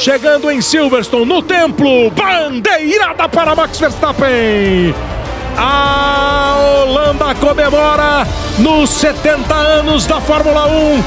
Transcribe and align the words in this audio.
chegando 0.00 0.50
em 0.50 0.62
Silverstone, 0.62 1.26
no 1.26 1.42
templo, 1.42 2.10
bandeirada 2.12 3.28
para 3.28 3.54
Max 3.54 3.78
Verstappen. 3.78 4.94
A 5.58 6.56
Holanda 6.58 7.34
comemora 7.34 8.26
nos 8.58 8.88
70 8.88 9.54
anos 9.54 10.06
da 10.06 10.18
Fórmula 10.18 10.66
1, 10.68 11.02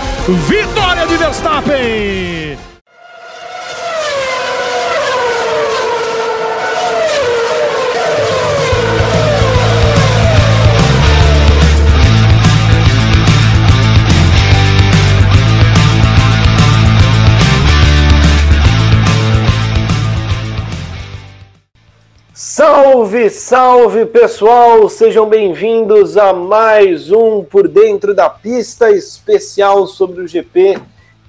vitória 0.48 1.08
de 1.08 1.18
Verstappen. 1.18 2.73
Salve, 22.56 23.32
salve 23.32 24.06
pessoal! 24.06 24.88
Sejam 24.88 25.28
bem-vindos 25.28 26.18
a 26.18 26.34
mais 26.34 27.10
um 27.10 27.44
Por 27.44 27.68
Dentro 27.68 28.14
da 28.14 28.30
Pista 28.30 28.92
especial 28.92 29.88
sobre 29.88 30.22
o 30.22 30.28
GP 30.28 30.80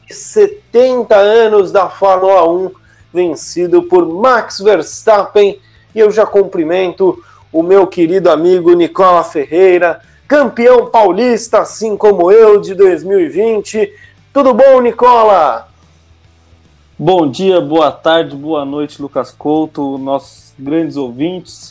70 0.06 1.16
anos 1.16 1.72
da 1.72 1.88
Fórmula 1.88 2.46
1, 2.46 2.70
vencido 3.10 3.84
por 3.84 4.06
Max 4.06 4.60
Verstappen. 4.60 5.58
E 5.94 5.98
eu 5.98 6.10
já 6.10 6.26
cumprimento 6.26 7.18
o 7.50 7.62
meu 7.62 7.86
querido 7.86 8.28
amigo 8.28 8.74
Nicola 8.74 9.24
Ferreira, 9.24 10.02
campeão 10.28 10.90
paulista, 10.90 11.60
assim 11.60 11.96
como 11.96 12.30
eu, 12.30 12.60
de 12.60 12.74
2020. 12.74 13.90
Tudo 14.30 14.52
bom, 14.52 14.78
Nicola? 14.82 15.68
Bom 16.98 17.30
dia, 17.30 17.62
boa 17.62 17.90
tarde, 17.90 18.36
boa 18.36 18.66
noite, 18.66 19.00
Lucas 19.00 19.30
Couto, 19.30 19.96
nossos 19.96 20.43
grandes 20.58 20.96
ouvintes. 20.96 21.70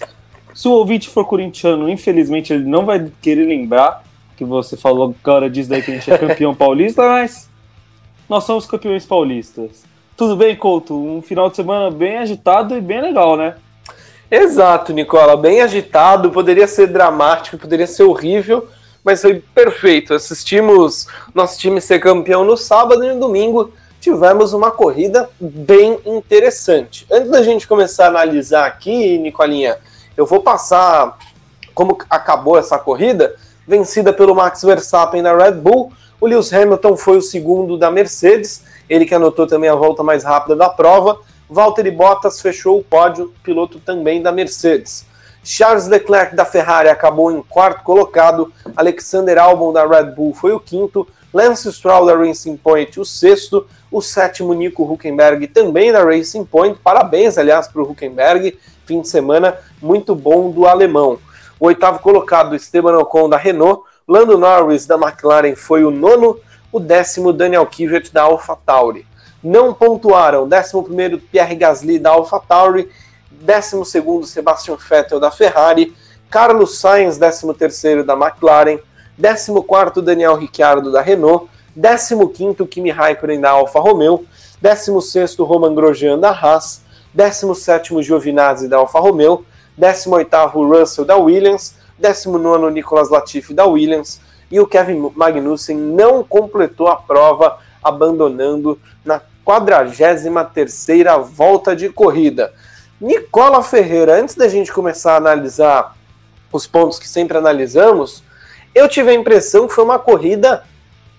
Se 0.54 0.68
o 0.68 0.72
ouvinte 0.72 1.10
for 1.10 1.26
corintiano, 1.26 1.90
infelizmente 1.90 2.54
ele 2.54 2.66
não 2.66 2.86
vai 2.86 3.12
querer 3.22 3.46
lembrar 3.46 4.04
que 4.36 4.44
você 4.44 4.76
falou 4.76 5.16
agora 5.22 5.50
diz 5.50 5.68
daí 5.68 5.82
que 5.82 5.92
a 5.92 5.94
gente 5.96 6.12
é 6.12 6.18
campeão 6.18 6.54
paulista, 6.56 7.08
mas 7.08 7.50
nós 8.30 8.44
somos 8.44 8.66
campeões 8.66 9.06
paulistas. 9.06 9.84
Tudo 10.16 10.36
bem, 10.36 10.56
Couto? 10.56 10.96
Um 10.96 11.22
final 11.22 11.50
de 11.50 11.56
semana 11.56 11.90
bem 11.90 12.18
agitado 12.18 12.78
e 12.78 12.82
bem 12.82 13.02
legal, 13.02 13.36
né? 13.36 13.56
Exato, 14.30 14.94
Nicola, 14.94 15.38
bem 15.38 15.62
agitado, 15.62 16.32
poderia 16.32 16.68
ser 16.68 16.88
dramático, 16.88 17.58
poderia 17.58 17.86
ser 17.86 18.04
horrível, 18.04 18.68
mas 19.04 19.22
foi 19.22 19.44
perfeito. 19.54 20.14
Assistimos 20.14 21.08
nosso 21.34 21.60
time 21.60 21.80
ser 21.82 22.00
campeão 22.00 22.44
no 22.44 22.58
sábado 22.58 23.04
e 23.04 23.14
no 23.14 23.20
domingo 23.20 23.72
tivemos 24.04 24.52
uma 24.52 24.70
corrida 24.70 25.30
bem 25.40 25.98
interessante. 26.06 27.08
Antes 27.10 27.32
da 27.32 27.42
gente 27.42 27.66
começar 27.66 28.08
a 28.08 28.10
analisar 28.10 28.66
aqui, 28.66 29.18
Nicolinha, 29.18 29.78
eu 30.18 30.26
vou 30.26 30.42
passar 30.42 31.18
como 31.74 31.98
acabou 32.10 32.58
essa 32.58 32.78
corrida, 32.78 33.34
vencida 33.66 34.12
pelo 34.12 34.36
Max 34.36 34.62
Verstappen 34.62 35.24
da 35.24 35.34
Red 35.34 35.54
Bull. 35.54 35.94
O 36.20 36.28
Lewis 36.28 36.52
Hamilton 36.52 36.98
foi 36.98 37.16
o 37.16 37.22
segundo 37.22 37.78
da 37.78 37.90
Mercedes, 37.90 38.66
ele 38.90 39.06
que 39.06 39.16
anotou 39.16 39.48
também 39.48 39.70
a 39.70 39.76
volta 39.76 40.04
mais 40.04 40.26
rápida 40.26 40.58
da 40.58 40.70
prova. 40.70 41.20
Valtteri 41.50 41.90
Bottas 41.90 42.42
fechou 42.42 42.80
o 42.80 42.84
pódio, 42.84 43.34
piloto 43.42 43.80
também 43.80 44.22
da 44.22 44.34
Mercedes. 44.34 45.06
Charles 45.46 45.88
Leclerc 45.88 46.36
da 46.36 46.44
Ferrari 46.44 46.90
acabou 46.90 47.32
em 47.32 47.42
quarto 47.42 47.84
colocado, 47.84 48.52
Alexander 48.76 49.38
Albon 49.38 49.72
da 49.72 49.88
Red 49.88 50.12
Bull 50.12 50.34
foi 50.34 50.52
o 50.52 50.60
quinto, 50.60 51.08
Lance 51.34 51.72
Stroll 51.72 52.06
da 52.06 52.16
Racing 52.16 52.58
Point 52.58 53.00
o 53.00 53.06
sexto, 53.06 53.66
o 53.94 54.02
sétimo 54.02 54.56
Nico 54.56 54.84
Huckenberg 54.84 55.46
também 55.48 55.92
da 55.92 56.04
Racing 56.04 56.44
Point. 56.46 56.80
Parabéns, 56.84 57.38
aliás, 57.38 57.68
para 57.68 57.80
o 57.80 57.92
Huckenberg. 57.92 58.58
Fim 58.88 59.02
de 59.02 59.08
semana 59.08 59.56
muito 59.80 60.16
bom 60.16 60.50
do 60.50 60.66
alemão. 60.66 61.20
O 61.60 61.68
oitavo 61.68 62.00
colocado, 62.00 62.56
Esteban 62.56 62.98
Ocon 62.98 63.30
da 63.30 63.38
Renault. 63.38 63.84
Lando 64.08 64.36
Norris 64.36 64.88
da 64.88 64.96
McLaren 64.96 65.56
foi 65.56 65.86
o 65.86 65.92
nono. 65.92 66.40
O 66.72 66.80
décimo, 66.80 67.32
Daniel 67.32 67.68
Kvyat 67.68 68.12
da 68.12 68.24
AlphaTauri. 68.24 69.06
Não 69.44 69.72
pontuaram. 69.72 70.48
Décimo 70.48 70.84
primeiro, 70.84 71.20
Pierre 71.20 71.56
Gasly 71.56 72.00
da 72.00 72.10
AlphaTauri. 72.10 72.90
Décimo 73.30 73.86
segundo, 73.86 74.26
Sebastian 74.26 74.76
Vettel 74.76 75.20
da 75.20 75.30
Ferrari. 75.30 75.96
Carlos 76.32 76.80
Sainz, 76.80 77.20
décimo 77.20 77.54
terceiro 77.54 78.04
da 78.04 78.14
McLaren. 78.14 78.80
Décimo 79.16 79.62
quarto, 79.62 80.02
Daniel 80.02 80.36
Ricciardo 80.36 80.92
da 80.92 81.00
Renault. 81.00 81.48
15º 81.78 82.68
Kimi 82.68 82.92
Raikkonen 82.92 83.42
da 83.42 83.52
Alfa 83.52 83.80
Romeo, 83.80 84.26
16º 84.64 85.46
Roman 85.46 85.74
Grosjean 85.74 86.20
da 86.20 86.32
Haas, 86.32 86.82
17º 87.16 88.02
Giovinazzi 88.02 88.68
da 88.68 88.78
Alfa 88.78 89.00
Romeo, 89.00 89.46
18º 89.80 90.80
Russell 90.80 91.06
da 91.06 91.18
Williams, 91.18 91.76
19º 92.02 92.72
Nicolas 92.72 93.10
Latifi 93.10 93.54
da 93.54 93.66
Williams 93.66 94.20
e 94.52 94.60
o 94.60 94.68
Kevin 94.68 95.12
Magnussen 95.16 95.76
não 95.76 96.24
completou 96.24 96.88
a 96.88 96.96
prova, 96.96 97.58
abandonando 97.82 98.80
na 99.04 99.22
43ª 99.46 101.22
volta 101.22 101.76
de 101.76 101.90
corrida. 101.90 102.54
Nicola 103.02 103.62
Ferreira, 103.62 104.22
antes 104.22 104.36
da 104.36 104.48
gente 104.48 104.72
começar 104.72 105.14
a 105.14 105.18
analisar 105.18 105.96
os 106.52 106.68
pontos 106.68 107.00
que 107.00 107.08
sempre 107.08 107.38
analisamos, 107.38 108.24
eu 108.74 108.88
tive 108.88 109.12
a 109.12 109.14
impressão 109.14 109.68
que 109.68 109.74
foi 109.74 109.84
uma 109.84 110.00
corrida 110.00 110.64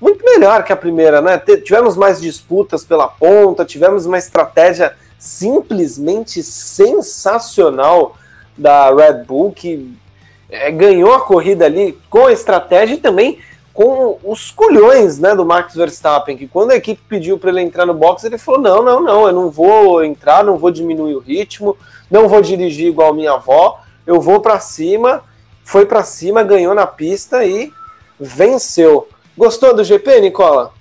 muito 0.04 0.22
melhor 0.22 0.62
que 0.62 0.72
a 0.72 0.76
primeira, 0.76 1.22
né? 1.22 1.38
Tivemos 1.38 1.97
mais 1.97 2.20
disputas 2.20 2.84
pela 2.84 3.09
ponta, 3.09 3.65
tivemos 3.65 4.04
uma 4.04 4.19
estratégia 4.19 4.94
simplesmente 5.19 6.42
sensacional 6.42 8.15
da 8.56 8.94
Red 8.94 9.25
Bull, 9.25 9.50
que 9.50 9.97
é, 10.50 10.70
ganhou 10.70 11.15
a 11.15 11.22
corrida 11.22 11.65
ali 11.65 11.98
com 12.10 12.26
a 12.26 12.32
estratégia 12.32 12.94
e 12.94 12.98
também 12.98 13.38
com 13.72 14.19
os 14.22 14.50
colhões 14.50 15.19
né, 15.19 15.34
do 15.34 15.44
Max 15.44 15.75
Verstappen, 15.75 16.36
que 16.36 16.47
quando 16.47 16.72
a 16.72 16.76
equipe 16.76 17.03
pediu 17.09 17.38
para 17.38 17.50
ele 17.50 17.62
entrar 17.62 17.86
no 17.86 17.94
box, 17.94 18.25
ele 18.25 18.36
falou: 18.36 18.60
não, 18.60 18.82
não, 18.82 19.03
não, 19.03 19.26
eu 19.26 19.32
não 19.32 19.50
vou 19.50 20.04
entrar, 20.04 20.44
não 20.44 20.59
vou 20.59 20.71
diminuir 20.71 21.15
o 21.15 21.19
ritmo, 21.21 21.78
não 22.10 22.28
vou 22.28 22.42
dirigir 22.42 22.88
igual 22.88 23.15
minha 23.15 23.32
avó, 23.32 23.81
eu 24.06 24.21
vou 24.21 24.38
para 24.41 24.60
cima. 24.60 25.22
Foi 25.65 25.86
para 25.86 26.04
cima, 26.04 26.42
ganhou 26.42 26.75
na 26.75 26.86
pista 26.86 27.42
e 27.42 27.72
venceu. 28.21 29.09
Gostou 29.37 29.75
do 29.75 29.83
GP, 29.83 30.21
Nicola? 30.21 30.72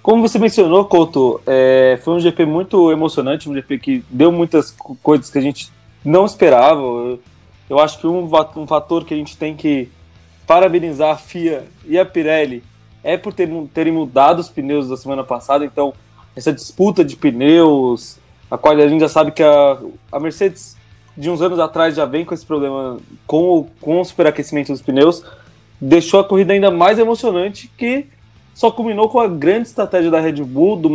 Como 0.00 0.26
você 0.26 0.38
mencionou, 0.38 0.84
Couto, 0.84 1.40
é, 1.46 1.98
foi 2.02 2.14
um 2.14 2.20
GP 2.20 2.44
muito 2.44 2.90
emocionante, 2.92 3.48
um 3.48 3.54
GP 3.54 3.78
que 3.78 4.04
deu 4.08 4.30
muitas 4.30 4.70
coisas 5.02 5.28
que 5.28 5.38
a 5.38 5.40
gente 5.40 5.70
não 6.04 6.24
esperava. 6.24 6.80
Eu, 6.80 7.20
eu 7.68 7.78
acho 7.80 7.98
que 7.98 8.06
um, 8.06 8.30
um, 8.56 8.66
fator 8.66 9.04
que 9.04 9.12
a 9.12 9.16
gente 9.16 9.36
tem 9.36 9.56
que 9.56 9.88
parabenizar 10.46 11.10
a 11.10 11.16
FIA 11.16 11.64
e 11.84 11.98
a 11.98 12.04
Pirelli 12.04 12.62
é 13.02 13.16
por 13.16 13.32
ter, 13.32 13.48
terem 13.74 13.92
mudado 13.92 14.38
os 14.38 14.48
pneus 14.48 14.88
da 14.88 14.96
semana 14.96 15.24
passada. 15.24 15.64
Então, 15.64 15.92
essa 16.36 16.52
disputa 16.52 17.04
de 17.04 17.16
pneus, 17.16 18.18
a 18.48 18.56
qual 18.56 18.76
a 18.76 18.88
gente 18.88 19.00
já 19.00 19.08
sabe 19.08 19.32
que 19.32 19.42
a, 19.42 19.78
a 20.12 20.20
Mercedes 20.20 20.76
de 21.16 21.28
uns 21.28 21.42
anos 21.42 21.58
atrás 21.58 21.94
já 21.94 22.04
vem 22.04 22.24
com 22.24 22.34
esse 22.34 22.46
problema 22.46 22.98
com, 23.26 23.68
com 23.80 24.00
o 24.00 24.04
superaquecimento 24.04 24.72
dos 24.72 24.80
pneus 24.80 25.24
deixou 25.84 26.20
a 26.20 26.24
corrida 26.24 26.52
ainda 26.52 26.70
mais 26.70 26.96
emocionante, 26.96 27.68
que 27.76 28.06
só 28.54 28.70
culminou 28.70 29.08
com 29.08 29.18
a 29.18 29.26
grande 29.26 29.66
estratégia 29.66 30.12
da 30.12 30.20
Red 30.20 30.44
Bull, 30.44 30.76
do, 30.76 30.88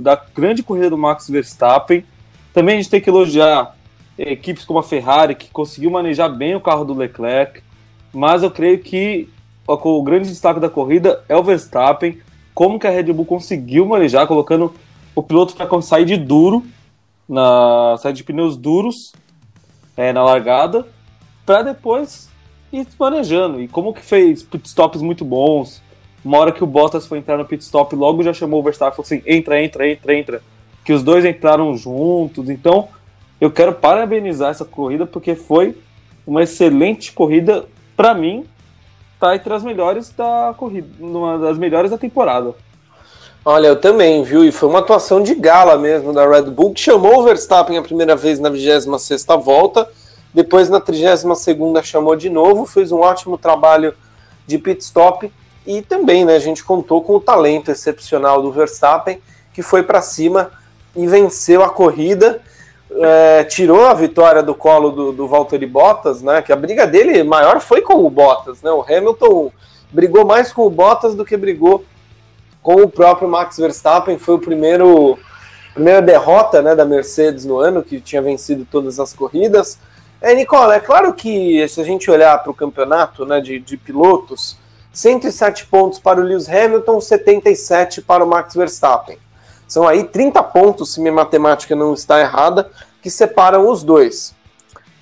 da 0.00 0.20
grande 0.34 0.64
corrida 0.64 0.90
do 0.90 0.98
Max 0.98 1.28
Verstappen. 1.28 2.04
Também 2.52 2.74
a 2.74 2.76
gente 2.78 2.90
tem 2.90 3.00
que 3.00 3.08
elogiar 3.08 3.76
equipes 4.18 4.64
como 4.64 4.80
a 4.80 4.82
Ferrari, 4.82 5.36
que 5.36 5.48
conseguiu 5.48 5.92
manejar 5.92 6.28
bem 6.28 6.56
o 6.56 6.60
carro 6.60 6.84
do 6.84 6.92
Leclerc, 6.92 7.62
mas 8.12 8.42
eu 8.42 8.50
creio 8.50 8.80
que 8.80 9.28
o 9.64 10.02
grande 10.02 10.28
destaque 10.28 10.58
da 10.58 10.68
corrida 10.68 11.22
é 11.28 11.36
o 11.36 11.44
Verstappen, 11.44 12.18
como 12.52 12.80
que 12.80 12.86
a 12.86 12.90
Red 12.90 13.12
Bull 13.12 13.24
conseguiu 13.24 13.86
manejar, 13.86 14.26
colocando 14.26 14.74
o 15.14 15.22
piloto 15.22 15.54
para 15.54 15.82
sair 15.82 16.04
de 16.04 16.16
duro, 16.16 16.64
na 17.28 17.96
sair 17.98 18.12
de 18.12 18.24
pneus 18.24 18.56
duros 18.56 19.12
é, 19.96 20.12
na 20.12 20.24
largada, 20.24 20.84
para 21.46 21.62
depois 21.62 22.31
e 22.72 22.86
manejando. 22.98 23.60
E 23.60 23.68
como 23.68 23.92
que 23.92 24.00
fez 24.00 24.42
pitstops 24.42 25.02
muito 25.02 25.24
bons. 25.24 25.82
Uma 26.24 26.38
hora 26.38 26.52
que 26.52 26.62
o 26.62 26.66
Bottas 26.66 27.06
foi 27.06 27.18
entrar 27.18 27.36
no 27.36 27.44
pitstop, 27.44 27.94
logo 27.96 28.22
já 28.22 28.32
chamou 28.32 28.60
o 28.60 28.62
Verstappen 28.62 28.94
falou 28.96 29.04
assim: 29.04 29.22
entra, 29.26 29.60
entra, 29.62 29.88
entra, 29.88 30.14
entra. 30.14 30.42
Que 30.84 30.92
os 30.92 31.02
dois 31.02 31.24
entraram 31.24 31.76
juntos. 31.76 32.48
Então, 32.48 32.88
eu 33.40 33.50
quero 33.50 33.72
parabenizar 33.72 34.50
essa 34.50 34.64
corrida 34.64 35.04
porque 35.04 35.34
foi 35.34 35.76
uma 36.26 36.42
excelente 36.42 37.12
corrida. 37.12 37.66
Para 37.96 38.14
mim, 38.14 38.46
tá 39.20 39.34
entre 39.34 39.52
as 39.52 39.62
melhores 39.62 40.10
da 40.10 40.54
corrida, 40.56 40.88
uma 40.98 41.38
das 41.38 41.58
melhores 41.58 41.90
da 41.90 41.98
temporada. 41.98 42.54
Olha, 43.44 43.66
eu 43.66 43.80
também, 43.80 44.22
viu? 44.22 44.44
E 44.44 44.52
foi 44.52 44.68
uma 44.68 44.78
atuação 44.78 45.20
de 45.20 45.34
gala 45.34 45.76
mesmo 45.76 46.12
da 46.12 46.28
Red 46.28 46.42
Bull, 46.42 46.72
que 46.72 46.80
chamou 46.80 47.18
o 47.18 47.24
Verstappen 47.24 47.76
a 47.76 47.82
primeira 47.82 48.14
vez 48.14 48.38
na 48.38 48.48
26 48.48 49.26
volta 49.44 49.88
depois, 50.34 50.70
na 50.70 50.80
32 50.80 51.86
chamou 51.86 52.16
de 52.16 52.30
novo, 52.30 52.64
fez 52.64 52.90
um 52.90 53.00
ótimo 53.00 53.36
trabalho 53.36 53.94
de 54.46 54.58
pit 54.58 54.82
stop 54.82 55.30
e 55.66 55.82
também 55.82 56.24
né, 56.24 56.34
a 56.34 56.40
gente 56.40 56.64
contou 56.64 57.02
com 57.02 57.16
o 57.16 57.20
talento 57.20 57.70
excepcional 57.70 58.42
do 58.42 58.50
Verstappen, 58.50 59.20
que 59.52 59.62
foi 59.62 59.82
para 59.82 60.00
cima 60.00 60.50
e 60.96 61.06
venceu 61.06 61.62
a 61.62 61.70
corrida. 61.70 62.40
É, 62.94 63.44
tirou 63.44 63.86
a 63.86 63.94
vitória 63.94 64.42
do 64.42 64.54
colo 64.54 64.90
do, 64.90 65.12
do 65.12 65.26
Valtteri 65.26 65.64
Bottas, 65.64 66.20
né? 66.20 66.42
Que 66.42 66.52
a 66.52 66.56
briga 66.56 66.86
dele 66.86 67.22
maior 67.22 67.58
foi 67.60 67.80
com 67.80 68.04
o 68.04 68.10
Bottas, 68.10 68.60
né? 68.60 68.70
O 68.70 68.82
Hamilton 68.82 69.50
brigou 69.90 70.26
mais 70.26 70.52
com 70.52 70.66
o 70.66 70.70
Bottas 70.70 71.14
do 71.14 71.24
que 71.24 71.36
brigou 71.36 71.84
com 72.62 72.74
o 72.74 72.88
próprio 72.88 73.28
Max 73.28 73.56
Verstappen. 73.56 74.18
Foi 74.18 74.34
o 74.34 74.38
primeiro 74.38 75.18
primeira 75.72 76.02
derrota 76.02 76.60
né, 76.60 76.74
da 76.74 76.84
Mercedes 76.84 77.46
no 77.46 77.58
ano, 77.58 77.82
que 77.82 77.98
tinha 77.98 78.20
vencido 78.20 78.66
todas 78.70 79.00
as 79.00 79.14
corridas. 79.14 79.78
É, 80.22 80.36
Nicola, 80.36 80.76
é 80.76 80.80
claro 80.80 81.12
que 81.12 81.66
se 81.68 81.80
a 81.80 81.84
gente 81.84 82.08
olhar 82.08 82.38
para 82.38 82.52
o 82.52 82.54
campeonato 82.54 83.26
né, 83.26 83.40
de, 83.40 83.58
de 83.58 83.76
pilotos, 83.76 84.56
107 84.92 85.66
pontos 85.66 85.98
para 85.98 86.20
o 86.20 86.22
Lewis 86.22 86.48
Hamilton, 86.48 87.00
77 87.00 88.00
para 88.02 88.24
o 88.24 88.28
Max 88.28 88.54
Verstappen. 88.54 89.18
São 89.66 89.86
aí 89.88 90.04
30 90.04 90.40
pontos, 90.44 90.94
se 90.94 91.00
minha 91.00 91.12
matemática 91.12 91.74
não 91.74 91.92
está 91.92 92.20
errada, 92.20 92.70
que 93.02 93.10
separam 93.10 93.68
os 93.68 93.82
dois. 93.82 94.32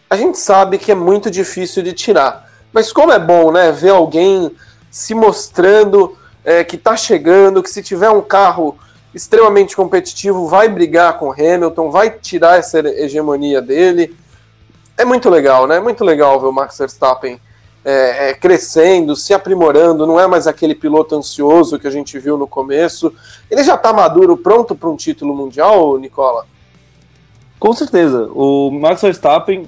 A 0.09 0.17
gente 0.17 0.39
sabe 0.39 0.79
que 0.79 0.91
é 0.91 0.95
muito 0.95 1.31
difícil 1.31 1.83
de 1.83 1.93
tirar, 1.93 2.51
mas 2.73 2.91
como 2.91 3.13
é 3.13 3.19
bom, 3.19 3.53
né, 3.53 3.71
ver 3.73 3.91
alguém 3.91 4.51
se 4.91 5.15
mostrando 5.15 6.17
é, 6.43 6.65
que 6.65 6.77
está 6.77 6.97
chegando, 6.97 7.63
que 7.63 7.69
se 7.69 7.83
tiver 7.83 8.09
um 8.09 8.23
carro 8.23 8.79
extremamente 9.15 9.77
competitivo 9.77 10.49
vai 10.49 10.67
brigar 10.67 11.19
com 11.19 11.31
Hamilton, 11.31 11.91
vai 11.91 12.09
tirar 12.09 12.59
essa 12.59 12.79
hegemonia 12.79 13.61
dele. 13.61 14.17
É 15.01 15.05
muito 15.05 15.31
legal, 15.31 15.67
né? 15.67 15.77
É 15.77 15.81
muito 15.81 16.05
legal 16.05 16.39
ver 16.39 16.47
o 16.47 16.53
Max 16.53 16.77
Verstappen 16.77 17.41
é, 17.83 18.29
é, 18.29 18.35
crescendo, 18.35 19.17
se 19.17 19.33
aprimorando, 19.33 20.07
não 20.07 20.21
é 20.21 20.27
mais 20.27 20.47
aquele 20.47 20.75
piloto 20.75 21.17
ansioso 21.17 21.79
que 21.79 21.87
a 21.87 21.91
gente 21.91 22.19
viu 22.19 22.37
no 22.37 22.47
começo. 22.47 23.11
Ele 23.51 23.65
já 23.65 23.77
está 23.77 23.95
maduro, 23.95 24.37
pronto 24.37 24.75
para 24.75 24.91
um 24.91 24.97
título 24.97 25.35
mundial, 25.35 25.97
Nicola? 25.97 26.45
Com 27.59 27.73
certeza. 27.73 28.31
O 28.35 28.71
Max 28.71 29.01
Verstappen, 29.01 29.67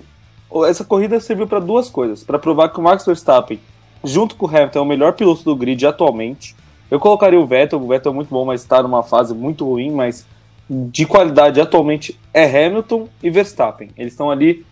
essa 0.69 0.85
corrida 0.85 1.19
serviu 1.19 1.47
para 1.47 1.61
duas 1.61 1.89
coisas: 1.89 2.23
para 2.23 2.39
provar 2.39 2.69
que 2.69 2.79
o 2.79 2.83
Max 2.83 3.07
Verstappen, 3.07 3.59
junto 4.05 4.37
com 4.37 4.45
o 4.45 4.49
Hamilton, 4.51 4.81
é 4.81 4.83
o 4.83 4.87
melhor 4.87 5.15
piloto 5.15 5.45
do 5.45 5.57
grid 5.57 5.87
atualmente. 5.87 6.55
Eu 6.91 7.01
colocaria 7.01 7.41
o 7.41 7.47
Vettel, 7.47 7.81
o 7.81 7.89
Vettel 7.89 8.13
é 8.13 8.15
muito 8.15 8.29
bom, 8.29 8.45
mas 8.45 8.61
está 8.61 8.83
numa 8.83 9.03
fase 9.03 9.33
muito 9.33 9.65
ruim, 9.65 9.91
mas 9.91 10.27
de 10.69 11.07
qualidade 11.07 11.59
atualmente 11.59 12.21
é 12.35 12.45
Hamilton 12.45 13.09
e 13.23 13.31
Verstappen. 13.31 13.89
Eles 13.97 14.13
estão 14.13 14.31
ali 14.31 14.67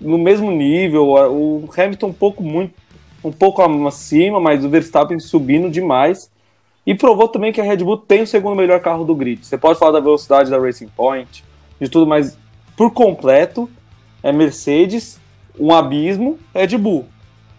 no 0.00 0.18
mesmo 0.18 0.50
nível. 0.50 1.08
O 1.30 1.68
Hamilton 1.76 2.08
um 2.08 2.12
pouco 2.12 2.42
muito 2.42 2.74
um 3.24 3.32
pouco 3.32 3.60
acima, 3.86 4.38
mas 4.38 4.64
o 4.64 4.68
Verstappen 4.68 5.18
subindo 5.18 5.68
demais. 5.68 6.30
E 6.86 6.94
provou 6.94 7.26
também 7.26 7.52
que 7.52 7.60
a 7.60 7.64
Red 7.64 7.78
Bull 7.78 7.96
tem 7.96 8.22
o 8.22 8.26
segundo 8.26 8.54
melhor 8.54 8.80
carro 8.80 9.04
do 9.04 9.14
grid. 9.14 9.44
Você 9.44 9.58
pode 9.58 9.78
falar 9.78 9.92
da 9.92 10.00
velocidade 10.00 10.48
da 10.48 10.58
Racing 10.58 10.88
Point, 10.88 11.42
de 11.80 11.88
tudo, 11.88 12.06
mas 12.06 12.38
por 12.76 12.92
completo 12.92 13.68
é 14.22 14.30
Mercedes, 14.30 15.20
um 15.58 15.74
abismo, 15.74 16.38
Red 16.54 16.78
Bull. 16.78 17.06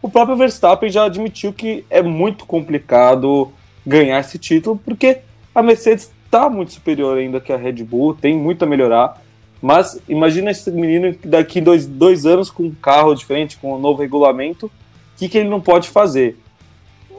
O 0.01 0.09
próprio 0.09 0.37
Verstappen 0.37 0.89
já 0.89 1.03
admitiu 1.03 1.51
que 1.51 1.83
é 1.89 2.01
muito 2.01 2.45
complicado 2.45 3.51
ganhar 3.85 4.19
esse 4.19 4.37
título, 4.37 4.79
porque 4.85 5.19
a 5.53 5.61
Mercedes 5.61 6.13
está 6.23 6.49
muito 6.49 6.71
superior 6.71 7.17
ainda 7.17 7.41
que 7.41 7.51
a 7.51 7.57
Red 7.57 7.83
Bull, 7.83 8.13
tem 8.13 8.37
muito 8.37 8.63
a 8.63 8.65
melhorar. 8.65 9.21
Mas 9.61 9.99
imagina 10.07 10.51
esse 10.51 10.69
menino 10.71 11.15
daqui 11.25 11.59
dois, 11.59 11.85
dois 11.85 12.25
anos 12.25 12.49
com 12.49 12.63
um 12.63 12.75
carro 12.75 13.15
diferente, 13.15 13.57
com 13.57 13.73
um 13.73 13.79
novo 13.79 14.01
regulamento, 14.01 14.67
o 14.67 14.71
que, 15.17 15.27
que 15.27 15.37
ele 15.39 15.49
não 15.49 15.59
pode 15.59 15.89
fazer? 15.89 16.37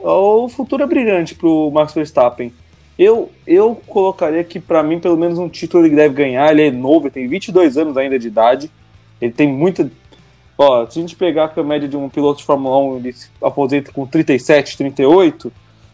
O 0.01 0.47
futuro 0.47 0.83
é 0.83 0.87
brilhante 0.87 1.35
para 1.35 1.49
o 1.49 1.69
Max 1.69 1.93
Verstappen. 1.93 2.53
Eu, 2.97 3.29
eu 3.45 3.75
colocaria 3.87 4.43
que, 4.43 4.59
para 4.59 4.81
mim, 4.83 4.99
pelo 4.99 5.17
menos 5.17 5.37
um 5.37 5.49
título 5.49 5.85
ele 5.85 5.95
deve 5.95 6.13
ganhar. 6.13 6.51
Ele 6.51 6.67
é 6.67 6.71
novo, 6.71 7.07
ele 7.07 7.13
tem 7.13 7.27
22 7.27 7.77
anos 7.77 7.97
ainda 7.97 8.17
de 8.17 8.27
idade. 8.27 8.71
Ele 9.21 9.31
tem 9.31 9.47
muita. 9.47 9.89
Ó, 10.57 10.85
se 10.85 10.99
a 10.99 11.01
gente 11.01 11.15
pegar 11.15 11.53
a 11.55 11.63
média 11.63 11.87
de 11.87 11.95
um 11.95 12.09
piloto 12.09 12.39
de 12.39 12.45
Fórmula 12.45 12.77
1, 12.77 12.97
ele 12.97 13.13
se 13.13 13.29
aposenta 13.41 13.91
com 13.91 14.05
37, 14.05 14.77
38. 14.77 15.51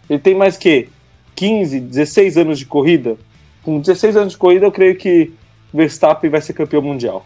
Ele 0.09 0.19
tem 0.19 0.36
mais 0.36 0.57
que 0.57 0.89
15, 1.36 1.80
16 1.80 2.38
anos 2.38 2.59
de 2.59 2.65
corrida. 2.65 3.18
Com 3.63 3.80
16 3.80 4.18
anos 4.18 4.33
de 4.33 4.39
corrida, 4.39 4.65
eu 4.65 4.71
creio 4.71 4.95
que 4.95 5.31
Verstappen 5.75 6.30
vai 6.30 6.42
ser 6.42 6.54
campeão 6.54 6.81
mundial. 6.81 7.25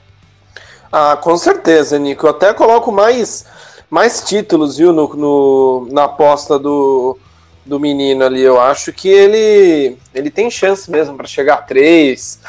Ah, 0.92 1.18
com 1.22 1.38
certeza, 1.38 2.00
Nico. 2.00 2.26
Eu 2.26 2.32
até 2.32 2.54
coloco 2.54 2.92
mais, 2.92 3.46
mais 3.90 4.22
títulos, 4.22 4.78
viu, 4.78 4.92
no, 4.92 5.08
no, 5.16 5.88
na 5.92 6.06
aposta 6.06 6.58
do, 6.58 7.18
do 7.66 7.80
menino 7.80 8.26
ali. 8.26 8.42
Eu 8.42 8.60
acho 8.60 8.92
que 8.92 9.08
ele, 9.08 9.98
ele 10.14 10.32
tem 10.32 10.50
chance 10.50 10.90
mesmo 10.90 11.16
para 11.16 11.28
chegar 11.28 11.56
a 11.56 11.62
3, 11.62 12.40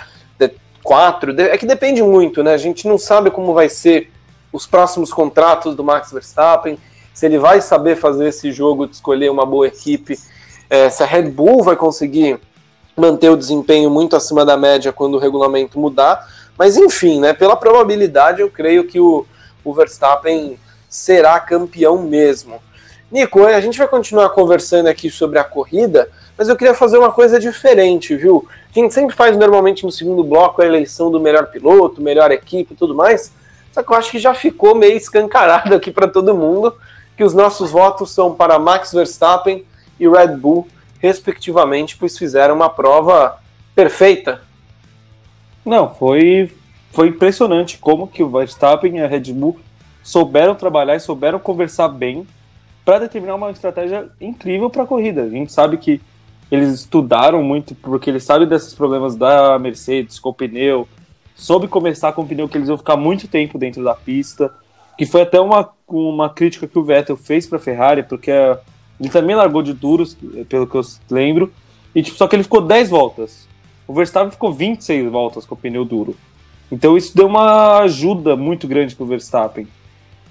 4. 0.83 1.41
É 1.41 1.59
que 1.59 1.67
depende 1.67 2.03
muito, 2.03 2.43
né? 2.43 2.55
A 2.55 2.59
gente 2.59 2.89
não 2.89 2.99
sabe 2.99 3.31
como 3.31 3.53
vai 3.53 3.69
ser 3.69 4.11
os 4.53 4.67
próximos 4.67 5.13
contratos 5.13 5.77
do 5.77 5.85
Max 5.85 6.11
Verstappen 6.11 6.79
se 7.13 7.27
ele 7.27 7.39
vai 7.39 7.61
saber 7.61 7.97
fazer 7.97 8.29
esse 8.29 8.51
jogo 8.51 8.87
de 8.87 8.95
escolher 8.95 9.31
uma 9.31 9.45
boa 9.45 9.67
equipe, 9.67 10.19
é, 10.71 10.89
se 10.89 11.03
a 11.03 11.07
Red 11.07 11.25
Bull 11.25 11.63
vai 11.63 11.77
conseguir 11.77 12.41
manter 12.97 13.31
o 13.31 13.37
desempenho 13.37 13.91
muito 13.91 14.17
acima 14.17 14.45
da 14.45 14.57
média 14.57 14.93
quando 14.93 15.15
o 15.15 15.19
regulamento 15.19 15.79
mudar. 15.79 16.29
Mas 16.59 16.77
enfim, 16.77 17.21
né, 17.21 17.33
pela 17.33 17.57
probabilidade, 17.57 18.41
eu 18.41 18.51
creio 18.51 18.85
que 18.85 19.01
o, 19.01 19.27
o 19.65 19.73
Verstappen 19.73 20.59
será 20.89 21.39
campeão 21.41 22.03
mesmo. 22.03 22.61
Nico, 23.11 23.45
a 23.45 23.61
gente 23.61 23.79
vai 23.79 23.89
continuar 23.89 24.29
conversando 24.31 24.87
aqui 24.87 25.11
sobre 25.11 25.39
a 25.39 25.45
corrida, 25.45 26.09
mas 26.39 26.49
eu 26.49 26.57
queria 26.57 26.75
fazer 26.75 26.97
uma 26.97 27.11
coisa 27.11 27.41
diferente, 27.41 28.15
viu? 28.15 28.47
A 28.71 28.79
gente 28.79 28.95
sempre 28.95 29.17
faz 29.17 29.37
normalmente 29.37 29.85
no 29.85 29.91
segundo 29.91 30.23
bloco 30.23 30.63
a 30.63 30.67
eleição 30.67 31.11
do 31.11 31.19
melhor 31.19 31.47
piloto, 31.47 32.01
melhor 32.01 32.31
equipe 32.31 32.73
e 32.73 32.77
tudo 32.77 32.95
mais, 32.95 33.33
só 33.73 33.83
que 33.83 33.93
eu 33.93 33.97
acho 33.97 34.11
que 34.11 34.19
já 34.19 34.33
ficou 34.33 34.75
meio 34.75 34.97
escancarado 34.97 35.75
aqui 35.75 35.91
para 35.91 36.07
todo 36.07 36.35
mundo 36.37 36.75
que 37.17 37.25
os 37.25 37.35
nossos 37.35 37.71
votos 37.71 38.13
são 38.13 38.35
para 38.35 38.59
Max 38.59 38.93
Verstappen 38.93 39.65
e 39.99 40.09
Red 40.09 40.37
Bull, 40.37 40.67
respectivamente, 41.01 41.97
pois 41.97 42.17
fizeram 42.17 42.55
uma 42.55 42.69
prova 42.69 43.39
perfeita. 43.75 44.43
Não, 45.65 45.93
foi, 45.93 46.53
foi 46.93 47.09
impressionante 47.09 47.79
como 47.79 48.07
que 48.07 48.23
o 48.23 48.31
Verstappen 48.31 48.97
e 48.97 49.01
a 49.01 49.07
Red 49.07 49.33
Bull 49.33 49.59
souberam 50.03 50.55
trabalhar 50.55 50.97
e 50.97 51.01
souberam 51.01 51.39
conversar 51.39 51.89
bem 51.89 52.27
para 52.85 53.01
determinar 53.01 53.35
uma 53.35 53.51
estratégia 53.51 54.09
incrível 54.21 54.71
para 54.71 54.83
a 54.83 54.87
corrida. 54.87 55.23
A 55.23 55.29
gente 55.29 55.53
sabe 55.53 55.77
que 55.77 56.01
eles 56.51 56.73
estudaram 56.73 57.43
muito 57.43 57.75
porque 57.75 58.11
eles 58.11 58.25
sabem 58.25 58.49
desses 58.49 58.75
problemas 58.75 59.15
da 59.15 59.59
Mercedes 59.59 60.19
com 60.19 60.31
o 60.31 60.35
pneu, 60.35 60.89
soube 61.35 61.69
começar 61.69 62.13
com 62.13 62.23
o 62.23 62.27
pneu 62.27 62.49
que 62.49 62.59
eles 62.59 62.69
iam 62.69 62.79
ficar 62.79 62.97
muito 62.97 63.29
tempo 63.29 63.59
dentro 63.59 63.85
da 63.85 63.95
pista 63.95 64.53
que 65.01 65.07
foi 65.07 65.23
até 65.23 65.41
uma, 65.41 65.67
uma 65.89 66.29
crítica 66.29 66.69
que 66.69 66.79
o 66.79 66.85
Vettel 66.85 67.17
fez 67.17 67.47
para 67.47 67.57
a 67.57 67.61
Ferrari, 67.61 68.03
porque 68.03 68.31
ele 69.01 69.09
também 69.09 69.35
largou 69.35 69.63
de 69.63 69.73
duros, 69.73 70.17
pelo 70.49 70.67
que 70.67 70.77
eu 70.77 70.83
lembro, 71.11 71.53
e 71.95 72.03
tipo, 72.03 72.17
só 72.17 72.29
que 72.29 72.37
ele 72.37 72.43
ficou 72.43 72.61
10 72.61 72.91
voltas. 72.91 73.49
O 73.89 73.95
Verstappen 73.95 74.31
ficou 74.31 74.53
26 74.53 75.11
voltas 75.11 75.45
com 75.45 75.55
o 75.55 75.59
pneu 75.59 75.85
duro. 75.85 76.15
Então 76.71 76.97
isso 76.97 77.17
deu 77.17 77.27
uma 77.27 77.79
ajuda 77.81 78.37
muito 78.37 78.69
grande 78.69 78.95
para 78.95 79.05
o 79.05 79.07
Verstappen. 79.07 79.67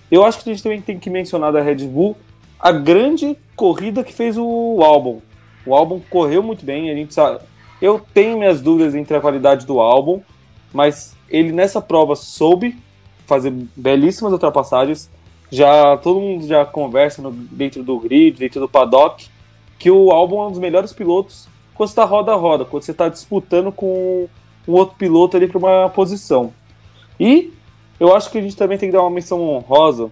Eu 0.10 0.24
acho 0.24 0.42
que 0.42 0.50
a 0.50 0.54
gente 0.54 0.64
também 0.64 0.82
tem 0.82 0.98
que 0.98 1.10
mencionar 1.10 1.52
da 1.52 1.62
Red 1.62 1.86
Bull 1.88 2.16
a 2.60 2.72
grande 2.72 3.38
corrida 3.56 4.04
que 4.04 4.14
fez 4.14 4.38
o 4.38 4.80
álbum. 4.82 5.20
O 5.66 5.76
álbum 5.76 6.00
correu 6.10 6.42
muito 6.42 6.66
bem, 6.66 6.90
a 6.90 6.96
gente 6.96 7.14
sabe. 7.14 7.40
Eu 7.82 8.02
tenho 8.14 8.38
minhas 8.38 8.62
dúvidas 8.62 8.96
entre 8.96 9.16
a 9.16 9.22
qualidade 9.22 9.66
do 9.66 9.80
álbum, 9.80 10.22
mas 10.74 11.16
ele 11.30 11.52
nessa 11.52 11.82
prova 11.82 12.16
soube 12.16 12.78
fazer 13.26 13.54
belíssimas 13.76 14.34
ultrapassagens. 14.34 15.10
Já 15.52 15.98
todo 15.98 16.20
mundo 16.20 16.48
já 16.48 16.66
conversa 16.66 17.22
no, 17.22 17.32
dentro 17.32 17.84
do 17.84 18.00
grid, 18.00 18.38
dentro 18.38 18.60
do 18.60 18.70
paddock, 18.70 19.28
que 19.78 19.90
o 19.90 20.12
álbum 20.12 20.42
é 20.42 20.48
um 20.48 20.52
dos 20.52 20.60
melhores 20.60 20.94
pilotos 20.94 21.48
quando 21.80 21.88
você 21.88 21.94
está 21.94 22.04
roda 22.04 22.34
a 22.34 22.36
roda, 22.36 22.66
quando 22.66 22.84
você 22.84 22.92
está 22.92 23.08
disputando 23.08 23.72
com 23.72 24.28
um 24.68 24.74
outro 24.74 24.98
piloto 24.98 25.38
ali 25.38 25.48
para 25.48 25.58
uma 25.58 25.90
posição. 25.90 26.54
E 27.18 27.54
eu 27.98 28.14
acho 28.14 28.30
que 28.30 28.38
a 28.38 28.42
gente 28.42 28.58
também 28.58 28.78
tem 28.78 28.90
que 28.90 28.94
dar 28.94 29.02
uma 29.02 29.10
menção 29.10 29.42
honrosa 29.42 30.12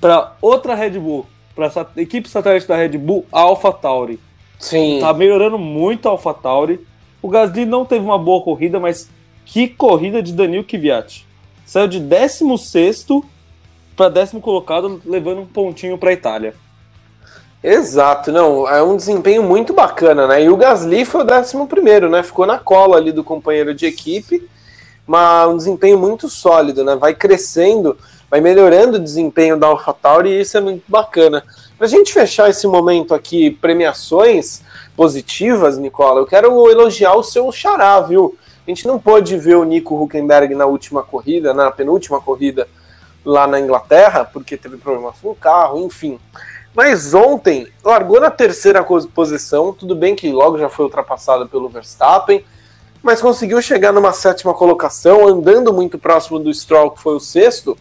para 0.00 0.36
outra 0.40 0.76
Red 0.76 0.98
Bull, 0.98 1.26
para 1.56 1.66
essa 1.66 1.90
equipe 1.96 2.28
satélite 2.28 2.68
da 2.68 2.76
Red 2.76 2.96
Bull, 2.98 3.26
a 3.32 3.40
AlphaTauri. 3.40 4.20
Sim. 4.60 4.98
Tá 5.00 5.12
melhorando 5.12 5.58
muito 5.58 6.06
a 6.06 6.12
AlphaTauri. 6.12 6.86
O 7.20 7.28
Gasly 7.28 7.66
não 7.66 7.84
teve 7.84 8.04
uma 8.04 8.16
boa 8.16 8.40
corrida, 8.40 8.78
mas 8.78 9.10
que 9.44 9.66
corrida 9.66 10.22
de 10.22 10.32
Daniel 10.32 10.62
Kvyat 10.62 11.26
saiu 11.66 11.88
de 11.88 11.98
16 11.98 13.06
para 13.98 14.08
décimo 14.08 14.40
colocado, 14.40 15.02
levando 15.04 15.40
um 15.40 15.46
pontinho 15.46 15.98
para 15.98 16.10
a 16.10 16.12
Itália. 16.12 16.54
Exato, 17.60 18.30
não, 18.30 18.68
é 18.68 18.80
um 18.80 18.96
desempenho 18.96 19.42
muito 19.42 19.72
bacana, 19.72 20.28
né? 20.28 20.44
E 20.44 20.48
o 20.48 20.56
Gasly 20.56 21.04
foi 21.04 21.22
o 21.22 21.24
décimo 21.24 21.66
primeiro, 21.66 22.08
né? 22.08 22.22
Ficou 22.22 22.46
na 22.46 22.60
cola 22.60 22.96
ali 22.96 23.10
do 23.10 23.24
companheiro 23.24 23.74
de 23.74 23.86
equipe, 23.86 24.48
mas 25.04 25.48
um 25.48 25.56
desempenho 25.56 25.98
muito 25.98 26.28
sólido, 26.28 26.84
né? 26.84 26.94
Vai 26.94 27.12
crescendo, 27.12 27.98
vai 28.30 28.40
melhorando 28.40 28.98
o 28.98 29.00
desempenho 29.00 29.58
da 29.58 29.66
AlphaTauri 29.66 30.30
e 30.30 30.42
isso 30.42 30.56
é 30.56 30.60
muito 30.60 30.84
bacana. 30.86 31.42
Para 31.76 31.86
a 31.88 31.90
gente 31.90 32.12
fechar 32.12 32.48
esse 32.48 32.68
momento 32.68 33.12
aqui, 33.12 33.50
premiações 33.50 34.62
positivas, 34.96 35.76
Nicola, 35.76 36.20
eu 36.20 36.26
quero 36.26 36.70
elogiar 36.70 37.14
o 37.14 37.24
seu 37.24 37.50
xará, 37.50 38.00
viu? 38.00 38.38
A 38.64 38.70
gente 38.70 38.86
não 38.86 39.00
pôde 39.00 39.36
ver 39.36 39.56
o 39.56 39.64
Nico 39.64 40.00
Huckenberg 40.00 40.54
na 40.54 40.66
última 40.66 41.02
corrida, 41.02 41.52
na 41.52 41.68
penúltima 41.72 42.20
corrida 42.20 42.68
lá 43.28 43.46
na 43.46 43.60
Inglaterra, 43.60 44.24
porque 44.24 44.56
teve 44.56 44.76
problemas 44.76 45.14
com 45.20 45.30
o 45.30 45.34
carro, 45.34 45.78
enfim. 45.84 46.18
Mas 46.74 47.12
ontem 47.12 47.66
largou 47.84 48.20
na 48.20 48.30
terceira 48.30 48.84
posição, 49.14 49.72
tudo 49.72 49.94
bem 49.94 50.14
que 50.14 50.30
logo 50.30 50.58
já 50.58 50.68
foi 50.68 50.84
ultrapassado 50.84 51.48
pelo 51.48 51.68
Verstappen, 51.68 52.44
mas 53.02 53.20
conseguiu 53.20 53.60
chegar 53.60 53.92
numa 53.92 54.12
sétima 54.12 54.54
colocação, 54.54 55.26
andando 55.26 55.72
muito 55.72 55.98
próximo 55.98 56.38
do 56.38 56.52
Stroll, 56.52 56.90
que 56.90 57.02
foi 57.02 57.14
o 57.14 57.20
sexto. 57.20 57.76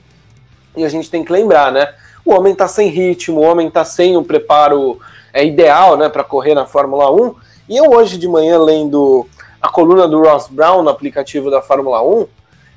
E 0.76 0.86
a 0.86 0.90
gente 0.90 1.10
tem 1.10 1.24
que 1.24 1.32
lembrar, 1.32 1.72
né? 1.72 1.94
O 2.24 2.34
homem 2.34 2.54
tá 2.54 2.68
sem 2.68 2.90
ritmo, 2.90 3.40
o 3.40 3.44
homem 3.44 3.70
tá 3.70 3.84
sem 3.84 4.16
o 4.18 4.24
preparo 4.24 5.00
é, 5.34 5.46
ideal, 5.46 5.98
né, 5.98 6.10
para 6.10 6.24
correr 6.24 6.54
na 6.54 6.66
Fórmula 6.66 7.12
1. 7.12 7.36
E 7.70 7.78
eu 7.78 7.92
hoje 7.92 8.18
de 8.18 8.28
manhã 8.28 8.60
lendo 8.60 9.28
a 9.62 9.70
coluna 9.70 10.08
do 10.08 10.22
Ross 10.22 10.48
Brown 10.48 10.84
no 10.84 10.90
aplicativo 10.90 11.50
da 11.50 11.62
Fórmula 11.62 12.02
1, 12.02 12.28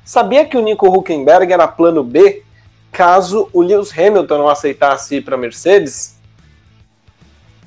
sabia 0.03 0.45
que 0.45 0.57
o 0.57 0.61
Nico 0.61 0.87
Huckenberg 0.87 1.51
era 1.51 1.67
plano 1.67 2.03
B 2.03 2.43
caso 2.91 3.49
o 3.53 3.61
Lewis 3.61 3.97
Hamilton 3.97 4.37
não 4.37 4.47
aceitasse 4.47 5.15
ir 5.15 5.21
para 5.21 5.37
Mercedes? 5.37 6.19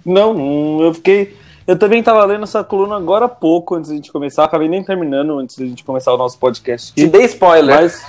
Não, 0.04 0.82
eu 0.82 0.92
fiquei. 0.94 1.36
Eu 1.66 1.78
também 1.78 2.00
estava 2.00 2.22
lendo 2.26 2.44
essa 2.44 2.62
coluna 2.62 2.96
agora 2.96 3.24
há 3.24 3.28
pouco, 3.28 3.74
antes 3.74 3.88
de 3.88 3.96
gente 3.96 4.12
começar. 4.12 4.44
Acabei 4.44 4.68
nem 4.68 4.84
terminando 4.84 5.38
antes 5.38 5.56
de 5.56 5.64
a 5.64 5.66
gente 5.66 5.82
começar 5.82 6.12
o 6.12 6.18
nosso 6.18 6.38
podcast. 6.38 6.92
Aqui. 6.92 7.04
Te 7.04 7.08
dei 7.08 7.24
spoiler. 7.24 7.74
Mas 7.74 8.04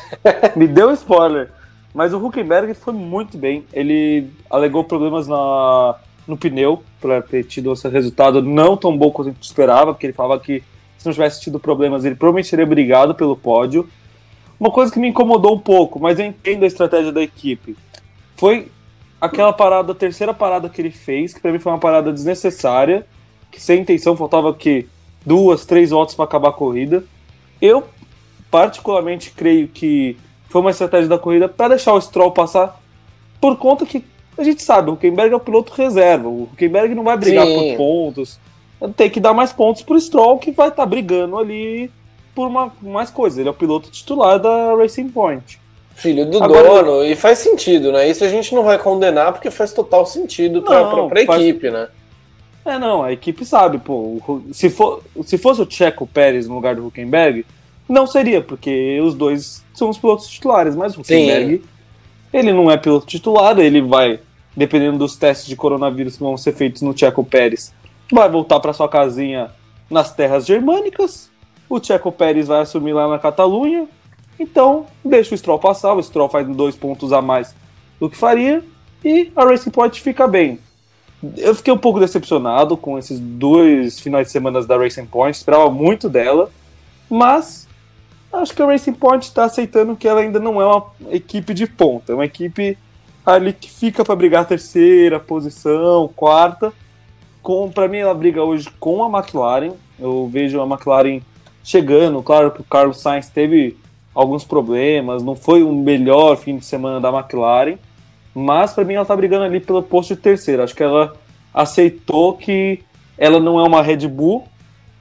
me 0.55 0.67
deu 0.67 0.91
spoiler. 0.91 1.51
Mas 1.93 2.13
o 2.13 2.17
Huckenberg 2.17 2.74
foi 2.74 2.93
muito 2.93 3.38
bem. 3.38 3.65
Ele 3.72 4.29
alegou 4.50 4.84
problemas 4.84 5.27
na, 5.29 5.95
no 6.27 6.36
pneu 6.36 6.84
para 7.00 7.22
ter 7.22 7.45
tido 7.45 7.72
esse 7.72 7.88
resultado 7.88 8.41
não 8.41 8.75
tão 8.75 8.98
bom 8.98 9.10
quanto 9.10 9.29
a 9.29 9.31
gente 9.31 9.43
esperava, 9.43 9.93
porque 9.93 10.07
ele 10.07 10.13
falava 10.13 10.41
que 10.41 10.62
se 10.98 11.05
não 11.05 11.13
tivesse 11.13 11.39
tido 11.39 11.57
problemas, 11.57 12.03
ele 12.03 12.15
provavelmente 12.15 12.50
seria 12.50 12.65
obrigado 12.65 13.15
pelo 13.15 13.38
pódio. 13.38 13.88
Uma 14.59 14.71
coisa 14.71 14.91
que 14.91 15.00
me 15.00 15.09
incomodou 15.09 15.55
um 15.55 15.59
pouco, 15.59 16.00
mas 16.00 16.19
eu 16.19 16.25
entendo 16.25 16.63
a 16.63 16.67
estratégia 16.67 17.12
da 17.12 17.21
equipe, 17.21 17.75
foi 18.35 18.71
aquela 19.19 19.51
parada, 19.51 19.91
a 19.91 19.95
terceira 19.95 20.33
parada 20.33 20.69
que 20.69 20.81
ele 20.81 20.91
fez, 20.91 21.33
que 21.33 21.39
para 21.39 21.51
mim 21.51 21.59
foi 21.59 21.71
uma 21.71 21.79
parada 21.79 22.12
desnecessária, 22.12 23.05
que 23.51 23.62
sem 23.62 23.81
intenção 23.81 24.15
faltava 24.15 24.53
que 24.53 24.88
duas, 25.25 25.65
três 25.65 25.89
voltas 25.89 26.15
para 26.15 26.25
acabar 26.25 26.50
a 26.50 26.53
corrida. 26.53 27.03
Eu 27.62 27.83
particularmente 28.50 29.31
creio 29.31 29.67
que 29.67 30.17
foi 30.50 30.62
uma 30.62 30.71
estratégia 30.71 31.09
da 31.09 31.17
corrida 31.17 31.50
para 31.50 31.69
deixar 31.69 31.93
o 31.93 32.01
Stroll 32.01 32.31
passar, 32.31 32.79
por 33.41 33.57
conta 33.57 33.85
que 33.85 34.03
a 34.38 34.43
gente 34.43 34.63
sabe, 34.63 34.89
o 34.89 34.93
Huckenberg 34.93 35.33
é 35.33 35.35
o 35.35 35.39
piloto 35.39 35.74
reserva, 35.74 36.27
o 36.27 36.43
Huckenberg 36.43 36.93
não 36.93 37.03
vai 37.03 37.17
brigar 37.17 37.45
Sim. 37.45 37.55
por 37.55 37.77
pontos, 37.77 38.39
tem 38.95 39.09
que 39.09 39.19
dar 39.19 39.33
mais 39.33 39.53
pontos 39.53 39.81
pro 39.81 40.00
Stroll 40.00 40.38
que 40.38 40.51
vai 40.51 40.69
estar 40.69 40.83
tá 40.83 40.85
brigando 40.85 41.38
ali 41.38 41.89
por 42.36 42.48
uma, 42.48 42.72
mais 42.82 43.10
coisas. 43.10 43.39
Ele 43.39 43.48
é 43.48 43.51
o 43.51 43.56
piloto 43.56 43.89
titular 43.89 44.38
da 44.38 44.75
Racing 44.75 45.10
Point. 45.10 45.60
Filho 45.96 46.30
do 46.30 46.44
Agora, 46.44 46.84
dono, 46.84 47.06
e 47.06 47.15
faz 47.15 47.39
sentido, 47.39 47.94
né? 47.94 48.10
Isso 48.10 48.24
a 48.25 48.27
gente 48.27 48.54
não 48.54 48.63
vai 48.63 48.77
condenar 48.77 49.32
porque 49.32 49.50
faz 49.50 49.72
total 49.72 50.06
sentido 50.06 50.62
pra, 50.62 50.84
não, 50.84 51.08
pra, 51.08 51.08
pra 51.08 51.25
faz... 51.25 51.42
equipe, 51.42 51.72
né? 51.72 51.88
É, 52.65 52.77
não, 52.77 53.01
a 53.01 53.13
equipe 53.13 53.46
sabe, 53.46 53.77
pô. 53.77 54.20
Se, 54.51 54.70
for, 54.70 55.01
se 55.24 55.38
fosse 55.38 55.62
o 55.62 55.68
Checo 55.70 56.06
Pérez 56.06 56.48
no 56.48 56.56
lugar 56.56 56.75
do 56.75 56.86
Huckenberg, 56.86 57.46
não 57.88 58.06
seria, 58.06 58.42
porque 58.42 59.00
os 59.00 59.13
dois 59.13 59.63
são 59.74 59.89
os 59.89 59.98
pilotos 59.98 60.27
titulares, 60.27 60.75
mas 60.75 60.98
o 60.98 61.01
Huckenberg, 61.01 61.58
Sim. 61.58 61.63
ele 62.34 62.51
não 62.51 62.70
é 62.70 62.75
piloto 62.75 63.06
titular, 63.06 63.58
ele 63.60 63.82
vai, 63.82 64.20
dependendo 64.58 64.98
dos 64.98 65.15
testes 65.15 65.48
de 65.48 65.56
coronavírus 65.56 66.18
que 66.18 66.24
vão 66.24 66.36
ser 66.36 66.54
feitos 66.54 66.82
no 66.82 66.98
Checo 66.98 67.24
Pérez, 67.24 67.72
vai 68.12 68.27
voltar 68.27 68.60
para 68.60 68.74
sua 68.74 68.89
casinha 68.89 69.51
nas 69.89 70.13
terras 70.13 70.46
germânicas, 70.46 71.30
o 71.69 71.84
Checo 71.84 72.12
Pérez 72.12 72.48
vai 72.48 72.62
assumir 72.62 72.93
lá 72.93 73.07
na 73.07 73.19
Catalunha, 73.19 73.88
então 74.39 74.86
deixa 75.03 75.34
o 75.34 75.38
Stroll 75.38 75.60
passar, 75.60 75.93
o 75.93 76.03
Stroll 76.03 76.29
faz 76.29 76.48
dois 76.48 76.75
pontos 76.75 77.13
a 77.13 77.22
mais 77.22 77.55
do 78.00 78.10
que 78.10 78.17
faria 78.17 78.63
e 79.03 79.31
a 79.36 79.45
Racing 79.45 79.72
Point 79.72 80.01
fica 80.01 80.27
bem. 80.27 80.60
Eu 81.38 81.55
fiquei 81.55 81.74
um 81.74 81.77
pouco 81.77 82.00
decepcionado 82.00 82.77
com 82.77 83.00
esses 83.00 83.19
dois 83.19 84.00
finais 84.00 84.27
de 84.27 84.31
semana 84.31 84.62
da 84.63 84.77
Racing 84.77 85.05
Point, 85.05 85.38
esperava 85.38 85.69
muito 85.72 86.10
dela, 86.10 86.51
mas 87.10 87.67
acho 88.31 88.53
que 88.53 88.62
a 88.62 88.65
Racing 88.65 88.93
Point 88.93 89.25
está 89.25 89.45
aceitando 89.45 89.95
que 89.95 90.07
ela 90.07 90.22
ainda 90.22 90.39
não 90.39 90.62
é 90.62 90.65
uma 90.65 90.86
equipe 91.10 91.53
de 91.53 91.65
ponta, 91.65 92.12
é 92.12 92.15
uma 92.15 92.25
equipe 92.25 92.77
ali 93.25 93.53
que 93.53 93.72
fica 93.72 94.05
para 94.05 94.15
brigar 94.15 94.45
terceira 94.45 95.19
posição, 95.19 96.10
quarta. 96.15 96.72
Para 97.74 97.88
mim, 97.88 97.98
ela 97.98 98.13
briga 98.13 98.43
hoje 98.43 98.69
com 98.79 99.03
a 99.03 99.19
McLaren. 99.19 99.74
Eu 100.00 100.27
vejo 100.31 100.60
a 100.62 100.65
McLaren 100.65 101.22
chegando. 101.65 102.22
Claro 102.22 102.51
que 102.51 102.62
o 102.62 102.63
Carlos 102.63 103.01
Sainz 103.01 103.27
teve 103.27 103.75
alguns 104.13 104.45
problemas, 104.45 105.24
não 105.24 105.36
foi 105.36 105.63
o 105.63 105.74
melhor 105.74 106.38
fim 106.38 106.57
de 106.57 106.63
semana 106.63 107.01
da 107.01 107.10
McLaren, 107.10 107.77
mas 108.34 108.72
para 108.72 108.86
mim 108.86 108.93
ela 108.93 109.03
tá 109.03 109.15
brigando 109.15 109.43
ali 109.43 109.60
pelo 109.60 109.84
posto 109.84 110.15
de 110.15 110.22
terceiro. 110.22 110.63
Acho 110.63 110.75
que 110.75 110.84
ela 110.84 111.13
aceitou 111.53 112.38
que 112.38 112.81
ela 113.17 113.39
não 113.39 113.60
é 113.60 113.63
uma 113.63 113.81
Red 113.81 114.07
Bull, 114.07 114.45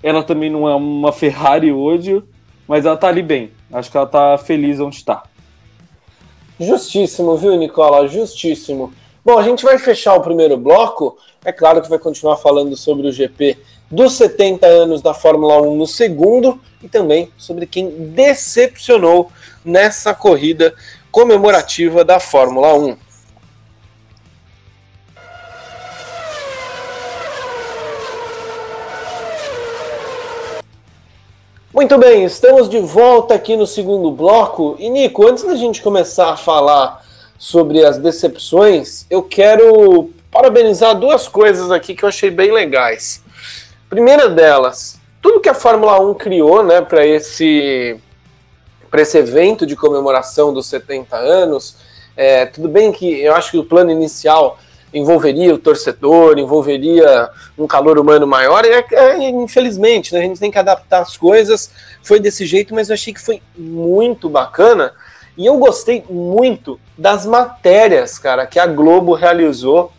ela 0.03 0.23
também 0.23 0.51
não 0.51 0.69
é 0.69 0.75
uma 0.75 1.13
Ferrari 1.13 1.71
hoje, 1.71 2.23
mas 2.67 2.85
ela 2.87 2.97
tá 2.97 3.09
ali 3.09 3.23
bem. 3.23 3.51
Acho 3.73 3.91
que 3.91 3.97
ela 3.97 4.07
tá 4.07 4.39
feliz 4.39 4.81
onde 4.81 4.97
está. 4.97 5.23
Justíssimo, 6.59 7.37
viu, 7.37 7.57
Nicola? 7.57 8.07
Justíssimo. 8.09 8.93
Bom, 9.25 9.39
a 9.39 9.43
gente 9.43 9.65
vai 9.65 9.79
fechar 9.79 10.15
o 10.15 10.21
primeiro 10.21 10.57
bloco. 10.57 11.17
É 11.45 11.53
claro 11.53 11.83
que 11.83 11.89
vai 11.89 11.99
continuar 11.99 12.37
falando 12.37 12.77
sobre 12.77 13.09
o 13.09 13.13
GP 13.13 13.59
dos 13.95 14.15
70 14.15 14.67
anos 14.67 15.01
da 15.01 15.15
Fórmula 15.15 15.63
1 15.63 15.77
no 15.77 15.87
segundo 15.87 16.61
e 16.83 16.89
também 16.89 17.31
sobre 17.39 17.67
quem 17.67 17.89
decepcionou 18.11 19.31
nessa 19.65 20.13
corrida 20.13 20.75
comemorativa 21.11 22.05
da 22.05 22.19
Fórmula 22.19 22.75
1. 22.75 22.97
Muito 31.73 31.99
bem, 31.99 32.25
estamos 32.25 32.69
de 32.69 32.79
volta 32.79 33.35
aqui 33.35 33.57
no 33.57 33.67
segundo 33.67 34.11
bloco. 34.11 34.77
E 34.79 34.89
Nico, 34.89 35.27
antes 35.27 35.43
da 35.43 35.57
gente 35.57 35.83
começar 35.83 36.31
a 36.31 36.37
falar 36.37 37.05
sobre 37.37 37.85
as 37.85 37.99
decepções, 37.99 39.07
eu 39.11 39.23
quero 39.23 40.11
parabenizar 40.31 40.99
duas 40.99 41.27
coisas 41.27 41.71
aqui 41.73 41.95
que 41.95 42.05
eu 42.05 42.09
achei 42.09 42.31
bem 42.31 42.53
legais. 42.53 43.24
Primeira 43.89 44.29
delas, 44.29 44.99
tudo 45.21 45.41
que 45.41 45.49
a 45.49 45.55
Fórmula 45.55 46.01
1 46.01 46.15
criou, 46.15 46.63
né, 46.63 46.81
para 46.81 47.07
esse 47.07 47.99
para 48.91 49.03
esse 49.03 49.19
evento 49.19 49.67
de 49.67 49.75
comemoração 49.75 50.53
dos 50.53 50.67
70 50.67 51.17
anos, 51.17 51.77
é, 52.17 52.47
tudo 52.47 52.69
bem 52.69 52.93
que 52.93 53.21
eu 53.21 53.35
acho 53.35 53.51
que 53.51 53.59
o 53.59 53.65
plano 53.65 53.91
inicial 53.91 54.57
envolveria 54.93 55.53
o 55.53 55.59
torcedor, 55.59 56.39
envolveria 56.39 57.29
um 57.59 57.67
calor 57.67 57.99
humano 57.99 58.25
maior, 58.25 58.65
é, 58.65 58.87
é, 58.93 59.29
infelizmente, 59.31 60.15
né, 60.15 60.21
a 60.21 60.23
gente 60.23 60.39
tem 60.39 60.51
que 60.51 60.59
adaptar 60.59 61.01
as 61.01 61.17
coisas, 61.17 61.73
foi 62.05 62.21
desse 62.21 62.47
jeito, 62.47 62.73
mas 62.73 62.89
eu 62.89 62.95
achei 62.95 63.13
que 63.13 63.21
foi 63.21 63.43
muito 63.57 64.29
bacana, 64.29 64.93
e 65.37 65.45
eu 65.45 65.57
gostei 65.59 66.05
muito 66.09 66.79
das 66.97 67.27
matérias, 67.27 68.17
cara, 68.17 68.47
que 68.47 68.61
a 68.61 68.67
Globo 68.67 69.15
realizou 69.15 69.91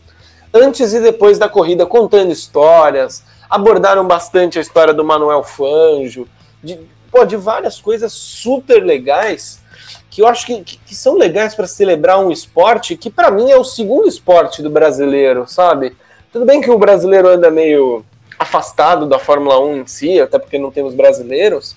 antes 0.53 0.93
e 0.93 1.01
depois 1.01 1.37
da 1.37 1.49
corrida, 1.49 1.85
contando 1.85 2.31
histórias, 2.31 3.21
abordaram 3.49 4.05
bastante 4.05 4.57
a 4.57 4.61
história 4.61 4.93
do 4.93 5.03
Manuel 5.03 5.43
Fanjo, 5.43 6.27
de, 6.63 6.79
pô, 7.11 7.25
de 7.25 7.35
várias 7.35 7.79
coisas 7.79 8.11
super 8.13 8.83
legais 8.83 9.63
que 10.09 10.21
eu 10.21 10.27
acho 10.27 10.45
que, 10.45 10.63
que, 10.63 10.95
são 10.95 11.17
legais 11.17 11.53
para 11.53 11.67
celebrar 11.67 12.19
um 12.19 12.31
esporte 12.31 12.95
que 12.95 13.09
para 13.09 13.29
mim 13.29 13.51
é 13.51 13.57
o 13.57 13.65
segundo 13.65 14.07
esporte 14.07 14.61
do 14.61 14.69
brasileiro, 14.69 15.45
sabe? 15.45 15.93
Tudo 16.31 16.45
bem 16.45 16.61
que 16.61 16.71
o 16.71 16.77
brasileiro 16.77 17.27
anda 17.27 17.51
meio 17.51 18.03
afastado 18.39 19.05
da 19.05 19.19
Fórmula 19.19 19.59
1 19.59 19.77
em 19.77 19.87
si, 19.87 20.19
até 20.19 20.39
porque 20.39 20.57
não 20.57 20.71
temos 20.71 20.93
brasileiros, 20.93 21.75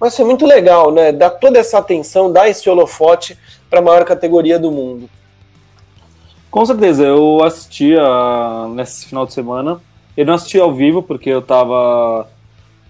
mas 0.00 0.16
foi 0.16 0.24
muito 0.24 0.44
legal, 0.44 0.90
né? 0.90 1.12
Dar 1.12 1.30
toda 1.30 1.58
essa 1.58 1.78
atenção, 1.78 2.32
dar 2.32 2.48
esse 2.48 2.68
holofote 2.68 3.38
para 3.70 3.78
a 3.78 3.82
maior 3.82 4.04
categoria 4.04 4.58
do 4.58 4.72
mundo. 4.72 5.08
Com 6.50 6.66
certeza, 6.66 7.04
eu 7.04 7.42
assisti 7.44 7.96
a, 7.96 8.66
nesse 8.70 9.06
final 9.06 9.24
de 9.24 9.32
semana 9.32 9.80
eu 10.18 10.26
não 10.26 10.34
assisti 10.34 10.58
ao 10.58 10.74
vivo 10.74 11.00
porque 11.00 11.30
eu 11.30 11.40
tava. 11.40 12.26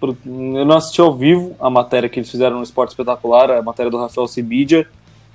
Eu 0.01 0.65
não 0.65 0.77
assisti 0.77 0.99
ao 0.99 1.13
vivo 1.15 1.55
a 1.59 1.69
matéria 1.69 2.09
que 2.09 2.19
eles 2.19 2.31
fizeram 2.31 2.57
no 2.57 2.63
Esporte 2.63 2.89
Espetacular, 2.89 3.51
a 3.51 3.61
matéria 3.61 3.91
do 3.91 3.99
Rafael 3.99 4.27
Cibidia, 4.27 4.87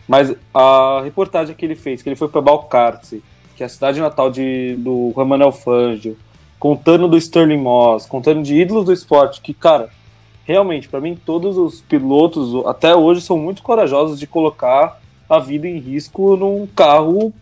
mas 0.09 0.35
a 0.53 1.03
reportagem 1.05 1.55
que 1.55 1.65
ele 1.65 1.77
fez, 1.77 2.03
que 2.03 2.09
ele 2.09 2.17
foi 2.17 2.27
para 2.27 2.41
Balcarce, 2.41 3.23
que 3.55 3.63
é 3.63 3.67
a 3.67 3.69
cidade 3.69 4.01
natal 4.01 4.29
de, 4.29 4.75
do 4.79 5.11
Romanel 5.11 5.53
Fangio, 5.53 6.17
contando 6.59 7.07
do 7.07 7.17
Sterling 7.17 7.59
Moss, 7.59 8.07
contando 8.07 8.43
de 8.43 8.57
ídolos 8.57 8.87
do 8.87 8.93
esporte, 8.93 9.41
que, 9.41 9.55
cara, 9.55 9.89
realmente, 10.45 10.89
para 10.89 11.01
mim, 11.01 11.15
todos 11.15 11.57
os 11.57 11.81
pilotos 11.81 12.67
até 12.67 12.97
hoje 12.97 13.21
são 13.21 13.39
muito 13.39 13.63
corajosos 13.63 14.19
de 14.19 14.27
colocar 14.27 15.01
a 15.31 15.39
vida 15.39 15.69
em 15.69 15.79
risco 15.79 16.37
num 16.37 16.67
carro, 16.67 17.33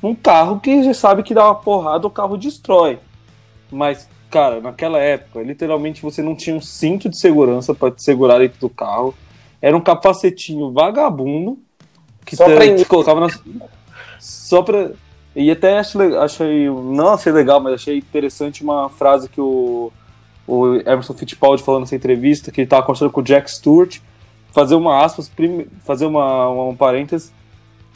num 0.00 0.14
carro 0.14 0.60
que 0.60 0.84
já 0.84 0.94
sabe 0.94 1.24
que 1.24 1.34
dá 1.34 1.46
uma 1.46 1.56
porrada, 1.56 2.06
o 2.06 2.10
carro 2.10 2.36
destrói. 2.36 3.00
Mas 3.70 4.08
cara, 4.30 4.60
naquela 4.60 4.98
época, 4.98 5.42
literalmente 5.42 6.02
você 6.02 6.22
não 6.22 6.34
tinha 6.34 6.54
um 6.54 6.60
cinto 6.60 7.08
de 7.08 7.18
segurança 7.18 7.74
para 7.74 7.90
te 7.90 8.02
segurar 8.02 8.38
dentro 8.38 8.60
do 8.60 8.68
carro. 8.68 9.14
Era 9.60 9.76
um 9.76 9.80
capacetinho 9.80 10.70
vagabundo 10.72 11.58
que 12.24 12.36
Só 12.36 12.44
pra 12.44 12.60
te, 12.60 12.76
te 12.76 12.84
colocava 12.84 13.20
na. 13.20 13.28
Só 14.20 14.62
pra. 14.62 14.90
E 15.34 15.50
até 15.50 15.78
achei, 15.78 16.16
achei. 16.16 16.68
Não 16.68 17.08
achei 17.14 17.32
legal, 17.32 17.60
mas 17.60 17.74
achei 17.74 17.98
interessante 17.98 18.62
uma 18.62 18.88
frase 18.88 19.28
que 19.28 19.40
o, 19.40 19.90
o 20.46 20.74
Emerson 20.76 21.14
Fittipaldi 21.14 21.62
falou 21.62 21.80
nessa 21.80 21.96
entrevista, 21.96 22.50
que 22.50 22.60
ele 22.60 22.68
tava 22.68 22.82
conversando 22.82 23.10
com 23.10 23.20
o 23.20 23.24
Jack 23.24 23.50
Stewart. 23.50 23.98
Fazer 24.52 24.74
uma 24.74 25.04
aspas, 25.04 25.30
fazer 25.84 26.06
uma, 26.06 26.48
uma, 26.48 26.64
um 26.64 26.76
parênteses. 26.76 27.32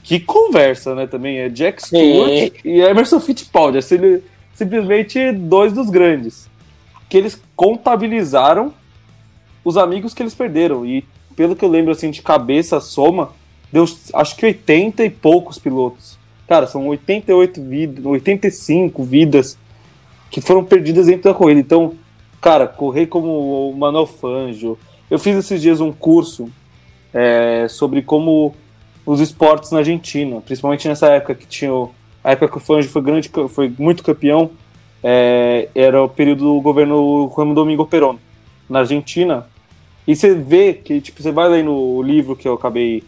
Que 0.03 0.19
conversa, 0.19 0.95
né? 0.95 1.07
Também 1.07 1.39
é 1.39 1.49
Jack 1.49 1.85
Stewart 1.87 2.31
Sim. 2.31 2.51
e 2.65 2.81
Emerson 2.81 3.21
Fittipaldi. 3.21 3.79
É 3.79 3.81
sim- 3.81 4.21
simplesmente 4.63 5.33
dois 5.33 5.73
dos 5.73 5.91
grandes. 5.91 6.49
Que 7.09 7.19
eles 7.19 7.41
contabilizaram 7.57 8.73
os 9.65 9.77
amigos 9.77 10.15
que 10.15 10.23
eles 10.23 10.35
perderam. 10.35 10.87
E 10.87 11.05
pelo 11.37 11.57
que 11.57 11.65
eu 11.65 11.69
lembro, 11.69 11.93
assim, 11.93 12.11
de 12.11 12.23
cabeça, 12.23 12.81
soma, 12.81 13.33
deu 13.73 13.85
acho 14.15 14.37
que 14.37 14.47
80 14.47 15.05
e 15.05 15.11
poucos 15.11 15.59
pilotos. 15.59 16.19
Cara, 16.47 16.67
são 16.67 16.87
88 16.89 17.63
vidas, 17.63 18.05
85 18.05 19.03
vidas 19.03 19.59
que 20.31 20.41
foram 20.41 20.65
perdidas 20.65 21.07
dentro 21.07 21.25
da 21.25 21.35
corrida. 21.35 21.61
Então, 21.61 21.95
cara, 22.41 22.67
correr 22.67 23.07
como 23.07 23.71
o 23.71 23.77
Manuel 23.77 24.07
Fangio. 24.07 24.79
Eu 25.11 25.19
fiz 25.19 25.37
esses 25.37 25.61
dias 25.61 25.81
um 25.81 25.93
curso 25.93 26.51
é, 27.13 27.67
sobre 27.69 28.03
como 28.03 28.55
os 29.05 29.21
esportes 29.21 29.71
na 29.71 29.79
Argentina, 29.79 30.41
principalmente 30.41 30.89
nessa 30.89 31.09
época 31.09 31.35
que 31.35 31.47
tinha 31.47 31.73
o, 31.73 31.91
a 32.23 32.33
época 32.33 32.49
que 32.49 32.57
o 32.57 32.61
Fangio 32.61 32.91
foi 32.91 33.03
grande, 33.03 33.31
foi 33.49 33.73
muito 33.79 34.03
campeão, 34.03 34.51
é, 35.03 35.69
era 35.75 36.03
o 36.03 36.09
período 36.09 36.45
do 36.45 36.61
governo 36.61 37.31
Juan 37.35 37.53
Domingo 37.53 37.87
Perón 37.87 38.17
na 38.69 38.81
Argentina. 38.81 39.47
E 40.07 40.15
você 40.15 40.35
vê 40.35 40.75
que, 40.75 41.01
tipo, 41.01 41.23
você 41.23 41.33
vai 41.33 41.49
ler 41.49 41.65
no 41.65 42.03
livro 42.03 42.37
que 42.37 42.47
eu 42.47 42.55
acabei 42.55 43.03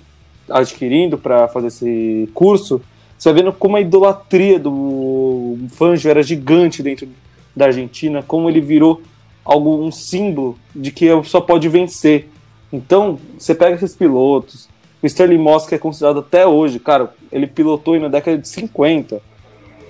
adquirindo 0.49 1.17
para 1.17 1.49
fazer 1.49 1.69
esse 1.69 2.29
curso, 2.35 2.81
você 3.17 3.33
vai 3.33 3.43
vendo 3.43 3.53
como 3.53 3.77
a 3.77 3.81
idolatria 3.81 4.59
do 4.59 5.57
Fangio 5.71 6.11
era 6.11 6.23
gigante 6.23 6.83
dentro 6.83 7.09
da 7.55 7.67
Argentina, 7.67 8.23
como 8.23 8.51
ele 8.51 8.61
virou 8.61 9.01
algo 9.45 9.83
um 9.83 9.93
símbolo 9.93 10.59
de 10.75 10.91
que 10.91 11.07
só 11.25 11.41
pode 11.41 11.69
vencer. 11.69 12.29
Então, 12.73 13.19
você 13.39 13.55
pega 13.55 13.77
esses 13.77 13.95
pilotos, 13.95 14.69
o 15.05 15.07
Sterling 15.07 15.39
Moss 15.39 15.67
que 15.67 15.75
é 15.75 15.79
considerado 15.79 16.21
até 16.21 16.47
hoje, 16.47 16.79
cara, 16.79 17.13
ele 17.31 17.47
pilotou 17.47 17.99
na 18.01 18.09
década 18.09 18.39
de 18.39 18.49
50. 18.49 19.21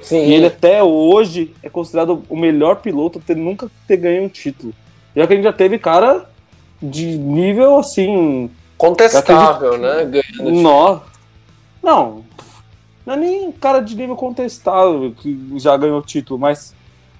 Sim. 0.02 0.26
E 0.26 0.34
ele 0.34 0.46
até 0.46 0.82
hoje 0.82 1.54
é 1.62 1.70
considerado 1.70 2.22
o 2.28 2.36
melhor 2.36 2.76
piloto 2.76 3.20
ter 3.20 3.36
nunca 3.36 3.70
ter 3.86 3.96
ganho 3.96 4.24
um 4.24 4.28
título. 4.28 4.74
Já 5.14 5.26
que 5.26 5.32
a 5.32 5.36
gente 5.36 5.44
já 5.44 5.52
teve 5.52 5.78
cara 5.78 6.28
de 6.82 7.16
nível 7.16 7.78
assim, 7.78 8.50
Contestável, 8.76 9.78
né? 9.78 10.04
Ganhando 10.04 10.60
nó. 10.60 11.00
Não, 11.82 12.24
não 13.06 13.14
é 13.14 13.16
nem 13.16 13.52
cara 13.52 13.80
de 13.80 13.94
nível 13.94 14.16
contestável 14.16 15.14
que 15.16 15.38
já 15.56 15.76
ganhou 15.76 16.02
título, 16.02 16.40
mas, 16.40 16.74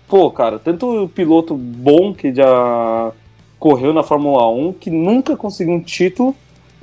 pô, 0.08 0.30
cara, 0.30 0.58
tanto 0.58 1.08
piloto 1.14 1.54
bom 1.54 2.12
que 2.12 2.34
já 2.34 3.12
correu 3.58 3.92
na 3.92 4.02
Fórmula 4.02 4.48
1 4.50 4.72
que 4.74 4.90
nunca 4.90 5.36
conseguiu 5.36 5.74
um 5.74 5.80
título, 5.80 6.34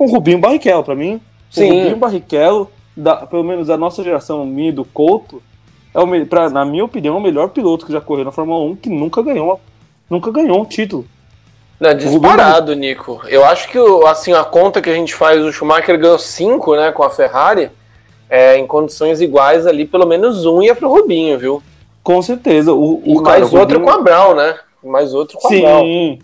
o 0.04 0.10
Rubinho 0.10 0.38
Barrichello, 0.38 0.82
pra 0.84 0.94
mim. 0.94 1.20
Sim. 1.50 1.70
O 1.70 1.74
Rubinho 1.78 1.96
Barrichello, 1.96 2.70
da, 2.96 3.16
pelo 3.26 3.44
menos 3.44 3.66
da 3.68 3.76
nossa 3.76 4.02
geração, 4.02 4.44
minha 4.46 4.68
e 4.70 4.72
do 4.72 4.84
Couto, 4.84 5.42
é 5.94 6.00
o, 6.00 6.26
pra, 6.26 6.48
na 6.50 6.64
minha 6.64 6.84
opinião, 6.84 7.14
é 7.16 7.18
o 7.18 7.22
melhor 7.22 7.48
piloto 7.50 7.86
que 7.86 7.92
já 7.92 8.00
correu 8.00 8.24
na 8.24 8.32
Fórmula 8.32 8.64
1 8.70 8.76
que 8.76 8.88
nunca 8.88 9.22
ganhou, 9.22 9.46
uma- 9.48 9.58
nunca 10.08 10.30
ganhou 10.30 10.60
um 10.60 10.64
título. 10.64 11.04
Não, 11.80 11.92
disparado, 11.94 12.74
Nico. 12.76 13.20
Eu 13.26 13.44
acho 13.44 13.68
que 13.68 13.76
assim, 14.06 14.32
a 14.32 14.44
conta 14.44 14.80
que 14.80 14.88
a 14.88 14.94
gente 14.94 15.14
faz, 15.14 15.42
o 15.44 15.52
Schumacher 15.52 15.98
ganhou 15.98 16.18
5 16.18 16.76
né, 16.76 16.92
com 16.92 17.02
a 17.02 17.10
Ferrari, 17.10 17.70
é, 18.30 18.56
em 18.56 18.66
condições 18.66 19.20
iguais 19.20 19.66
ali, 19.66 19.84
pelo 19.84 20.06
menos 20.06 20.46
um 20.46 20.62
ia 20.62 20.74
pro 20.76 20.88
Rubinho, 20.88 21.38
viu? 21.38 21.62
Com 22.02 22.22
certeza. 22.22 22.72
O, 22.72 23.02
E 23.04 23.16
o 23.18 23.20
mais 23.22 23.52
outro 23.52 23.78
Rubinho- 23.78 23.82
com 23.82 23.90
a 23.90 23.98
Brown, 24.02 24.34
né? 24.34 24.54
Mais 24.82 25.12
outro 25.12 25.38
com 25.38 25.48
a 25.48 25.50
Brown. 25.50 25.82
Sim. 25.84 26.18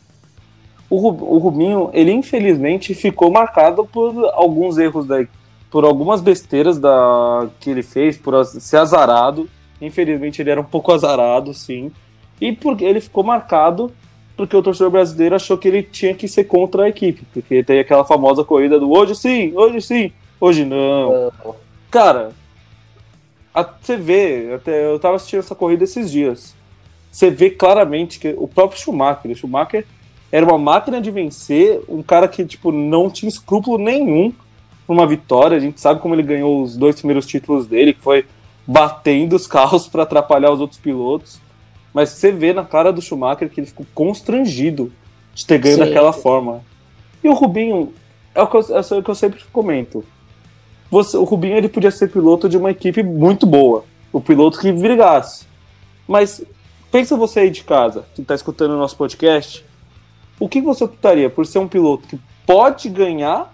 O, 0.91 0.97
Ru- 0.97 1.35
o 1.35 1.39
Rubinho, 1.39 1.91
ele 1.93 2.13
infelizmente 2.13 2.95
ficou 2.95 3.31
marcado 3.31 3.85
por 3.85 4.15
alguns 4.35 4.79
erros 4.79 5.07
da, 5.07 5.25
por 5.71 5.85
algumas 5.85 6.21
besteiras 6.21 6.79
da 6.79 7.49
que 7.61 7.69
ele 7.71 7.83
fez, 7.83 8.17
por 8.17 8.45
ser 8.47 8.79
azarado. 8.79 9.49
Infelizmente 9.81 10.41
ele 10.41 10.51
era 10.51 10.61
um 10.61 10.65
pouco 10.65 10.93
azarado, 10.93 11.53
sim. 11.53 11.93
E 12.41 12.53
porque 12.53 12.85
ele 12.85 13.01
ficou 13.01 13.23
marcado 13.23 13.93
porque 14.37 14.57
o 14.57 14.63
torcedor 14.63 14.91
brasileiro 14.93 15.35
achou 15.35 15.59
que 15.59 15.67
ele 15.69 15.83
tinha 15.83 16.15
que 16.15 16.29
ser 16.29 16.45
contra 16.45 16.85
a 16.85 16.89
equipe, 16.89 17.23
porque 17.35 17.63
tem 17.65 17.81
aquela 17.81 18.05
famosa 18.05 18.45
corrida 18.45 18.79
do 18.79 18.91
hoje 18.93 19.15
sim, 19.17 19.53
hoje 19.57 19.81
sim, 19.83 20.13
hoje 20.41 20.65
não. 20.65 21.33
Cara, 21.91 22.31
a- 23.53 23.65
você 23.81 23.97
vê, 23.97 24.53
até 24.55 24.87
eu 24.93 24.99
tava 24.99 25.17
assistindo 25.17 25.41
essa 25.41 25.55
corrida 25.55 25.83
esses 25.85 26.11
dias. 26.11 26.55
Você 27.11 27.31
vê 27.31 27.51
claramente 27.51 28.19
que 28.21 28.35
o 28.39 28.47
próprio 28.47 28.81
Schumacher, 28.81 29.31
o 29.31 29.35
Schumacher 29.35 29.85
era 30.31 30.45
uma 30.45 30.59
máquina 30.59 31.01
de 31.01 31.11
vencer, 31.11 31.81
um 31.89 32.03
cara 32.03 32.29
que 32.29 32.45
tipo 32.45 32.71
não 32.71 33.11
tinha 33.11 33.29
escrúpulo 33.29 33.79
nenhum 33.79 34.33
numa 34.87 35.07
vitória. 35.07 35.57
A 35.57 35.61
gente 35.61 35.81
sabe 35.81 36.01
como 36.01 36.15
ele 36.15 36.23
ganhou 36.23 36.63
os 36.63 36.77
dois 36.77 36.97
primeiros 36.97 37.27
títulos 37.27 37.67
dele, 37.67 37.95
que 37.95 38.03
foi 38.03 38.25
batendo 38.67 39.35
os 39.37 39.47
carros 39.47 39.89
para 39.89 40.03
atrapalhar 40.03 40.51
os 40.51 40.61
outros 40.61 40.81
pilotos. 40.81 41.41
Mas 41.93 42.11
você 42.11 42.31
vê 42.31 42.53
na 42.53 42.65
cara 42.65 42.93
do 42.93 43.01
Schumacher 43.01 43.49
que 43.49 43.61
ele 43.61 43.67
ficou 43.67 43.87
constrangido 43.95 44.93
de 45.35 45.47
ter 45.47 45.59
ganho 45.59 45.77
Sim. 45.77 45.85
daquela 45.85 46.13
forma. 46.13 46.63
E 47.25 47.29
o 47.29 47.33
Rubinho, 47.33 47.93
é 48.35 48.43
o 48.43 48.47
que 48.47 48.57
eu, 48.57 48.61
é 48.77 48.99
o 48.99 49.03
que 49.03 49.11
eu 49.11 49.15
sempre 49.15 49.41
comento. 49.53 50.05
Você, 50.91 51.17
o 51.17 51.25
Rubinho 51.25 51.57
ele 51.57 51.69
podia 51.69 51.91
ser 51.91 52.11
piloto 52.11 52.49
de 52.49 52.57
uma 52.57 52.71
equipe 52.71 53.03
muito 53.03 53.47
boa, 53.47 53.85
o 54.13 54.21
piloto 54.21 54.59
que 54.59 54.71
brigasse. 54.73 55.47
Mas 56.07 56.43
pensa 56.91 57.17
você 57.17 57.41
aí 57.41 57.51
de 57.51 57.65
casa, 57.65 58.05
que 58.15 58.23
está 58.23 58.35
escutando 58.35 58.73
o 58.73 58.79
nosso 58.79 58.97
podcast, 58.97 59.65
o 60.39 60.49
que 60.49 60.61
você 60.61 60.85
optaria 60.85 61.29
por 61.29 61.47
ser 61.47 61.59
um 61.59 61.69
piloto 61.69 62.07
que 62.07 62.19
pode 62.47 62.89
ganhar 62.89 63.53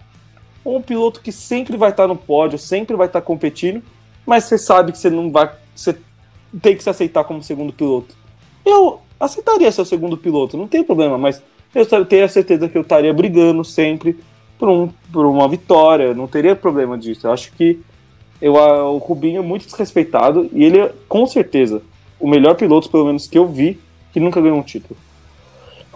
ou 0.64 0.79
um 0.79 0.83
piloto 0.83 1.20
que 1.20 1.33
sempre 1.33 1.77
vai 1.77 1.90
estar 1.90 2.07
no 2.07 2.16
pódio, 2.16 2.59
sempre 2.59 2.97
vai 2.97 3.07
estar 3.07 3.20
competindo, 3.20 3.83
mas 4.27 4.44
você 4.44 4.57
sabe 4.57 4.92
que 4.92 4.99
você 4.99 5.11
não 5.11 5.31
vai, 5.31 5.51
você 5.75 5.97
tem 6.62 6.77
que 6.77 6.83
se 6.83 6.90
aceitar 6.90 7.25
como 7.25 7.42
segundo 7.42 7.73
piloto. 7.73 8.14
Eu 8.64 9.01
aceitaria 9.18 9.70
ser 9.70 9.83
o 9.83 9.87
segundo 9.87 10.16
piloto, 10.16 10.57
não 10.57 10.66
tem 10.66 10.83
problema, 10.83 11.18
mas 11.18 11.42
eu 11.75 12.07
tenho 12.07 12.25
a 12.25 12.29
certeza 12.29 12.68
que 12.68 12.79
eu 12.79 12.83
estaria 12.83 13.12
brigando 13.12 13.64
sempre 13.64 14.18
por, 14.59 14.68
um, 14.68 14.88
por 15.12 15.27
uma 15.27 15.49
vitória, 15.49 16.14
não 16.14 16.27
teria 16.27 16.55
problema 16.55 16.97
disso. 16.97 17.27
Eu 17.27 17.33
acho 17.33 17.53
que 17.53 17.81
eu, 18.40 18.55
o 18.55 18.99
Rubinho 18.99 19.40
é 19.40 19.42
muito 19.42 19.66
desrespeitado 19.66 20.49
e 20.53 20.64
ele 20.64 20.79
é, 20.79 20.92
com 21.09 21.27
certeza, 21.27 21.83
o 22.18 22.29
melhor 22.29 22.55
piloto, 22.55 22.90
pelo 22.90 23.07
menos 23.07 23.27
que 23.27 23.37
eu 23.37 23.47
vi, 23.47 23.79
que 24.12 24.20
nunca 24.20 24.40
ganhou 24.40 24.59
um 24.59 24.62
título. 24.62 24.97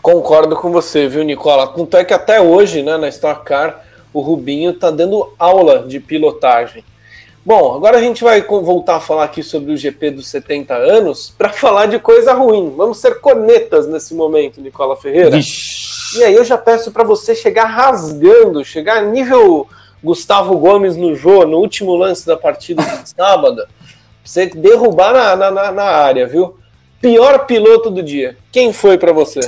Concordo 0.02 0.56
com 0.56 0.70
você, 0.70 1.08
viu, 1.08 1.22
Nicola? 1.22 1.66
Tanto 1.68 1.96
é 1.96 2.04
que 2.04 2.14
até 2.14 2.40
hoje, 2.40 2.82
né, 2.82 2.96
na 2.96 3.08
Stock 3.08 3.44
Car, 3.44 3.84
o 4.12 4.20
Rubinho 4.20 4.72
tá 4.72 4.90
dando 4.90 5.32
aula 5.38 5.80
de 5.86 6.00
pilotagem. 6.00 6.84
Bom, 7.44 7.74
agora 7.74 7.96
a 7.96 8.00
gente 8.00 8.22
vai 8.22 8.42
voltar 8.42 8.96
a 8.96 9.00
falar 9.00 9.24
aqui 9.24 9.42
sobre 9.42 9.72
o 9.72 9.76
GP 9.76 10.10
dos 10.12 10.28
70 10.28 10.74
anos 10.74 11.32
para 11.36 11.48
falar 11.50 11.86
de 11.86 11.98
coisa 11.98 12.32
ruim. 12.34 12.74
Vamos 12.76 12.98
ser 12.98 13.20
cornetas 13.20 13.86
nesse 13.86 14.14
momento, 14.14 14.60
Nicola 14.60 14.96
Ferreira. 14.96 15.30
Vixe. 15.30 16.18
E 16.18 16.24
aí 16.24 16.34
eu 16.34 16.44
já 16.44 16.56
peço 16.58 16.90
para 16.90 17.04
você 17.04 17.34
chegar 17.34 17.64
rasgando, 17.64 18.64
chegar 18.64 19.02
nível 19.02 19.66
Gustavo 20.02 20.56
Gomes 20.58 20.96
no 20.96 21.14
Jô, 21.14 21.44
no 21.46 21.58
último 21.58 21.94
lance 21.96 22.26
da 22.26 22.36
partida 22.36 22.82
de 22.82 23.08
sábado, 23.16 23.56
pra 23.56 23.66
você 24.24 24.46
derrubar 24.46 25.12
na- 25.36 25.50
na, 25.50 25.72
na 25.72 25.84
área, 25.84 26.26
viu? 26.26 26.56
Pior 27.00 27.46
piloto 27.46 27.90
do 27.90 28.02
dia. 28.02 28.36
Quem 28.52 28.72
foi 28.72 28.98
para 28.98 29.12
você? 29.12 29.40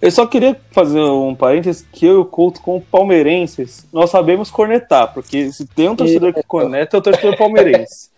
Eu 0.00 0.10
só 0.12 0.26
queria 0.26 0.58
fazer 0.70 1.00
um 1.00 1.34
parênteses 1.34 1.84
que 1.92 2.06
eu 2.06 2.14
e 2.14 2.16
o 2.18 2.24
Couto, 2.24 2.60
como 2.60 2.80
palmeirenses, 2.80 3.86
nós 3.92 4.10
sabemos 4.10 4.48
cornetar, 4.48 5.12
porque 5.12 5.50
se 5.52 5.66
tem 5.66 5.88
um 5.88 5.96
torcedor 5.96 6.32
que 6.32 6.42
corneta, 6.44 6.96
é 6.96 6.98
o 6.98 7.02
torcedor 7.02 7.36
palmeirense. 7.36 8.10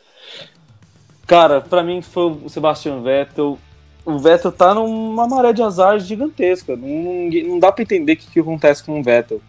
Cara, 1.27 1.61
pra 1.61 1.83
mim 1.83 2.03
foi 2.03 2.37
o 2.45 2.49
Sebastian 2.49 3.01
Vettel. 3.01 3.59
O 4.05 4.19
Vettel 4.19 4.53
tá 4.53 4.75
numa 4.75 5.27
maré 5.27 5.53
de 5.53 5.63
azar 5.63 5.99
gigantesca. 6.01 6.77
Não, 6.77 7.31
não 7.49 7.59
dá 7.59 7.71
pra 7.71 7.83
entender 7.83 8.13
o 8.13 8.17
que, 8.17 8.31
que 8.31 8.41
acontece 8.41 8.85
com 8.85 8.99
o 8.99 9.03
Vettel. 9.03 9.41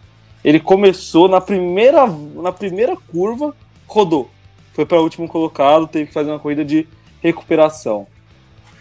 Ele 0.44 0.58
começou 0.60 1.28
na 1.28 1.40
primeira, 1.40 2.06
na 2.06 2.52
primeira 2.52 2.96
curva, 2.96 3.54
rodou. 3.86 4.30
Foi 4.72 4.86
para 4.86 5.00
último 5.00 5.28
colocado, 5.28 5.86
teve 5.86 6.06
que 6.06 6.14
fazer 6.14 6.30
uma 6.30 6.38
corrida 6.38 6.64
de 6.64 6.86
recuperação. 7.20 8.06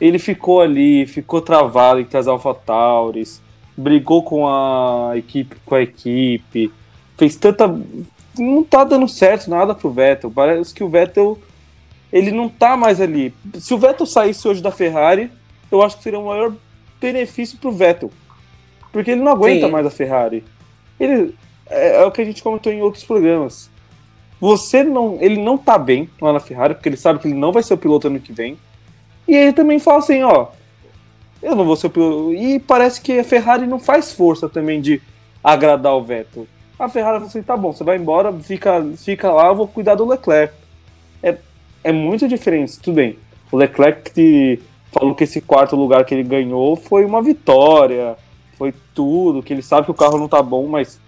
Ele 0.02 0.18
ficou 0.18 0.62
ali, 0.62 1.06
ficou 1.06 1.40
travado 1.42 2.00
entre 2.00 2.18
as 2.18 2.28
AlphaTauris, 2.28 3.40
brigou 3.78 4.24
com 4.24 4.48
a 4.48 5.12
equipe, 5.16 5.56
com 5.64 5.76
a 5.76 5.82
equipe, 5.84 6.74
fez 7.16 7.36
tanta. 7.36 7.68
Não 8.36 8.64
tá 8.64 8.84
dando 8.84 9.08
certo 9.08 9.48
nada 9.48 9.76
pro 9.76 9.92
Vettel. 9.92 10.32
Parece 10.32 10.74
que 10.74 10.84
o 10.84 10.90
Vettel 10.90 11.38
ele 12.12 12.32
não 12.32 12.50
tá 12.50 12.76
mais 12.76 13.00
ali. 13.00 13.32
Se 13.60 13.76
o 13.76 13.78
Vettel 13.78 14.08
saísse 14.08 14.48
hoje 14.48 14.62
da 14.62 14.72
Ferrari, 14.72 15.32
eu 15.72 15.84
acho 15.84 15.98
que 15.98 16.04
seria 16.04 16.20
o 16.20 16.26
maior 16.26 16.52
benefício 17.00 17.60
pro 17.60 17.72
Vettel. 17.72 18.12
Porque 18.92 19.12
ele 19.12 19.22
não 19.22 19.32
aguenta 19.32 19.68
Sim. 19.68 19.72
mais 19.72 19.86
a 19.86 19.92
Ferrari. 19.92 20.44
Ele, 21.00 21.36
é, 21.70 22.02
é, 22.02 22.06
o 22.06 22.12
que 22.12 22.22
a 22.22 22.26
gente 22.26 22.42
comentou 22.42 22.74
em 22.74 22.82
outros 22.82 23.04
programas. 23.04 23.70
Você 24.40 24.84
não. 24.84 25.20
Ele 25.22 25.40
não 25.40 25.60
tá 25.60 25.78
bem 25.78 26.10
lá 26.20 26.34
na 26.34 26.40
Ferrari, 26.40 26.74
porque 26.74 26.90
ele 26.90 26.98
sabe 26.98 27.20
que 27.20 27.28
ele 27.28 27.38
não 27.38 27.52
vai 27.52 27.62
ser 27.62 27.76
o 27.76 27.78
piloto 27.78 28.08
ano 28.08 28.20
que 28.20 28.34
vem. 28.34 28.58
E 29.32 29.34
ele 29.34 29.54
também 29.54 29.80
fala 29.80 30.00
assim, 30.00 30.22
ó. 30.24 30.48
Eu 31.42 31.56
não 31.56 31.64
vou 31.64 31.78
ser 31.78 31.88
o 31.88 31.90
piloto. 31.90 32.34
E 32.34 32.60
parece 32.60 33.00
que 33.00 33.18
a 33.18 33.24
Ferrari 33.24 33.66
não 33.66 33.80
faz 33.80 34.12
força 34.12 34.50
também 34.50 34.82
de 34.82 35.02
agradar 35.42 35.96
o 35.96 36.04
Vettel. 36.04 36.46
A 36.78 36.90
Ferrari 36.90 37.20
fala 37.20 37.28
assim, 37.28 37.42
tá 37.42 37.56
bom, 37.56 37.72
você 37.72 37.82
vai 37.82 37.96
embora, 37.96 38.34
fica, 38.34 38.86
fica 38.98 39.32
lá, 39.32 39.48
eu 39.48 39.56
vou 39.56 39.70
cuidar 39.70 39.96
do 39.96 40.06
Leclerc. 40.06 40.54
É, 41.24 41.38
é 41.82 41.94
muito 41.94 42.28
diferente, 42.28 42.78
tudo 42.78 42.96
bem. 42.96 43.18
O 43.50 43.56
Leclerc 43.56 44.12
que 44.12 44.60
falou 44.92 45.16
que 45.16 45.24
esse 45.24 45.40
quarto 45.40 45.78
lugar 45.78 46.04
que 46.04 46.14
ele 46.14 46.24
ganhou 46.24 46.76
foi 46.76 47.06
uma 47.06 47.22
vitória, 47.22 48.18
foi 48.58 48.74
tudo, 48.94 49.42
que 49.42 49.54
ele 49.54 49.62
sabe 49.62 49.86
que 49.86 49.92
o 49.92 49.96
carro 49.96 50.18
não 50.18 50.28
tá 50.28 50.44
bom, 50.44 50.68
mas 50.68 51.00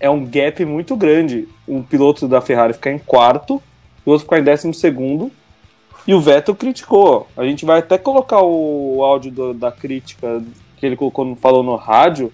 é 0.00 0.08
um 0.08 0.24
gap 0.24 0.64
muito 0.64 0.96
grande. 0.96 1.46
Um 1.68 1.82
piloto 1.82 2.26
da 2.26 2.40
Ferrari 2.40 2.72
ficar 2.72 2.92
em 2.92 2.98
quarto, 2.98 3.62
o 4.06 4.10
outro 4.10 4.24
ficar 4.24 4.38
em 4.38 4.42
décimo 4.42 4.72
segundo, 4.72 5.30
e 6.06 6.14
o 6.14 6.20
Vettel 6.20 6.54
criticou. 6.54 7.28
A 7.36 7.44
gente 7.44 7.64
vai 7.64 7.78
até 7.78 7.96
colocar 7.98 8.42
o 8.42 9.02
áudio 9.02 9.30
do, 9.30 9.54
da 9.54 9.70
crítica 9.70 10.42
que 10.76 10.86
ele 10.86 10.98
falou 11.40 11.62
no 11.62 11.76
rádio, 11.76 12.32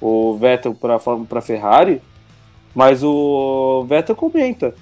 o 0.00 0.36
Vettel 0.36 0.74
para 0.74 1.40
Ferrari, 1.40 2.02
mas 2.74 3.02
o 3.02 3.84
Vettel 3.88 4.14
comenta. 4.14 4.74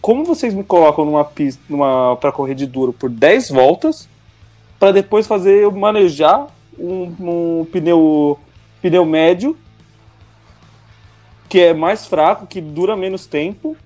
Como 0.00 0.24
vocês 0.24 0.54
me 0.54 0.64
colocam 0.64 1.04
numa 1.04 1.24
pista 1.24 1.62
numa, 1.68 2.16
para 2.16 2.32
correr 2.32 2.54
de 2.54 2.66
duro 2.66 2.92
por 2.92 3.10
10 3.10 3.50
voltas, 3.50 4.08
para 4.78 4.92
depois 4.92 5.26
fazer 5.26 5.70
manejar 5.70 6.46
um, 6.78 7.14
um 7.20 7.64
pneu, 7.64 8.38
pneu 8.80 9.04
médio, 9.04 9.56
que 11.48 11.60
é 11.60 11.74
mais 11.74 12.06
fraco, 12.06 12.46
que 12.46 12.60
dura 12.60 12.96
menos 12.96 13.26
tempo, 13.26 13.76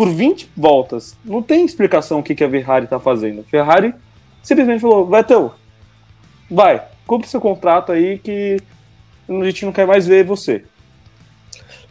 por 0.00 0.08
20 0.08 0.50
voltas. 0.56 1.14
Não 1.22 1.42
tem 1.42 1.62
explicação 1.62 2.20
o 2.20 2.22
que, 2.22 2.34
que 2.34 2.42
a 2.42 2.48
Ferrari 2.48 2.84
está 2.86 2.98
fazendo. 2.98 3.44
Ferrari 3.44 3.94
simplesmente 4.42 4.80
falou: 4.80 5.06
Vettel, 5.06 5.52
vai, 6.50 6.80
cumpre 7.06 7.28
seu 7.28 7.38
contrato 7.38 7.92
aí 7.92 8.18
que 8.18 8.56
a 9.28 9.44
gente 9.44 9.66
não 9.66 9.72
quer 9.72 9.86
mais 9.86 10.06
ver 10.06 10.24
você. 10.24 10.64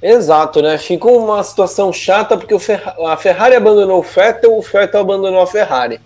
Exato, 0.02 0.60
né? 0.60 0.80
Ficou 0.80 1.24
uma 1.24 1.44
situação 1.44 1.94
chata 1.94 2.36
porque 2.36 2.56
a 3.06 3.16
Ferrari 3.16 3.54
abandonou 3.54 4.00
o 4.00 4.02
Vettel, 4.02 4.58
o 4.58 4.62
Vettel 4.64 5.02
abandonou 5.02 5.44
a 5.44 5.46
Ferrari. 5.46 6.02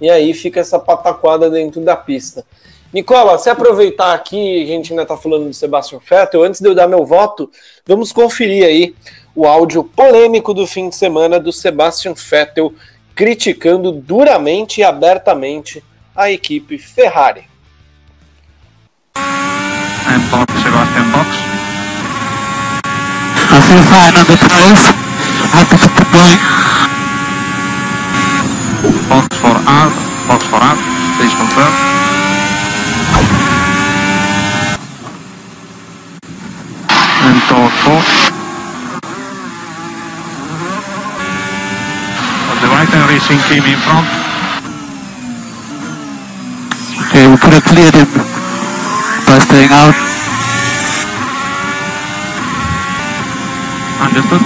E 0.00 0.08
aí 0.08 0.32
fica 0.32 0.58
essa 0.58 0.78
pataquada 0.78 1.50
dentro 1.50 1.82
da 1.82 1.94
pista. 1.94 2.46
Nicola, 2.94 3.36
se 3.36 3.50
aproveitar 3.50 4.14
aqui, 4.14 4.62
a 4.62 4.66
gente 4.66 4.90
ainda 4.90 5.02
está 5.02 5.18
falando 5.18 5.48
do 5.48 5.52
Sebastian 5.52 5.98
Vettel, 5.98 6.44
antes 6.44 6.62
de 6.62 6.68
eu 6.68 6.74
dar 6.74 6.88
meu 6.88 7.04
voto, 7.04 7.50
vamos 7.86 8.10
conferir 8.10 8.64
aí 8.64 8.94
o 9.34 9.46
áudio 9.46 9.82
polêmico 9.82 10.52
do 10.52 10.66
fim 10.66 10.88
de 10.88 10.96
semana 10.96 11.40
do 11.40 11.52
Sebastian 11.52 12.14
Vettel 12.14 12.74
criticando 13.14 13.92
duramente 13.92 14.80
e 14.80 14.84
abertamente 14.84 15.82
a 16.14 16.30
equipe 16.30 16.78
Ferrari. 16.78 17.44
And 19.16 20.20
box, 20.30 20.52
Sebastian 20.62 21.10
Box. 21.12 21.28
I 23.54 23.60
feel 23.60 23.82
fine 23.84 24.16
on 24.16 24.24
the 24.26 24.36
tires. 24.36 24.82
Happy 25.52 25.76
to 25.78 25.88
going. 26.12 26.38
Box 29.08 29.28
for 29.36 29.56
R, 29.66 29.90
box 30.26 30.44
for 30.46 30.60
R, 30.60 30.76
please 31.18 31.34
confirm. 31.34 31.92
and 37.24 37.40
torso. 37.48 38.41
The 38.41 38.41
Racing 43.12 43.44
came 43.44 43.60
in 43.68 43.76
front. 43.84 44.08
Okay, 46.96 47.28
we 47.28 47.36
could 47.36 47.52
have 47.52 47.66
cleared 47.68 47.92
him 47.92 48.08
by 49.28 49.36
staying 49.36 49.68
out. 49.68 49.92
Understood. 54.00 54.40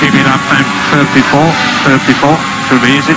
Keep 0.00 0.16
it 0.16 0.24
up 0.24 0.40
time 0.48 0.64
34, 1.04 1.52
34, 1.84 2.40
should 2.64 2.80
be 2.80 2.96
easy. 2.96 3.16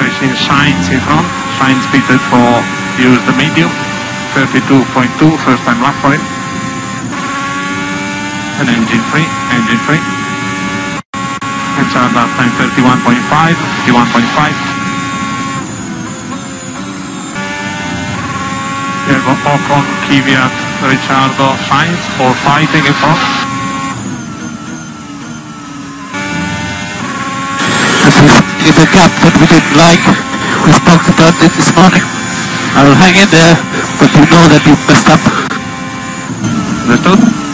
Racing 0.00 0.32
signs 0.40 0.88
in 0.88 1.00
front. 1.04 1.28
Signs 1.60 1.84
fitted 1.92 2.20
for 2.32 2.48
use 2.96 3.20
the 3.28 3.36
medium, 3.36 3.68
32.2, 4.32 5.36
first 5.44 5.62
time 5.68 5.82
lap 5.84 5.92
for 6.00 6.14
it. 6.16 6.39
And 8.60 8.68
engine 8.68 9.00
free, 9.08 9.24
engine 9.56 9.80
free. 9.88 9.96
And 11.16 11.86
start 11.88 12.12
lap 12.12 12.28
time 12.36 12.52
31.5, 12.60 13.56
31.5. 13.88 13.96
Uh, 13.96 14.80
there 19.08 19.16
go 19.24 19.32
Ocon, 19.48 19.84
Kvyat, 20.04 20.52
Ricciardo, 20.84 21.56
Sainz, 21.72 22.04
all 22.20 22.36
fighting 22.44 22.84
in 22.84 22.92
front. 23.00 23.16
This 28.04 28.20
is 28.20 28.76
the 28.76 28.84
gap 28.92 29.08
that 29.24 29.34
we 29.40 29.48
didn't 29.48 29.72
like. 29.80 30.04
We 30.68 30.76
spoke 30.76 31.08
about 31.16 31.32
it 31.40 31.52
this 31.56 31.72
morning. 31.72 32.04
I 32.76 32.84
will 32.84 32.98
hang 33.00 33.16
in 33.16 33.28
there, 33.32 33.56
but 33.96 34.12
you 34.12 34.24
know 34.28 34.44
that 34.52 34.62
you 34.68 34.76
messed 34.84 35.08
up. 35.08 35.24
Understood? 36.84 37.49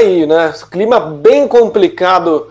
Aí, 0.00 0.26
né? 0.26 0.52
Clima 0.70 0.98
bem 0.98 1.46
complicado 1.46 2.48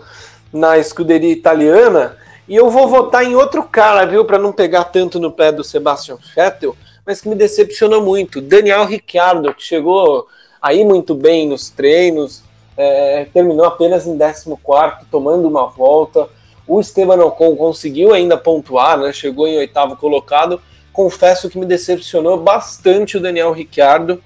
na 0.52 0.78
escuderia 0.78 1.32
italiana. 1.32 2.16
E 2.48 2.56
eu 2.56 2.70
vou 2.70 2.88
votar 2.88 3.24
em 3.24 3.34
outro 3.34 3.62
cara, 3.64 4.06
viu, 4.06 4.24
para 4.24 4.38
não 4.38 4.52
pegar 4.52 4.84
tanto 4.84 5.20
no 5.20 5.30
pé 5.30 5.52
do 5.52 5.62
Sebastian 5.62 6.16
Vettel, 6.34 6.76
mas 7.04 7.20
que 7.20 7.28
me 7.28 7.34
decepcionou 7.34 8.02
muito. 8.02 8.40
Daniel 8.40 8.84
Ricciardo, 8.84 9.54
que 9.54 9.62
chegou 9.62 10.26
aí 10.60 10.84
muito 10.84 11.14
bem 11.14 11.48
nos 11.48 11.70
treinos, 11.70 12.42
é, 12.76 13.26
terminou 13.32 13.66
apenas 13.66 14.06
em 14.06 14.16
14, 14.16 15.06
tomando 15.10 15.46
uma 15.46 15.66
volta. 15.66 16.28
O 16.66 16.80
Esteban 16.80 17.22
Ocon 17.24 17.56
conseguiu 17.56 18.12
ainda 18.12 18.36
pontuar, 18.36 18.98
né? 18.98 19.12
Chegou 19.12 19.46
em 19.46 19.58
oitavo 19.58 19.96
colocado. 19.96 20.60
Confesso 20.92 21.48
que 21.48 21.58
me 21.58 21.66
decepcionou 21.66 22.36
bastante 22.38 23.16
o 23.16 23.20
Daniel 23.20 23.52
Ricciardo. 23.52 24.22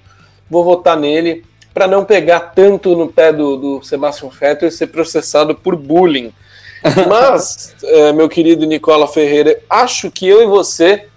Vou 0.49 0.63
votar 0.63 0.97
nele 0.97 1.43
para 1.75 1.87
não 1.87 2.05
pegar 2.05 2.39
tanto 2.39 2.95
no 2.95 3.09
pé 3.09 3.33
do, 3.33 3.57
do 3.57 3.83
Sebastian 3.83 4.29
Vettel 4.29 4.69
e 4.69 4.71
ser 4.71 4.87
processado 4.87 5.53
por 5.53 5.75
bullying. 5.75 6.33
Mas, 7.09 7.75
é, 7.83 8.13
meu 8.13 8.29
querido 8.29 8.65
Nicola 8.65 9.09
Ferreira, 9.09 9.59
acho 9.69 10.09
que 10.09 10.25
eu 10.25 10.41
e 10.41 10.45
você 10.45 11.07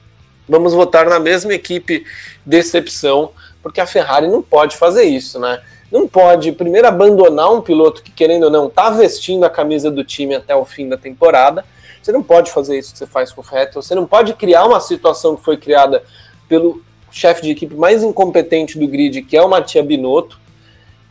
vamos 0.49 0.75
votar 0.75 1.07
na 1.07 1.21
mesma 1.21 1.55
equipe 1.55 2.05
decepção, 2.45 3.31
porque 3.63 3.81
a 3.81 3.87
Ferrari 3.87 4.27
não 4.27 4.43
pode 4.43 4.77
fazer 4.77 5.05
isso, 5.05 5.39
né? 5.39 5.61
Não 5.93 6.09
pode, 6.09 6.51
primeiro, 6.51 6.89
abandonar 6.89 7.53
um 7.53 7.61
piloto 7.61 8.03
que, 8.03 8.11
querendo 8.11 8.45
ou 8.45 8.51
não, 8.51 8.67
está 8.67 8.91
vestindo 8.91 9.45
a 9.45 9.51
camisa 9.51 9.93
do 9.93 10.03
time 10.03 10.35
até 10.35 10.57
o 10.57 10.65
fim 10.65 10.89
da 10.89 10.97
temporada. 10.97 11.65
Você 12.03 12.11
não 12.11 12.23
pode 12.23 12.51
fazer 12.51 12.77
isso 12.77 12.93
que 12.93 12.99
você 12.99 13.07
faz 13.07 13.31
com 13.31 13.43
o 13.43 13.45
Vettel. 13.45 13.81
Você 13.81 13.95
não 13.95 14.07
pode 14.07 14.33
criar 14.35 14.65
uma 14.65 14.81
situação 14.81 15.37
que 15.37 15.45
foi 15.45 15.57
criada 15.57 16.03
pelo 16.49 16.83
chefe 17.13 17.43
de 17.43 17.51
equipe 17.51 17.77
mais 17.77 18.03
incompetente 18.03 18.77
do 18.77 18.89
grid, 18.89 19.23
que 19.23 19.37
é 19.37 19.43
o 19.43 19.49
Matia 19.49 19.85
Binotto. 19.85 20.48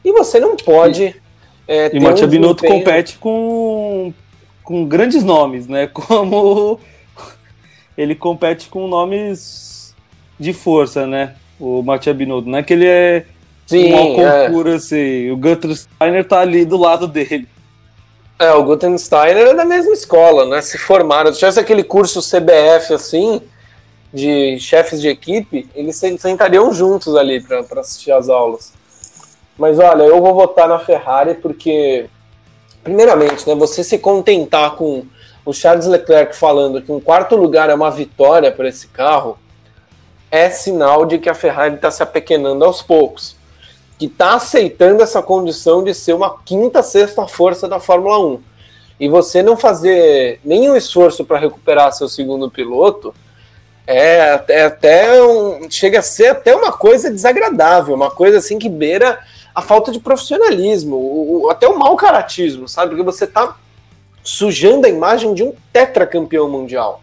E 0.08 0.12
você 0.13 0.39
não 0.39 0.56
pode. 0.56 1.13
É, 1.67 1.93
e 1.93 2.00
o 2.00 2.02
Matia 2.02 2.26
um 2.26 2.30
Binotto 2.30 2.62
desempenho... 2.62 2.86
compete 2.86 3.17
com, 3.17 4.13
com 4.63 4.86
grandes 4.86 5.22
nomes, 5.22 5.67
né? 5.67 5.86
Como 5.91 6.80
ele 7.98 8.15
compete 8.15 8.70
com 8.70 8.88
nomes 8.88 9.93
de 10.39 10.54
força, 10.54 11.06
né? 11.06 11.36
O 11.60 11.82
Matia 11.82 12.13
Binotto. 12.13 12.48
Não 12.48 12.60
é 12.60 12.63
que 12.63 12.72
ele 12.72 12.86
é 12.86 13.26
Sim, 13.65 13.93
um 13.93 14.15
concurso, 14.15 14.70
é. 14.70 14.76
assim. 14.76 15.30
O 15.30 15.36
Gunther 15.36 15.76
Steiner 15.76 16.26
tá 16.26 16.39
ali 16.39 16.63
do 16.63 16.78
lado 16.78 17.06
dele. 17.06 17.46
É, 18.39 18.54
o 18.54 18.63
Gunther 18.63 18.98
Steiner 18.98 19.48
é 19.48 19.54
da 19.54 19.65
mesma 19.65 19.91
escola, 19.91 20.46
né? 20.46 20.62
Se 20.62 20.78
formaram. 20.78 21.34
Se 21.34 21.39
tivesse 21.39 21.60
aquele 21.60 21.84
curso 21.84 22.22
CBF 22.22 22.93
assim, 22.93 23.41
de 24.13 24.58
chefes 24.58 25.02
de 25.02 25.10
equipe, 25.10 25.67
eles 25.76 25.98
sentariam 25.98 26.74
juntos 26.74 27.13
ali 27.13 27.41
para 27.41 27.82
assistir 27.82 28.13
as 28.13 28.30
aulas. 28.30 28.72
Mas 29.58 29.80
olha, 29.80 30.04
eu 30.04 30.22
vou 30.22 30.34
votar 30.34 30.67
na 30.67 30.78
Ferrari 30.78 31.34
porque, 31.36 32.08
primeiramente, 32.84 33.48
né, 33.48 33.56
você 33.56 33.84
se 33.84 33.98
contentar 33.98 34.76
com 34.76 35.04
o 35.43 35.54
Charles 35.54 35.88
Leclerc 35.88 36.36
falando 36.36 36.82
que 36.82 36.91
um 36.91 37.00
quarto 37.00 37.36
lugar 37.36 37.70
é 37.70 37.74
uma 37.74 37.89
vitória 37.89 38.52
para 38.52 38.67
esse 38.67 38.88
carro, 38.88 39.38
é 40.30 40.50
sinal 40.50 41.06
de 41.06 41.17
que 41.17 41.30
a 41.30 41.34
Ferrari 41.34 41.76
está 41.76 41.89
se 41.89 42.04
apequenando 42.04 42.65
aos 42.65 42.82
poucos. 42.82 43.36
Que 43.98 44.06
está 44.06 44.36
aceitando 44.36 45.02
essa 45.02 45.24
condição 45.24 45.84
de 45.84 45.93
ser 45.93 46.13
uma 46.13 46.38
quinta, 46.39 46.84
sexta 46.84 47.26
força 47.26 47.67
da 47.67 47.80
Fórmula 47.80 48.20
1. 48.20 48.41
E 49.00 49.08
você 49.08 49.41
não 49.41 49.56
fazer 49.56 50.39
nenhum 50.43 50.76
esforço 50.76 51.24
para 51.24 51.39
recuperar 51.39 51.93
seu 51.93 52.08
segundo 52.08 52.52
piloto 52.52 53.13
é, 53.88 54.43
é 54.50 54.65
até 54.65 55.23
um, 55.23 55.71
chega 55.71 56.00
a 56.00 56.04
ser 56.04 56.28
até 56.28 56.54
uma 56.54 56.73
coisa 56.73 57.10
desagradável, 57.10 57.95
uma 57.95 58.12
coisa 58.12 58.38
assim 58.38 58.60
que 58.60 58.67
beira 58.67 59.17
a 59.56 59.62
falta 59.62 59.91
de 59.91 60.00
profissionalismo, 60.00 60.97
o, 60.97 61.45
o, 61.45 61.50
até 61.50 61.67
o 61.67 61.80
mau 61.80 61.95
caratismo, 61.95 62.67
sabe? 62.67 62.89
Porque 62.89 63.04
você 63.04 63.23
está 63.23 63.56
sujando 64.21 64.86
a 64.86 64.89
imagem 64.89 65.34
de 65.34 65.41
um 65.41 65.54
tetracampeão 65.71 66.50
mundial. 66.50 67.02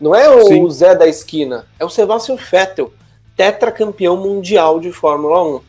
Não 0.00 0.12
é 0.12 0.28
o. 0.28 0.68
Zé 0.68 0.94
da 0.96 1.06
esquina, 1.06 1.66
é 1.78 1.84
o 1.84 1.88
Sebastian 1.88 2.36
Vettel, 2.36 2.92
tetracampeão 3.36 4.16
mundial 4.16 4.80
de 4.80 4.90
Fórmula 4.90 5.42
1. 5.44 5.60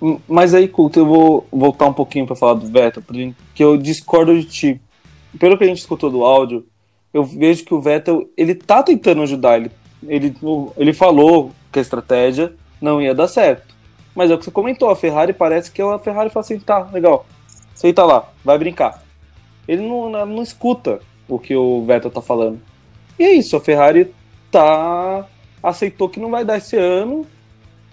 Hum, 0.00 0.20
mas 0.26 0.54
aí, 0.54 0.66
Couto, 0.66 1.00
eu 1.00 1.06
vou 1.06 1.46
voltar 1.52 1.86
um 1.86 1.92
pouquinho 1.92 2.26
para 2.26 2.34
falar 2.34 2.54
do 2.54 2.66
Vettel, 2.66 3.02
porque 3.02 3.34
eu 3.58 3.76
discordo 3.76 4.34
de 4.34 4.46
ti. 4.46 4.80
Pelo 5.38 5.58
que 5.58 5.64
a 5.64 5.66
gente 5.66 5.78
escutou 5.78 6.10
do 6.10 6.24
áudio, 6.24 6.66
eu 7.12 7.24
vejo 7.24 7.64
que 7.64 7.74
o 7.74 7.80
Vettel, 7.80 8.28
ele 8.36 8.54
tá 8.54 8.82
tentando 8.82 9.22
ajudar, 9.22 9.58
ele, 9.58 9.70
ele, 10.06 10.36
ele 10.76 10.92
falou 10.92 11.52
que 11.72 11.78
a 11.78 11.82
estratégia 11.82 12.52
não 12.80 13.00
ia 13.00 13.14
dar 13.14 13.28
certo. 13.28 13.74
Mas 14.14 14.30
é 14.30 14.34
o 14.34 14.38
que 14.38 14.44
você 14.44 14.50
comentou, 14.50 14.90
a 14.90 14.96
Ferrari 14.96 15.32
parece 15.32 15.70
que 15.70 15.80
a 15.80 15.98
Ferrari 15.98 16.30
fala 16.30 16.44
assim, 16.44 16.58
tá, 16.58 16.88
legal, 16.92 17.26
senta 17.74 18.04
lá, 18.04 18.28
vai 18.44 18.58
brincar. 18.58 19.02
Ele 19.66 19.86
não, 19.86 20.08
não, 20.10 20.42
escuta 20.42 21.00
o 21.28 21.38
que 21.38 21.54
o 21.54 21.84
Vettel 21.84 22.10
tá 22.10 22.22
falando. 22.22 22.60
E 23.18 23.24
é 23.24 23.32
isso, 23.32 23.56
a 23.56 23.60
Ferrari 23.60 24.12
tá 24.50 25.26
aceitou 25.62 26.08
que 26.08 26.20
não 26.20 26.30
vai 26.30 26.44
dar 26.44 26.58
esse 26.58 26.76
ano. 26.76 27.26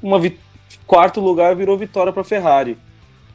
Uma 0.01 0.21
quarto 0.85 1.19
lugar 1.19 1.55
virou 1.55 1.77
vitória 1.77 2.13
para 2.13 2.23
Ferrari. 2.23 2.77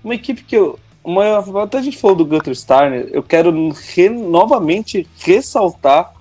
Uma 0.02 0.14
equipe 0.14 0.42
que 0.42 0.56
eu 0.56 0.78
uma, 1.02 1.62
até 1.62 1.78
a 1.78 1.82
gente 1.82 1.96
falou 1.96 2.16
do 2.16 2.24
Gunter 2.24 2.54
Steiner, 2.54 3.08
eu 3.12 3.22
quero 3.22 3.50
re, 3.70 4.08
novamente 4.08 5.06
ressaltar 5.18 6.12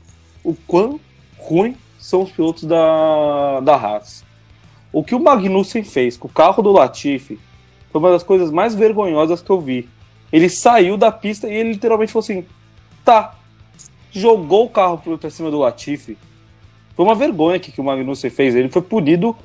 o 0.44 0.54
quão 0.54 1.00
ruim 1.38 1.76
são 2.00 2.24
os 2.24 2.32
pilotos 2.32 2.64
da, 2.64 3.60
da 3.60 3.76
Haas. 3.76 4.24
O 4.92 5.04
que 5.04 5.14
o 5.14 5.20
Magnussen 5.20 5.84
fez 5.84 6.18
com 6.18 6.28
o 6.28 6.32
carro 6.32 6.64
do 6.64 6.72
Latifi 6.72 7.40
foi 7.92 8.00
uma 8.00 8.12
das 8.12 8.24
coisas 8.24 8.52
mais 8.52 8.74
vergonhosas 8.74 9.42
que 9.42 9.50
eu 9.50 9.60
vi. 9.60 9.88
Ele 10.32 10.50
saiu 10.50 10.98
da 10.98 11.12
pista 11.12 11.48
e 11.48 11.54
ele 11.54 11.74
literalmente 11.74 12.12
falou 12.12 12.24
assim: 12.24 12.46
tá, 13.04 13.36
jogou 14.12 14.66
o 14.66 14.70
carro 14.70 14.98
para 15.18 15.30
cima 15.30 15.52
do 15.52 15.60
Latifi. 15.60 16.18
Foi 16.96 17.06
uma 17.06 17.16
vergonha 17.16 17.60
que, 17.60 17.72
que 17.72 17.82
o 17.82 17.84
Magnussen 17.84 18.30
fez. 18.30 18.56
Ele 18.56 18.70
foi 18.70 18.82
punido 18.82 19.36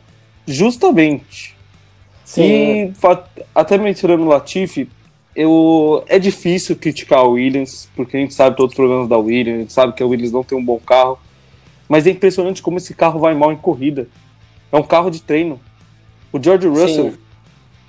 justamente. 0.47 1.57
Sim. 2.25 2.43
E 2.43 2.93
até 3.55 3.79
mencionando 3.79 4.25
o 4.25 4.29
Latifi, 4.29 4.89
eu, 5.35 6.05
é 6.09 6.19
difícil 6.19 6.77
criticar 6.77 7.21
a 7.21 7.25
Williams, 7.25 7.89
porque 7.97 8.17
a 8.17 8.21
gente 8.21 8.35
sabe 8.35 8.57
todos 8.57 8.73
os 8.73 8.77
problemas 8.77 9.09
da 9.09 9.19
Williams, 9.19 9.57
a 9.57 9.61
gente 9.61 9.73
sabe 9.73 9.93
que 9.93 10.03
a 10.03 10.07
Williams 10.07 10.33
não 10.33 10.45
tem 10.45 10.57
um 10.57 10.65
bom 10.65 10.79
carro. 10.79 11.19
Mas 11.89 12.07
é 12.07 12.11
impressionante 12.11 12.63
como 12.63 12.79
esse 12.79 12.95
carro 12.95 13.19
vai 13.19 13.35
mal 13.35 13.53
em 13.53 13.57
corrida. 13.57 14.09
É 14.73 14.77
um 14.77 14.83
carro 14.83 15.11
de 15.11 15.23
treino. 15.23 15.61
O 16.33 16.43
George 16.43 16.67
Russell, 16.67 17.13
Sim. 17.13 17.19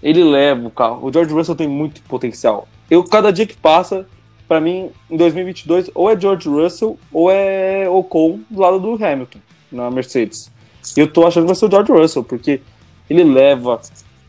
ele 0.04 0.24
leva 0.24 0.68
o 0.68 0.72
carro. 0.72 1.08
O 1.08 1.12
George 1.12 1.34
Russell 1.34 1.56
tem 1.56 1.68
muito 1.68 2.02
potencial. 2.04 2.68
Eu, 2.90 3.04
cada 3.04 3.32
dia 3.32 3.46
que 3.46 3.56
passa, 3.56 4.08
para 4.48 4.60
mim, 4.60 4.92
em 5.10 5.18
2022, 5.18 5.90
ou 5.96 6.10
é 6.10 6.20
George 6.20 6.48
Russell 6.48 7.00
ou 7.12 7.32
é 7.32 7.90
Ocon 7.90 8.40
do 8.50 8.60
lado 8.60 8.80
do 8.80 9.04
Hamilton, 9.04 9.40
na 9.72 9.90
Mercedes. 9.90 10.52
E 10.96 11.00
eu 11.00 11.12
tô 11.12 11.26
achando 11.26 11.44
que 11.44 11.48
vai 11.48 11.56
ser 11.56 11.66
o 11.66 11.72
George 11.72 11.92
Russell, 11.92 12.24
porque 12.24 12.62
ele 13.10 13.24
leva. 13.24 13.82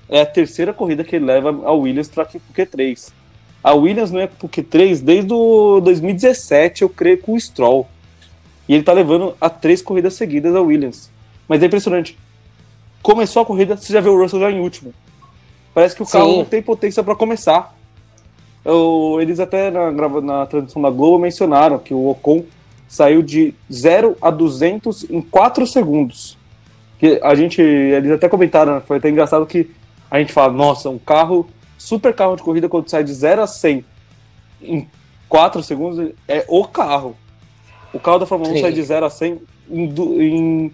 É 0.09 0.21
a 0.21 0.27
terceira 0.27 0.73
corrida 0.73 1.03
que 1.03 1.17
ele 1.17 1.25
leva 1.25 1.49
a 1.49 1.73
Williams 1.73 2.09
para 2.09 2.25
o 2.25 2.55
Q3. 2.55 3.13
A 3.63 3.75
Williams 3.75 4.13
não 4.13 4.21
é 4.21 4.27
pro 4.27 4.49
Q3 4.49 5.03
desde 5.03 5.33
o 5.33 5.81
2017, 5.81 6.83
eu 6.83 6.89
creio, 6.89 7.19
com 7.19 7.33
o 7.33 7.41
Stroll. 7.41 7.87
E 8.69 8.75
ele 8.75 8.85
tá 8.85 8.93
levando 8.93 9.35
a 9.41 9.51
três 9.51 9.83
corridas 9.83 10.15
seguidas 10.15 10.55
a 10.55 10.61
Williams. 10.61 11.11
Mas 11.49 11.63
é 11.63 11.67
impressionante. 11.67 12.17
Começou 13.03 13.43
a 13.43 13.47
corrida, 13.47 13.77
você 13.77 13.93
já 13.93 14.01
vê 14.01 14.09
o 14.09 14.21
Russell 14.21 14.41
já 14.41 14.51
em 14.51 14.61
último. 14.61 14.95
Parece 15.75 15.95
que 15.95 16.03
o 16.03 16.07
carro 16.07 16.31
Sim. 16.31 16.37
não 16.39 16.45
tem 16.45 16.63
potência 16.63 17.03
para 17.03 17.15
começar. 17.15 17.77
Eu, 18.65 19.19
eles 19.21 19.39
até 19.39 19.71
na, 19.71 19.91
na 20.21 20.47
transmissão 20.47 20.83
da 20.83 20.91
Globo 20.91 21.19
mencionaram 21.19 21.79
que 21.79 21.95
o 21.95 22.09
Ocon 22.09 22.45
saiu 22.89 23.23
de 23.23 23.55
0 23.73 24.17
a 24.21 24.31
200 24.31 25.11
em 25.11 25.21
4 25.21 25.67
segundos. 25.67 26.37
Que 26.99 27.21
a 27.23 27.35
gente, 27.35 27.61
eles 27.61 28.11
até 28.11 28.29
comentaram, 28.29 28.77
né, 28.77 28.83
foi 28.87 28.97
até 28.97 29.11
engraçado 29.11 29.45
que 29.47 29.71
a 30.17 30.21
gente 30.21 30.33
fala, 30.33 30.53
nossa, 30.53 30.89
um 30.89 30.99
carro, 30.99 31.49
super 31.79 32.15
carro 32.15 32.37
de 32.37 32.43
corrida, 32.43 32.69
quando 32.69 32.89
sai 32.89 33.05
de 33.05 33.13
0 33.13 33.43
a 33.43 33.47
100 33.47 33.85
em 34.63 34.89
4 35.29 35.63
segundos, 35.63 36.13
é 36.27 36.45
o 36.49 36.65
carro. 36.65 37.17
O 37.93 38.01
carro 38.01 38.19
da 38.19 38.27
Fórmula 38.27 38.53
1 38.53 38.61
sai 38.61 38.73
de 38.73 38.83
0 38.83 39.07
a 39.07 39.11
100 39.11 39.41
em, 39.71 39.95
em, 40.21 40.73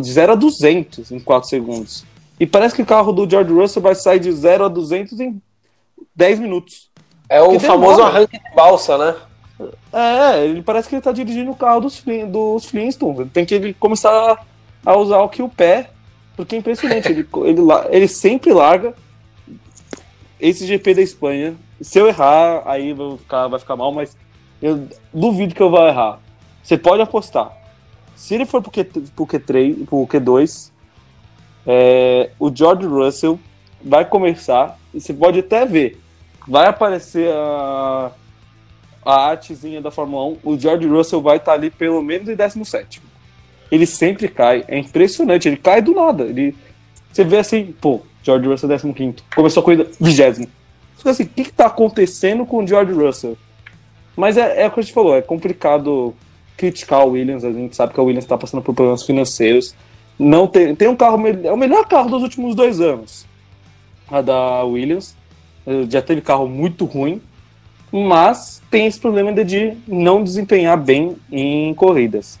de 0.00 0.12
0 0.12 0.32
a 0.32 0.34
200 0.34 1.10
em 1.12 1.20
4 1.20 1.48
segundos. 1.48 2.04
E 2.38 2.46
parece 2.46 2.74
que 2.74 2.82
o 2.82 2.86
carro 2.86 3.12
do 3.12 3.28
George 3.28 3.52
Russell 3.52 3.82
vai 3.82 3.94
sair 3.94 4.18
de 4.18 4.32
0 4.32 4.64
a 4.64 4.68
200 4.68 5.20
em 5.20 5.40
10 6.14 6.38
minutos. 6.38 6.90
É 7.28 7.40
o 7.40 7.60
famoso 7.60 8.02
arranque 8.02 8.38
de 8.38 8.54
balsa, 8.54 8.96
né? 8.98 9.16
É, 9.92 10.44
ele 10.44 10.62
parece 10.62 10.88
que 10.88 10.94
ele 10.94 11.02
tá 11.02 11.12
dirigindo 11.12 11.50
o 11.50 11.56
carro 11.56 11.80
dos, 11.80 12.02
dos 12.28 12.64
Flintstones. 12.64 13.20
Ele 13.20 13.30
tem 13.30 13.44
que 13.44 13.74
começar 13.74 14.44
a 14.84 14.96
usar 14.96 15.20
o 15.20 15.28
que 15.28 15.42
o 15.42 15.48
pé, 15.48 15.90
porque 16.44 16.56
é 16.56 16.58
impressionante. 16.58 17.08
ele, 17.08 17.26
ele, 17.44 17.60
ele 17.90 18.08
sempre 18.08 18.52
larga 18.52 18.94
esse 20.40 20.66
GP 20.66 20.94
da 20.94 21.02
Espanha. 21.02 21.54
Se 21.80 21.98
eu 21.98 22.08
errar, 22.08 22.62
aí 22.64 22.92
vai 22.92 23.16
ficar, 23.18 23.48
vai 23.48 23.60
ficar 23.60 23.76
mal, 23.76 23.92
mas 23.92 24.16
eu 24.60 24.88
duvido 25.12 25.54
que 25.54 25.62
eu 25.62 25.70
vá 25.70 25.88
errar. 25.88 26.20
Você 26.62 26.76
pode 26.78 27.02
apostar. 27.02 27.56
Se 28.16 28.34
ele 28.34 28.46
for 28.46 28.62
pro, 28.62 28.70
Q, 28.70 28.84
pro 28.84 29.26
Q3, 29.26 29.86
pro 29.86 30.06
Q2, 30.06 30.70
é, 31.66 32.30
o 32.38 32.54
George 32.54 32.86
Russell 32.86 33.38
vai 33.82 34.04
começar, 34.04 34.78
e 34.92 35.00
você 35.00 35.12
pode 35.12 35.40
até 35.40 35.64
ver 35.64 36.00
vai 36.46 36.66
aparecer 36.66 37.30
a, 37.32 38.12
a 39.04 39.14
artezinha 39.30 39.80
da 39.80 39.90
Fórmula 39.90 40.24
1, 40.24 40.38
o 40.42 40.58
George 40.58 40.86
Russell 40.86 41.22
vai 41.22 41.36
estar 41.36 41.52
tá 41.52 41.58
ali 41.58 41.70
pelo 41.70 42.02
menos 42.02 42.28
em 42.28 42.34
17. 42.34 43.09
Ele 43.70 43.86
sempre 43.86 44.28
cai, 44.28 44.64
é 44.66 44.78
impressionante, 44.78 45.48
ele 45.48 45.56
cai 45.56 45.80
do 45.80 45.94
nada. 45.94 46.24
Ele, 46.24 46.54
você 47.12 47.24
vê 47.24 47.38
assim, 47.38 47.74
pô, 47.80 48.00
George 48.22 48.46
Russell 48.46 48.94
15, 48.94 49.16
começou 49.34 49.60
a 49.60 49.64
corrida 49.64 49.86
20. 50.00 50.48
Você 50.96 51.08
assim, 51.08 51.22
o 51.24 51.28
que 51.28 51.42
está 51.42 51.66
acontecendo 51.66 52.44
com 52.44 52.58
o 52.62 52.66
George 52.66 52.92
Russell? 52.92 53.36
Mas 54.16 54.36
é, 54.36 54.62
é 54.62 54.66
o 54.66 54.70
que 54.70 54.80
a 54.80 54.82
gente 54.82 54.92
falou, 54.92 55.16
é 55.16 55.22
complicado 55.22 56.14
criticar 56.56 57.06
o 57.06 57.12
Williams, 57.12 57.44
a 57.44 57.52
gente 57.52 57.74
sabe 57.74 57.94
que 57.94 58.00
o 58.00 58.04
Williams 58.04 58.24
está 58.24 58.36
passando 58.36 58.62
por 58.62 58.74
problemas 58.74 59.04
financeiros. 59.04 59.74
Não 60.18 60.46
tem, 60.46 60.74
tem 60.74 60.88
um 60.88 60.96
carro, 60.96 61.18
é 61.26 61.50
o 61.50 61.56
melhor 61.56 61.86
carro 61.86 62.10
dos 62.10 62.22
últimos 62.22 62.54
dois 62.54 62.80
anos, 62.80 63.24
a 64.10 64.20
da 64.20 64.62
Williams 64.64 65.16
já 65.88 66.02
teve 66.02 66.20
carro 66.20 66.48
muito 66.48 66.84
ruim, 66.84 67.20
mas 67.92 68.62
tem 68.70 68.86
esse 68.86 69.00
problema 69.00 69.32
de 69.44 69.76
não 69.86 70.22
desempenhar 70.22 70.76
bem 70.76 71.16
em 71.30 71.74
corridas. 71.74 72.38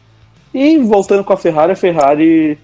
E 0.52 0.78
voltando 0.78 1.24
com 1.24 1.32
a 1.32 1.36
Ferrari, 1.36 1.72
a 1.72 1.76
Ferrari, 1.76 2.58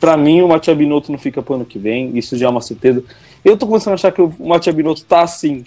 para 0.00 0.16
mim, 0.16 0.42
o 0.42 0.48
Mattia 0.48 0.74
Binotto 0.74 1.12
não 1.12 1.18
fica 1.18 1.42
para 1.42 1.52
o 1.52 1.56
ano 1.56 1.64
que 1.64 1.78
vem, 1.78 2.16
isso 2.16 2.36
já 2.36 2.46
é 2.46 2.50
uma 2.50 2.60
certeza. 2.60 3.04
Eu 3.44 3.56
tô 3.56 3.66
começando 3.66 3.92
a 3.92 3.94
achar 3.94 4.12
que 4.12 4.22
o 4.22 4.32
Mattia 4.40 4.72
Binotto 4.72 5.04
tá 5.04 5.22
assim, 5.22 5.64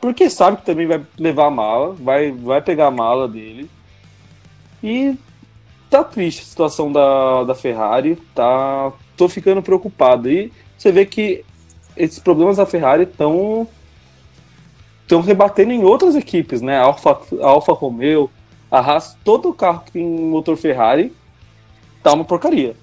porque 0.00 0.28
sabe 0.28 0.58
que 0.58 0.66
também 0.66 0.86
vai 0.86 1.00
levar 1.18 1.46
a 1.46 1.50
mala, 1.50 1.94
vai, 1.94 2.32
vai 2.32 2.60
pegar 2.60 2.88
a 2.88 2.90
mala 2.90 3.28
dele. 3.28 3.70
E 4.82 5.16
tá 5.88 6.02
triste 6.02 6.42
a 6.42 6.44
situação 6.44 6.90
da, 6.90 7.44
da 7.44 7.54
Ferrari, 7.54 8.16
tá, 8.34 8.92
tô 9.16 9.28
ficando 9.28 9.62
preocupado. 9.62 10.30
E 10.30 10.52
você 10.76 10.90
vê 10.90 11.06
que 11.06 11.44
esses 11.96 12.18
problemas 12.18 12.56
da 12.56 12.66
Ferrari 12.66 13.04
estão 13.04 13.68
estão 15.02 15.20
rebatendo 15.20 15.72
em 15.72 15.84
outras 15.84 16.16
equipes, 16.16 16.62
né? 16.62 16.78
Alfa, 16.78 17.20
a 17.40 17.46
Alfa 17.46 17.72
Romeo, 17.72 18.30
a 18.72 18.80
Haas, 18.80 19.14
todo 19.22 19.52
carro 19.52 19.82
que 19.84 19.92
tem 19.92 20.02
motor 20.02 20.56
Ferrari 20.56 21.14
tá 22.02 22.10
uma 22.14 22.24
porcaria. 22.24 22.74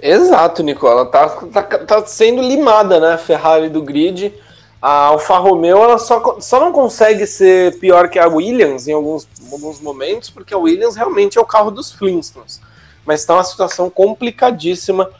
Exato, 0.00 0.62
Nicola. 0.62 1.06
Tá, 1.06 1.30
tá, 1.30 1.62
tá 1.62 2.06
sendo 2.06 2.42
limada, 2.42 3.00
né? 3.00 3.14
A 3.14 3.18
Ferrari 3.18 3.70
do 3.70 3.80
grid. 3.80 4.34
A 4.80 5.06
Alfa 5.06 5.38
Romeo 5.38 5.78
ela 5.78 5.96
só, 5.98 6.38
só 6.38 6.60
não 6.60 6.70
consegue 6.70 7.26
ser 7.26 7.78
pior 7.78 8.10
que 8.10 8.18
a 8.18 8.28
Williams 8.28 8.86
em 8.86 8.92
alguns, 8.92 9.26
alguns 9.50 9.80
momentos, 9.80 10.28
porque 10.28 10.52
a 10.52 10.58
Williams 10.58 10.94
realmente 10.94 11.38
é 11.38 11.40
o 11.40 11.46
carro 11.46 11.70
dos 11.70 11.90
Flintstones. 11.90 12.60
Mas 13.06 13.20
está 13.20 13.32
uma 13.32 13.44
situação 13.44 13.88
complicadíssima 13.88 15.10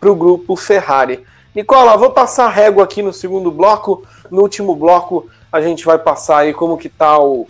para 0.00 0.10
o 0.10 0.16
grupo 0.16 0.56
Ferrari. 0.56 1.22
Nicola, 1.54 1.98
vou 1.98 2.10
passar 2.10 2.48
régua 2.48 2.84
aqui 2.84 3.02
no 3.02 3.12
segundo 3.12 3.50
bloco. 3.50 4.02
No 4.30 4.40
último 4.40 4.74
bloco, 4.74 5.28
a 5.52 5.60
gente 5.60 5.84
vai 5.84 5.98
passar 5.98 6.38
aí 6.38 6.54
como 6.54 6.78
que 6.78 6.88
tá 6.88 7.18
o 7.18 7.46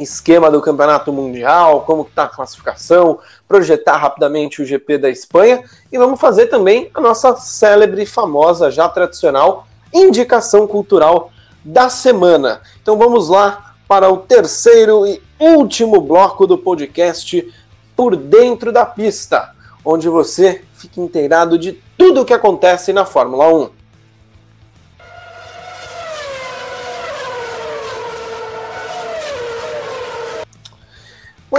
esquema 0.00 0.50
do 0.50 0.60
Campeonato 0.60 1.12
Mundial, 1.12 1.82
como 1.82 2.04
que 2.04 2.12
tá 2.12 2.24
a 2.24 2.28
classificação, 2.28 3.18
projetar 3.46 3.96
rapidamente 3.96 4.62
o 4.62 4.64
GP 4.64 4.98
da 4.98 5.10
Espanha 5.10 5.62
e 5.92 5.98
vamos 5.98 6.20
fazer 6.20 6.46
também 6.46 6.90
a 6.94 7.00
nossa 7.00 7.36
célebre, 7.36 8.06
famosa, 8.06 8.70
já 8.70 8.88
tradicional 8.88 9.66
indicação 9.92 10.66
cultural 10.66 11.30
da 11.64 11.88
semana. 11.88 12.60
Então 12.80 12.96
vamos 12.96 13.28
lá 13.28 13.74
para 13.86 14.08
o 14.08 14.18
terceiro 14.18 15.06
e 15.06 15.20
último 15.38 16.00
bloco 16.00 16.46
do 16.46 16.56
podcast 16.56 17.52
Por 17.96 18.16
Dentro 18.16 18.72
da 18.72 18.86
Pista, 18.86 19.54
onde 19.84 20.08
você 20.08 20.62
fica 20.74 21.00
inteirado 21.00 21.58
de 21.58 21.72
tudo 21.98 22.22
o 22.22 22.24
que 22.24 22.32
acontece 22.32 22.92
na 22.92 23.04
Fórmula 23.04 23.48
1. 23.52 23.79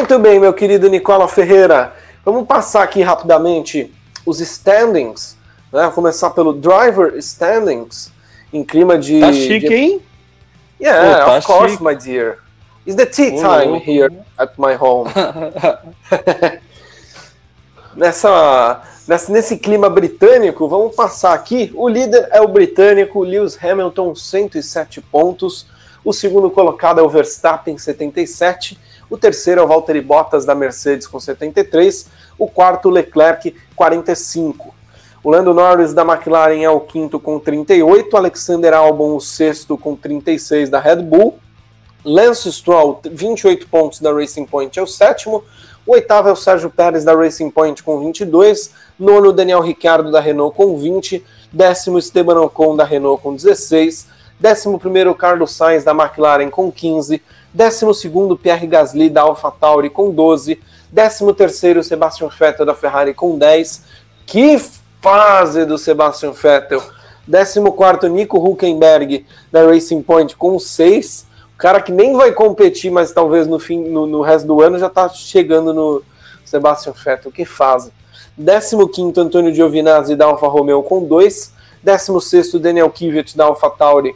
Muito 0.01 0.17
bem, 0.17 0.39
meu 0.39 0.51
querido 0.51 0.89
Nicola 0.89 1.27
Ferreira. 1.27 1.93
Vamos 2.25 2.47
passar 2.47 2.81
aqui 2.81 3.03
rapidamente 3.03 3.93
os 4.25 4.41
standings. 4.41 5.37
Né? 5.71 5.83
Vou 5.83 5.91
começar 5.91 6.31
pelo 6.31 6.53
driver 6.53 7.15
standings, 7.17 8.11
em 8.51 8.63
clima 8.63 8.97
de. 8.97 9.19
Tá 9.19 9.31
chique, 9.31 9.67
de... 9.67 9.75
hein? 9.75 10.01
Yeah, 10.81 11.19
Pô, 11.19 11.25
tá 11.25 11.37
of 11.37 11.45
course, 11.45 11.71
chique. 11.73 11.83
my 11.83 11.95
dear. 11.95 12.39
It's 12.83 12.95
the 12.95 13.05
tea 13.05 13.29
time 13.29 13.77
here 13.77 14.11
at 14.39 14.53
my 14.57 14.73
home. 14.73 15.11
nessa, 17.95 18.81
nessa, 19.07 19.31
nesse 19.31 19.55
clima 19.55 19.87
britânico, 19.87 20.67
vamos 20.67 20.95
passar 20.95 21.35
aqui. 21.35 21.71
O 21.75 21.87
líder 21.87 22.27
é 22.31 22.41
o 22.41 22.47
britânico 22.47 23.23
Lewis 23.23 23.55
Hamilton, 23.63 24.15
107 24.15 24.99
pontos. 24.99 25.67
O 26.03 26.11
segundo 26.11 26.49
colocado 26.49 26.99
é 26.99 27.03
o 27.03 27.09
Verstappen, 27.09 27.77
77. 27.77 28.79
O 29.11 29.17
terceiro 29.17 29.59
é 29.59 29.63
o 29.65 29.67
Valtteri 29.67 29.99
Bottas, 29.99 30.45
da 30.45 30.55
Mercedes, 30.55 31.05
com 31.05 31.19
73. 31.19 32.07
O 32.39 32.47
quarto, 32.47 32.89
Leclerc, 32.89 33.53
45. 33.75 34.73
O 35.21 35.29
Lando 35.29 35.53
Norris, 35.53 35.93
da 35.93 36.03
McLaren, 36.03 36.63
é 36.63 36.69
o 36.69 36.79
quinto, 36.79 37.19
com 37.19 37.37
38. 37.37 38.15
Alexander 38.15 38.73
Albon, 38.73 39.13
o 39.17 39.19
sexto, 39.19 39.77
com 39.77 39.97
36, 39.97 40.69
da 40.69 40.79
Red 40.79 41.03
Bull. 41.03 41.37
Lance 42.05 42.49
Stroll, 42.53 43.01
28 43.03 43.67
pontos 43.67 43.99
da 43.99 44.13
Racing 44.13 44.45
Point, 44.45 44.79
é 44.79 44.81
o 44.81 44.87
sétimo. 44.87 45.43
O 45.85 45.91
oitavo 45.91 46.29
é 46.29 46.31
o 46.31 46.35
Sérgio 46.35 46.69
Pérez 46.69 47.03
da 47.03 47.13
Racing 47.13 47.49
Point 47.49 47.83
com 47.83 47.99
22. 47.99 48.71
Nono, 48.97 49.33
Daniel 49.33 49.59
Ricciardo 49.59 50.09
da 50.09 50.21
Renault 50.21 50.55
com 50.55 50.77
20. 50.77 51.21
Décimo, 51.51 51.99
Esteban 51.99 52.39
Ocon 52.39 52.77
da 52.77 52.85
Renault 52.85 53.21
com 53.21 53.35
16. 53.35 54.07
Décimo 54.41 54.79
primeiro, 54.79 55.13
Carlos 55.13 55.51
Sainz 55.51 55.83
da 55.83 55.91
McLaren 55.91 56.49
com 56.49 56.71
15. 56.71 57.21
Décimo 57.53 57.93
segundo, 57.93 58.35
Pierre 58.35 58.65
Gasly 58.65 59.07
da 59.07 59.21
AlphaTauri 59.21 59.87
com 59.87 60.09
12. 60.09 60.59
Décimo 60.91 61.31
terceiro, 61.31 61.83
Sebastian 61.83 62.27
Vettel 62.27 62.65
da 62.65 62.73
Ferrari 62.73 63.13
com 63.13 63.37
10. 63.37 63.83
Que 64.25 64.59
fase 64.99 65.63
do 65.63 65.77
Sebastian 65.77 66.31
Vettel! 66.31 66.81
Décimo 67.27 67.73
quarto, 67.73 68.07
Nico 68.07 68.39
Huckenberg 68.39 69.27
da 69.51 69.63
Racing 69.63 70.01
Point 70.01 70.35
com 70.35 70.57
6 70.57 71.29
cara 71.61 71.79
que 71.79 71.91
nem 71.91 72.17
vai 72.17 72.31
competir, 72.31 72.89
mas 72.89 73.11
talvez 73.11 73.45
no 73.45 73.59
fim, 73.59 73.83
no, 73.87 74.07
no 74.07 74.21
resto 74.21 74.47
do 74.47 74.61
ano 74.61 74.79
já 74.79 74.89
tá 74.89 75.07
chegando 75.09 75.71
no 75.71 76.01
Sebastian 76.43 76.91
Vettel, 76.93 77.31
que 77.31 77.45
fase. 77.45 77.91
15º 78.39 79.15
Antônio 79.19 79.53
Giovinazzi 79.53 80.15
da 80.15 80.25
Alfa 80.25 80.47
Romeo 80.47 80.81
com 80.81 81.03
2, 81.05 81.53
16º 81.85 82.57
Daniel 82.57 82.89
Kvyat 82.89 83.37
da 83.37 83.45
Alfa 83.45 83.69
Tauri 83.69 84.15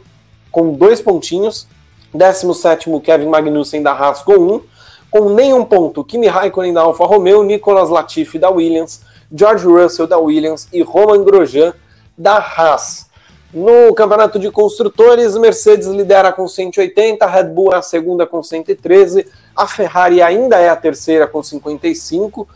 com 0.56 0.72
2 0.72 1.02
pontinhos, 1.02 1.68
17º 2.14 3.02
Kevin 3.02 3.26
Magnussen 3.26 3.82
da 3.82 3.92
Haas 3.92 4.22
com 4.22 4.32
1, 4.32 4.54
um, 4.54 4.62
com 5.10 5.28
nenhum 5.28 5.62
ponto 5.62 6.02
Kimi 6.02 6.28
Raikkonen 6.28 6.72
da 6.72 6.80
Alfa 6.80 7.04
Romeo, 7.04 7.42
Nicolas 7.42 7.90
Latifi 7.90 8.38
da 8.38 8.48
Williams, 8.48 9.02
George 9.30 9.66
Russell 9.66 10.06
da 10.06 10.16
Williams 10.16 10.66
e 10.72 10.80
Roman 10.80 11.22
Grosjean 11.22 11.74
da 12.16 12.38
Haas. 12.38 13.04
No 13.52 13.94
campeonato 13.94 14.38
de 14.38 14.50
construtores, 14.50 15.36
Mercedes 15.36 15.88
lidera 15.88 16.32
com 16.32 16.48
180, 16.48 17.22
a 17.22 17.28
Red 17.28 17.50
Bull 17.50 17.74
é 17.74 17.76
a 17.76 17.82
segunda 17.82 18.24
com 18.24 18.42
113, 18.42 19.26
a 19.54 19.66
Ferrari 19.66 20.22
ainda 20.22 20.58
é 20.58 20.70
a 20.70 20.76
terceira 20.76 21.26
com 21.26 21.42
55, 21.42 22.48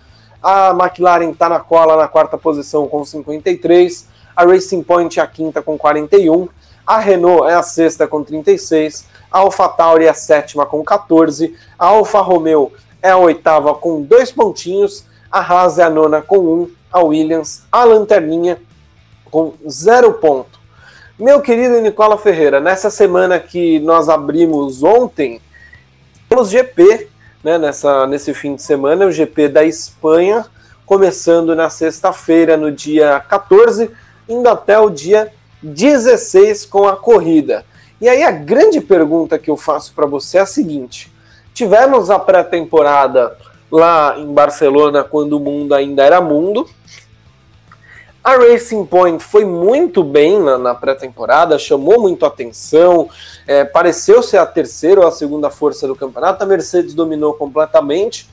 a 0.42 0.70
McLaren 0.70 1.32
está 1.32 1.50
na 1.50 1.60
cola 1.60 1.98
na 1.98 2.08
quarta 2.08 2.38
posição 2.38 2.88
com 2.88 3.04
53, 3.04 4.08
a 4.34 4.46
Racing 4.46 4.82
Point 4.82 5.20
é 5.20 5.22
a 5.22 5.26
quinta 5.26 5.60
com 5.60 5.76
41, 5.76 6.48
a 6.90 6.98
Renault 6.98 7.48
é 7.48 7.54
a 7.54 7.62
sexta 7.62 8.08
com 8.08 8.24
36, 8.24 9.06
a 9.30 9.38
AlphaTauri 9.38 10.06
é 10.06 10.08
a 10.08 10.14
sétima 10.14 10.66
com 10.66 10.82
14, 10.82 11.54
a 11.78 11.86
Alfa 11.86 12.20
Romeo 12.20 12.72
é 13.00 13.10
a 13.10 13.16
oitava 13.16 13.72
com 13.76 14.02
dois 14.02 14.32
pontinhos, 14.32 15.04
a 15.30 15.38
Haas 15.38 15.78
é 15.78 15.84
a 15.84 15.88
nona 15.88 16.20
com 16.20 16.38
um, 16.38 16.70
a 16.90 17.00
Williams, 17.00 17.62
a 17.70 17.84
Lanterninha 17.84 18.60
com 19.30 19.54
zero 19.68 20.14
ponto. 20.14 20.58
Meu 21.16 21.40
querido 21.40 21.80
Nicola 21.80 22.18
Ferreira, 22.18 22.58
nessa 22.58 22.90
semana 22.90 23.38
que 23.38 23.78
nós 23.78 24.08
abrimos 24.08 24.82
ontem, 24.82 25.40
temos 26.28 26.50
GP, 26.50 27.06
né, 27.44 27.56
nessa, 27.56 28.04
nesse 28.08 28.34
fim 28.34 28.56
de 28.56 28.62
semana, 28.62 29.06
o 29.06 29.12
GP 29.12 29.46
da 29.46 29.62
Espanha, 29.62 30.44
começando 30.84 31.54
na 31.54 31.70
sexta-feira, 31.70 32.56
no 32.56 32.72
dia 32.72 33.20
14, 33.28 33.92
indo 34.28 34.48
até 34.48 34.76
o 34.76 34.90
dia 34.90 35.32
16 35.62 36.66
com 36.66 36.86
a 36.86 36.96
corrida. 36.96 37.64
E 38.00 38.08
aí 38.08 38.22
a 38.22 38.30
grande 38.30 38.80
pergunta 38.80 39.38
que 39.38 39.50
eu 39.50 39.56
faço 39.56 39.92
para 39.94 40.06
você 40.06 40.38
é 40.38 40.40
a 40.40 40.46
seguinte: 40.46 41.12
tivemos 41.52 42.10
a 42.10 42.18
pré-temporada 42.18 43.36
lá 43.70 44.18
em 44.18 44.32
Barcelona 44.32 45.04
quando 45.04 45.34
o 45.34 45.40
mundo 45.40 45.74
ainda 45.74 46.02
era 46.02 46.20
mundo, 46.20 46.68
a 48.22 48.36
Racing 48.36 48.84
Point 48.84 49.24
foi 49.24 49.46
muito 49.46 50.04
bem 50.04 50.38
na, 50.38 50.58
na 50.58 50.74
pré-temporada, 50.74 51.58
chamou 51.58 52.00
muito 52.00 52.26
atenção, 52.26 53.08
é, 53.46 53.64
pareceu 53.64 54.22
ser 54.22 54.36
a 54.36 54.44
terceira 54.44 55.00
ou 55.00 55.06
a 55.06 55.10
segunda 55.10 55.48
força 55.48 55.86
do 55.86 55.96
campeonato. 55.96 56.44
A 56.44 56.46
Mercedes 56.46 56.92
dominou 56.92 57.32
completamente. 57.32 58.28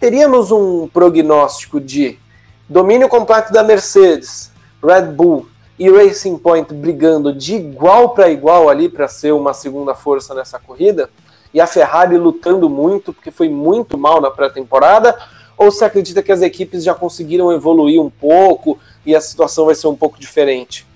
Teríamos 0.00 0.50
um 0.50 0.88
prognóstico 0.88 1.78
de 1.78 2.18
domínio 2.66 3.08
completo 3.08 3.52
da 3.52 3.62
Mercedes, 3.62 4.50
Red 4.82 5.12
Bull 5.12 5.46
e 5.78 5.90
Racing 5.90 6.38
Point 6.38 6.72
brigando 6.72 7.32
de 7.32 7.54
igual 7.54 8.10
para 8.10 8.30
igual 8.30 8.68
ali 8.68 8.88
para 8.88 9.08
ser 9.08 9.32
uma 9.32 9.52
segunda 9.52 9.94
força 9.94 10.34
nessa 10.34 10.58
corrida, 10.58 11.10
e 11.52 11.60
a 11.60 11.66
Ferrari 11.66 12.16
lutando 12.16 12.68
muito, 12.68 13.12
porque 13.12 13.30
foi 13.30 13.48
muito 13.48 13.96
mal 13.96 14.20
na 14.20 14.30
pré-temporada. 14.30 15.16
Ou 15.56 15.70
você 15.70 15.86
acredita 15.86 16.22
que 16.22 16.30
as 16.30 16.42
equipes 16.42 16.84
já 16.84 16.94
conseguiram 16.94 17.50
evoluir 17.50 18.00
um 18.00 18.10
pouco 18.10 18.78
e 19.06 19.16
a 19.16 19.20
situação 19.20 19.64
vai 19.64 19.74
ser 19.74 19.86
um 19.86 19.96
pouco 19.96 20.20
diferente? 20.20 20.86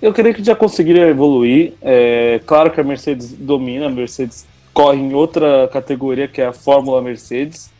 Eu 0.00 0.12
creio 0.12 0.34
que 0.34 0.44
já 0.44 0.54
conseguiram 0.54 1.08
evoluir. 1.08 1.72
É, 1.80 2.40
claro 2.44 2.70
que 2.70 2.78
a 2.80 2.84
Mercedes 2.84 3.32
domina, 3.32 3.86
a 3.86 3.90
Mercedes 3.90 4.46
corre 4.74 4.98
em 4.98 5.14
outra 5.14 5.68
categoria 5.72 6.28
que 6.28 6.42
é 6.42 6.46
a 6.46 6.52
Fórmula 6.52 7.00
Mercedes, 7.00 7.70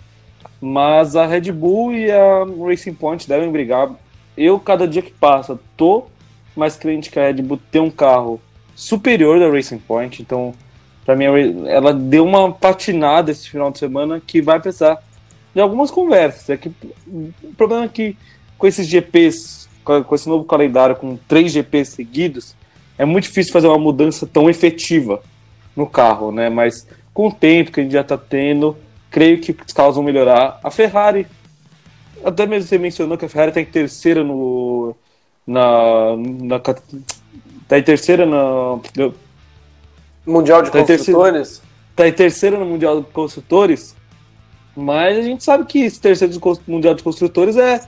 mas 0.59 1.14
a 1.14 1.26
Red 1.26 1.52
Bull 1.52 1.92
e 1.92 2.11
a 2.11 2.46
Racing 2.66 2.94
Point 2.94 3.28
devem 3.28 3.52
brigar. 3.52 3.90
Eu, 4.37 4.59
cada 4.59 4.87
dia 4.87 5.03
que 5.03 5.12
passa, 5.12 5.59
tô 5.77 6.07
mais 6.55 6.77
crente 6.77 7.11
que 7.11 7.18
a 7.18 7.25
Red 7.25 7.42
Bull 7.42 7.61
tem 7.70 7.81
um 7.81 7.90
carro 7.90 8.40
superior 8.75 9.38
da 9.38 9.51
Racing 9.51 9.79
Point, 9.79 10.22
então, 10.22 10.55
para 11.05 11.16
mim, 11.16 11.25
ela 11.66 11.92
deu 11.92 12.25
uma 12.25 12.53
patinada 12.53 13.31
esse 13.31 13.49
final 13.49 13.70
de 13.70 13.79
semana 13.79 14.20
que 14.25 14.42
vai 14.42 14.61
precisar 14.61 15.03
de 15.55 15.61
algumas 15.61 15.90
conversas. 15.90 16.51
É 16.51 16.57
que, 16.57 16.70
o 17.09 17.33
problema 17.57 17.85
é 17.85 17.88
que 17.88 18.16
com 18.59 18.66
esses 18.66 18.87
GPs, 18.87 19.68
com 19.85 20.14
esse 20.14 20.29
novo 20.29 20.44
calendário, 20.44 20.96
com 20.96 21.17
três 21.17 21.52
GPs 21.52 21.90
seguidos, 21.90 22.54
é 22.98 23.04
muito 23.04 23.25
difícil 23.25 23.52
fazer 23.52 23.69
uma 23.69 23.79
mudança 23.79 24.27
tão 24.27 24.48
efetiva 24.48 25.23
no 25.75 25.87
carro, 25.87 26.33
né? 26.33 26.48
Mas 26.48 26.87
com 27.13 27.29
o 27.29 27.33
tempo 27.33 27.71
que 27.71 27.81
a 27.81 27.83
gente 27.83 27.92
já 27.92 28.00
está 28.00 28.17
tendo, 28.17 28.77
creio 29.10 29.40
que 29.40 29.56
os 29.67 29.73
carros 29.73 29.96
vão 29.96 30.04
melhorar. 30.04 30.58
A 30.63 30.71
Ferrari, 30.71 31.27
até 32.25 32.46
mesmo 32.46 32.69
você 32.69 32.79
mencionou 32.79 33.17
que 33.19 33.25
a 33.25 33.29
Ferrari 33.29 33.50
está 33.50 33.60
em 33.60 33.64
terceira 33.67 34.23
no. 34.25 34.94
Na. 35.46 36.17
na 36.17 36.58
tá 36.58 37.79
em 37.79 37.83
terceira 37.83 38.27
na. 38.27 38.79
Mundial 40.27 40.62
de 40.62 40.71
Tá 40.71 40.85
Construtores? 40.85 41.62
Tá 41.94 42.08
em 42.08 42.12
terceira 42.12 42.58
no 42.58 42.67
Mundial 42.67 43.00
de 43.00 43.06
Construtores, 43.08 43.94
mas 44.77 45.19
a 45.19 45.23
gente 45.23 45.44
sabe 45.44 45.64
que 45.64 45.79
esse 45.85 46.00
terceiro 46.00 46.33
de 46.33 46.40
Mundial 46.67 46.94
de 46.94 47.02
Construtores 47.02 47.56
é. 47.56 47.79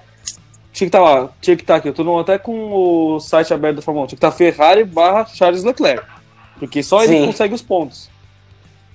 Tinha 0.72 0.88
que 0.88 0.96
estar 0.96 1.00
lá, 1.00 1.30
tinha 1.40 1.56
que 1.56 1.62
estar 1.62 1.76
aqui. 1.76 1.88
Eu 1.88 1.94
tô 1.94 2.04
no- 2.04 2.18
até 2.18 2.38
com 2.38 2.72
o 2.72 3.18
site 3.20 3.52
aberto 3.52 3.76
da 3.76 3.82
Fórmula 3.82 4.04
1. 4.04 4.08
Tinha 4.08 4.18
que 4.18 4.26
estar 4.26 4.30
Ferrari 4.36 4.84
barra 4.84 5.24
Charles 5.26 5.64
Leclerc. 5.64 6.04
Porque 6.58 6.82
só 6.82 7.02
ele 7.02 7.18
Sim. 7.18 7.26
consegue 7.26 7.54
os 7.54 7.62
pontos. 7.62 8.08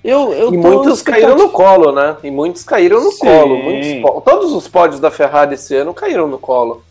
Eu, 0.04 0.34
eu 0.34 0.52
E 0.52 0.60
tô 0.60 0.68
muitos 0.68 1.00
caíram 1.00 1.34
no 1.34 1.48
colo, 1.48 1.90
né? 1.90 2.18
E 2.22 2.30
muitos 2.30 2.62
caíram 2.62 3.02
no 3.02 3.10
Sim. 3.10 3.20
colo. 3.20 3.56
Muitos 3.56 4.22
Todos 4.22 4.52
os 4.52 4.68
pódios 4.68 5.00
da 5.00 5.10
Ferrari 5.10 5.54
esse 5.54 5.74
ano 5.74 5.94
caíram 5.94 6.28
no 6.28 6.38
colo. 6.38 6.84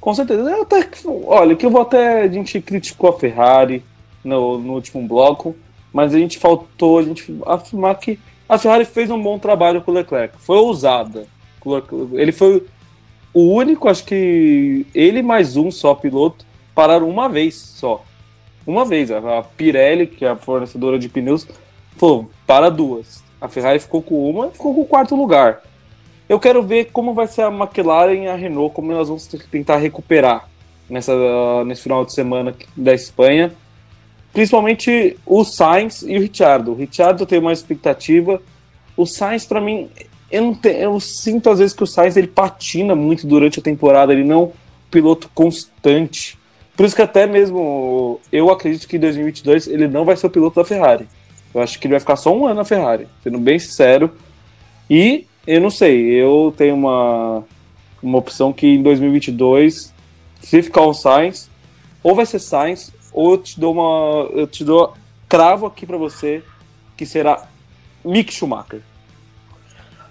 Com 0.00 0.14
certeza. 0.14 0.48
Eu 0.48 0.62
até, 0.62 0.88
olha, 1.26 1.56
que 1.56 1.66
eu 1.66 1.70
vou 1.70 1.82
até. 1.82 2.22
A 2.22 2.28
gente 2.28 2.60
criticou 2.60 3.10
a 3.10 3.18
Ferrari 3.18 3.84
no, 4.22 4.58
no 4.58 4.74
último 4.74 5.02
bloco, 5.06 5.56
mas 5.92 6.14
a 6.14 6.18
gente 6.18 6.38
faltou 6.38 7.00
a 7.00 7.02
gente 7.02 7.36
afirmar 7.44 7.96
que 7.96 8.16
a 8.48 8.56
Ferrari 8.56 8.84
fez 8.84 9.10
um 9.10 9.20
bom 9.20 9.40
trabalho 9.40 9.82
com 9.82 9.90
o 9.90 9.94
Leclerc. 9.94 10.36
Foi 10.38 10.56
ousada. 10.56 11.26
Ele 12.12 12.30
foi 12.30 12.64
o 13.34 13.52
único, 13.52 13.88
acho 13.88 14.04
que 14.04 14.86
ele 14.94 15.20
mais 15.20 15.56
um 15.56 15.68
só 15.68 15.96
piloto 15.96 16.46
pararam 16.76 17.08
uma 17.08 17.28
vez 17.28 17.56
só. 17.56 18.04
Uma 18.64 18.84
vez. 18.84 19.10
A 19.10 19.42
Pirelli, 19.56 20.06
que 20.06 20.24
é 20.24 20.28
a 20.28 20.36
fornecedora 20.36 20.96
de 20.96 21.08
pneus, 21.08 21.44
falou: 21.96 22.30
para 22.46 22.70
duas. 22.70 23.24
A 23.40 23.48
Ferrari 23.48 23.78
ficou 23.78 24.02
com 24.02 24.30
uma 24.30 24.50
ficou 24.50 24.74
com 24.74 24.80
o 24.80 24.86
quarto 24.86 25.14
lugar. 25.14 25.62
Eu 26.28 26.40
quero 26.40 26.62
ver 26.62 26.86
como 26.92 27.14
vai 27.14 27.28
ser 27.28 27.42
a 27.42 27.48
McLaren 27.48 28.24
e 28.24 28.28
a 28.28 28.34
Renault, 28.34 28.74
como 28.74 28.90
elas 28.90 29.08
vão 29.08 29.16
tentar 29.50 29.76
recuperar 29.76 30.48
nessa, 30.88 31.14
nesse 31.64 31.82
final 31.82 32.04
de 32.04 32.12
semana 32.12 32.54
da 32.76 32.94
Espanha. 32.94 33.52
Principalmente 34.32 35.16
o 35.24 35.44
Sainz 35.44 36.02
e 36.02 36.16
o 36.16 36.20
Ricciardo. 36.20 36.72
O 36.72 36.74
Ricciardo 36.74 37.24
tem 37.24 37.38
uma 37.38 37.52
expectativa. 37.52 38.42
O 38.96 39.06
Sainz, 39.06 39.46
para 39.46 39.60
mim, 39.60 39.88
eu, 40.30 40.54
tenho, 40.56 40.78
eu, 40.78 41.00
sinto 41.00 41.48
às 41.48 41.58
vezes 41.58 41.74
que 41.74 41.84
o 41.84 41.86
Sainz 41.86 42.16
ele 42.16 42.26
patina 42.26 42.94
muito 42.94 43.26
durante 43.26 43.60
a 43.60 43.62
temporada. 43.62 44.12
Ele 44.12 44.24
não 44.24 44.36
é 44.36 44.44
um 44.44 44.52
piloto 44.90 45.30
constante. 45.34 46.38
Por 46.76 46.84
isso 46.84 46.94
que 46.94 47.02
até 47.02 47.26
mesmo 47.26 48.20
eu 48.30 48.50
acredito 48.50 48.86
que 48.86 48.96
em 48.96 49.00
2022 49.00 49.68
ele 49.68 49.88
não 49.88 50.04
vai 50.04 50.16
ser 50.16 50.26
o 50.26 50.30
piloto 50.30 50.56
da 50.56 50.64
Ferrari. 50.64 51.08
Eu 51.56 51.62
acho 51.62 51.78
que 51.78 51.86
ele 51.86 51.94
vai 51.94 52.00
ficar 52.00 52.16
só 52.16 52.36
um 52.36 52.46
ano 52.46 52.56
na 52.56 52.64
Ferrari, 52.66 53.08
sendo 53.24 53.38
bem 53.38 53.58
sincero. 53.58 54.12
E 54.90 55.26
eu 55.46 55.58
não 55.58 55.70
sei, 55.70 56.02
eu 56.02 56.52
tenho 56.54 56.74
uma, 56.74 57.42
uma 58.02 58.18
opção 58.18 58.52
que 58.52 58.66
em 58.66 58.82
2022, 58.82 59.90
se 60.42 60.62
ficar 60.62 60.82
o 60.82 60.92
Sainz, 60.92 61.48
ou 62.02 62.14
vai 62.14 62.26
ser 62.26 62.40
Sainz, 62.40 62.92
ou 63.10 63.32
eu 63.32 63.38
te 63.38 63.58
dou 63.58 63.72
uma. 63.72 64.28
Eu 64.32 64.46
te 64.46 64.62
dou 64.62 64.92
cravo 65.26 65.64
aqui 65.64 65.86
para 65.86 65.96
você 65.96 66.42
que 66.94 67.06
será 67.06 67.46
Mick 68.04 68.34
Schumacher. 68.34 68.82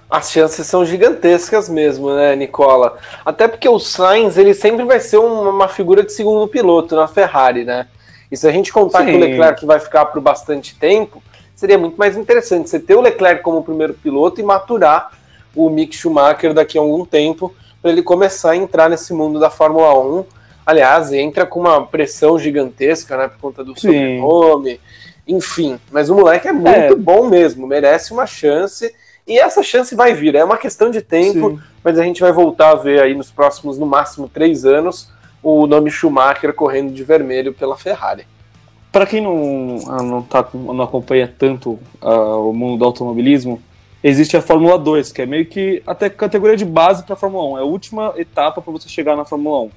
As 0.09 0.31
chances 0.31 0.65
são 0.65 0.83
gigantescas 0.83 1.69
mesmo, 1.69 2.11
né, 2.15 2.35
Nicola? 2.35 2.97
Até 3.23 3.47
porque 3.47 3.69
o 3.69 3.77
Sainz 3.77 4.35
ele 4.35 4.55
sempre 4.55 4.83
vai 4.83 4.99
ser 4.99 5.17
uma, 5.17 5.51
uma 5.51 5.67
figura 5.67 6.03
de 6.03 6.11
segundo 6.11 6.47
piloto 6.47 6.95
na 6.95 7.07
Ferrari, 7.07 7.63
né? 7.63 7.87
E 8.31 8.35
se 8.35 8.47
a 8.47 8.51
gente 8.51 8.73
contar 8.73 8.99
Sim. 8.99 9.05
que 9.05 9.17
o 9.17 9.19
Leclerc 9.19 9.65
vai 9.65 9.79
ficar 9.79 10.05
por 10.05 10.19
bastante 10.19 10.75
tempo, 10.75 11.21
seria 11.55 11.77
muito 11.77 11.97
mais 11.97 12.17
interessante 12.17 12.69
você 12.69 12.79
ter 12.79 12.95
o 12.95 13.01
Leclerc 13.01 13.41
como 13.41 13.63
primeiro 13.63 13.93
piloto 13.93 14.41
e 14.41 14.43
maturar 14.43 15.11
o 15.55 15.69
Mick 15.69 15.95
Schumacher 15.95 16.53
daqui 16.53 16.77
a 16.77 16.81
algum 16.81 17.05
tempo 17.05 17.55
para 17.81 17.91
ele 17.91 18.03
começar 18.03 18.51
a 18.51 18.55
entrar 18.55 18.89
nesse 18.89 19.13
mundo 19.13 19.39
da 19.39 19.49
Fórmula 19.49 19.97
1. 19.97 20.25
Aliás, 20.65 21.13
entra 21.13 21.45
com 21.45 21.61
uma 21.61 21.85
pressão 21.85 22.37
gigantesca, 22.37 23.15
né, 23.15 23.27
por 23.27 23.37
conta 23.39 23.63
do 23.63 23.79
Sim. 23.79 23.87
sobrenome, 23.87 24.79
enfim. 25.27 25.79
Mas 25.91 26.09
o 26.09 26.15
moleque 26.15 26.47
é 26.47 26.51
muito 26.51 26.69
é. 26.69 26.95
bom 26.95 27.29
mesmo, 27.29 27.65
merece 27.65 28.11
uma 28.11 28.25
chance. 28.25 28.93
E 29.27 29.39
essa 29.39 29.63
chance 29.63 29.95
vai 29.95 30.13
vir, 30.13 30.35
é 30.35 30.43
uma 30.43 30.57
questão 30.57 30.89
de 30.91 31.01
tempo, 31.01 31.51
Sim. 31.51 31.59
mas 31.83 31.97
a 31.97 32.03
gente 32.03 32.21
vai 32.21 32.31
voltar 32.31 32.71
a 32.71 32.75
ver 32.75 33.01
aí 33.01 33.15
nos 33.15 33.31
próximos, 33.31 33.77
no 33.77 33.85
máximo, 33.85 34.27
três 34.27 34.65
anos, 34.65 35.09
o 35.41 35.65
nome 35.65 35.89
Schumacher 35.89 36.53
correndo 36.53 36.91
de 36.91 37.03
vermelho 37.03 37.53
pela 37.53 37.77
Ferrari. 37.77 38.27
Para 38.95 39.05
quem 39.05 39.19
não, 39.19 39.77
ah, 39.89 40.01
não, 40.01 40.21
tá, 40.21 40.47
não 40.53 40.81
acompanha 40.81 41.27
tanto 41.27 41.77
uh, 42.01 42.49
o 42.49 42.53
mundo 42.53 42.79
do 42.79 42.85
automobilismo, 42.85 43.61
existe 44.01 44.37
a 44.37 44.41
Fórmula 44.41 44.79
2, 44.79 45.11
que 45.11 45.21
é 45.21 45.25
meio 45.25 45.45
que 45.47 45.83
até 45.85 46.09
categoria 46.09 46.55
de 46.55 46.63
base 46.63 47.03
para 47.03 47.11
a 47.11 47.17
Fórmula 47.17 47.55
1. 47.55 47.57
É 47.57 47.59
a 47.59 47.65
última 47.65 48.13
etapa 48.15 48.61
para 48.61 48.71
você 48.71 48.87
chegar 48.87 49.17
na 49.17 49.25
Fórmula 49.25 49.63
1. 49.63 49.71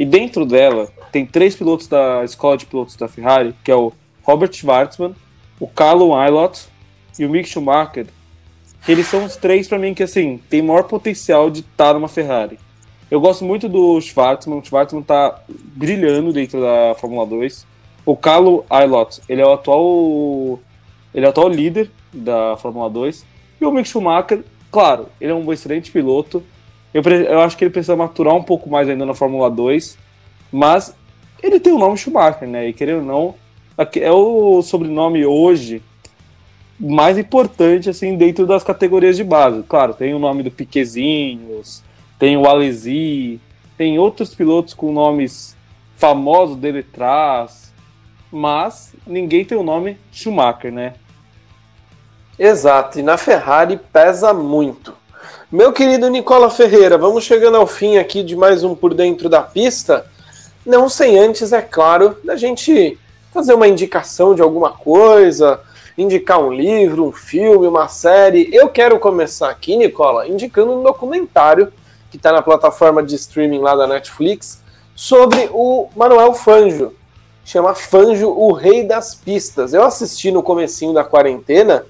E 0.00 0.04
dentro 0.04 0.44
dela 0.44 0.90
tem 1.10 1.24
três 1.24 1.56
pilotos 1.56 1.86
da 1.88 2.22
escola 2.22 2.58
de 2.58 2.66
pilotos 2.66 2.96
da 2.96 3.08
Ferrari, 3.08 3.54
que 3.64 3.70
é 3.70 3.74
o 3.74 3.94
Robert 4.22 4.52
Schwartzman, 4.52 5.14
o 5.58 5.66
Carlo 5.66 6.12
Eilert 6.22 6.66
e 7.18 7.24
o 7.24 7.30
Mick 7.30 7.48
Schumacher. 7.48 8.08
Que 8.84 8.92
eles 8.92 9.06
são 9.06 9.24
os 9.24 9.36
três 9.36 9.68
para 9.68 9.78
mim 9.78 9.94
que 9.94 10.02
assim 10.02 10.38
tem 10.50 10.60
maior 10.60 10.82
potencial 10.82 11.48
de 11.48 11.60
estar 11.60 11.86
tá 11.86 11.94
numa 11.94 12.08
Ferrari. 12.08 12.58
Eu 13.10 13.22
gosto 13.22 13.42
muito 13.42 13.70
do 13.70 13.98
Schwartzman. 14.02 14.58
O 14.58 14.62
Schwartzman 14.62 15.02
tá 15.02 15.40
brilhando 15.48 16.30
dentro 16.30 16.60
da 16.60 16.94
Fórmula 16.96 17.24
2. 17.24 17.69
O 18.10 18.16
Carlo 18.16 18.64
Aylot, 18.68 19.22
ele 19.28 19.40
é 19.40 19.46
o 19.46 19.52
atual 19.52 20.58
ele 21.14 21.24
é 21.24 21.28
o 21.28 21.30
atual 21.30 21.48
líder 21.48 21.92
da 22.12 22.56
Fórmula 22.56 22.90
2. 22.90 23.24
E 23.60 23.64
o 23.64 23.70
Mick 23.70 23.88
Schumacher, 23.88 24.42
claro, 24.68 25.06
ele 25.20 25.30
é 25.30 25.34
um 25.34 25.52
excelente 25.52 25.92
piloto. 25.92 26.42
Eu, 26.92 27.02
eu 27.02 27.40
acho 27.40 27.56
que 27.56 27.62
ele 27.62 27.70
precisa 27.70 27.94
maturar 27.94 28.34
um 28.34 28.42
pouco 28.42 28.68
mais 28.68 28.88
ainda 28.88 29.06
na 29.06 29.14
Fórmula 29.14 29.48
2. 29.48 29.96
Mas 30.50 30.92
ele 31.40 31.60
tem 31.60 31.72
o 31.72 31.78
nome 31.78 31.96
Schumacher, 31.96 32.48
né? 32.48 32.66
E 32.66 32.72
querendo 32.72 32.98
ou 32.98 33.04
não, 33.04 33.34
é 33.78 34.10
o 34.10 34.60
sobrenome 34.60 35.24
hoje 35.24 35.80
mais 36.80 37.16
importante 37.16 37.88
assim 37.88 38.16
dentro 38.16 38.44
das 38.44 38.64
categorias 38.64 39.16
de 39.16 39.22
base. 39.22 39.62
Claro, 39.68 39.94
tem 39.94 40.14
o 40.14 40.18
nome 40.18 40.42
do 40.42 40.50
Piquezinhos, 40.50 41.80
tem 42.18 42.36
o 42.36 42.44
Alesi, 42.44 43.38
tem 43.78 44.00
outros 44.00 44.34
pilotos 44.34 44.74
com 44.74 44.90
nomes 44.90 45.56
famosos 45.94 46.56
dele 46.56 46.80
atrás, 46.80 47.69
mas 48.30 48.92
ninguém 49.06 49.44
tem 49.44 49.56
o 49.56 49.62
nome 49.62 49.98
Schumacher, 50.12 50.72
né? 50.72 50.94
Exato, 52.38 52.98
e 52.98 53.02
na 53.02 53.16
Ferrari 53.16 53.78
pesa 53.92 54.32
muito. 54.32 54.94
Meu 55.52 55.72
querido 55.72 56.08
Nicola 56.08 56.48
Ferreira, 56.48 56.96
vamos 56.96 57.24
chegando 57.24 57.56
ao 57.56 57.66
fim 57.66 57.98
aqui 57.98 58.22
de 58.22 58.36
mais 58.36 58.64
um 58.64 58.74
Por 58.74 58.94
Dentro 58.94 59.28
da 59.28 59.42
Pista. 59.42 60.06
Não 60.64 60.88
sem 60.88 61.18
antes, 61.18 61.52
é 61.52 61.60
claro, 61.60 62.16
da 62.24 62.36
gente 62.36 62.98
fazer 63.32 63.54
uma 63.54 63.68
indicação 63.68 64.34
de 64.34 64.42
alguma 64.42 64.72
coisa, 64.72 65.60
indicar 65.98 66.40
um 66.40 66.52
livro, 66.52 67.04
um 67.04 67.12
filme, 67.12 67.66
uma 67.66 67.88
série. 67.88 68.48
Eu 68.52 68.68
quero 68.68 68.98
começar 68.98 69.50
aqui, 69.50 69.76
Nicola, 69.76 70.28
indicando 70.28 70.72
um 70.72 70.82
documentário 70.82 71.72
que 72.10 72.16
está 72.16 72.32
na 72.32 72.42
plataforma 72.42 73.02
de 73.02 73.14
streaming 73.14 73.60
lá 73.60 73.74
da 73.74 73.86
Netflix 73.86 74.62
sobre 74.94 75.48
o 75.52 75.88
Manuel 75.96 76.32
Fanjo, 76.34 76.92
chama 77.50 77.74
Fanjo, 77.74 78.28
o 78.28 78.52
Rei 78.52 78.84
das 78.84 79.14
Pistas. 79.14 79.74
Eu 79.74 79.82
assisti 79.82 80.30
no 80.30 80.42
comecinho 80.42 80.92
da 80.92 81.02
quarentena 81.02 81.84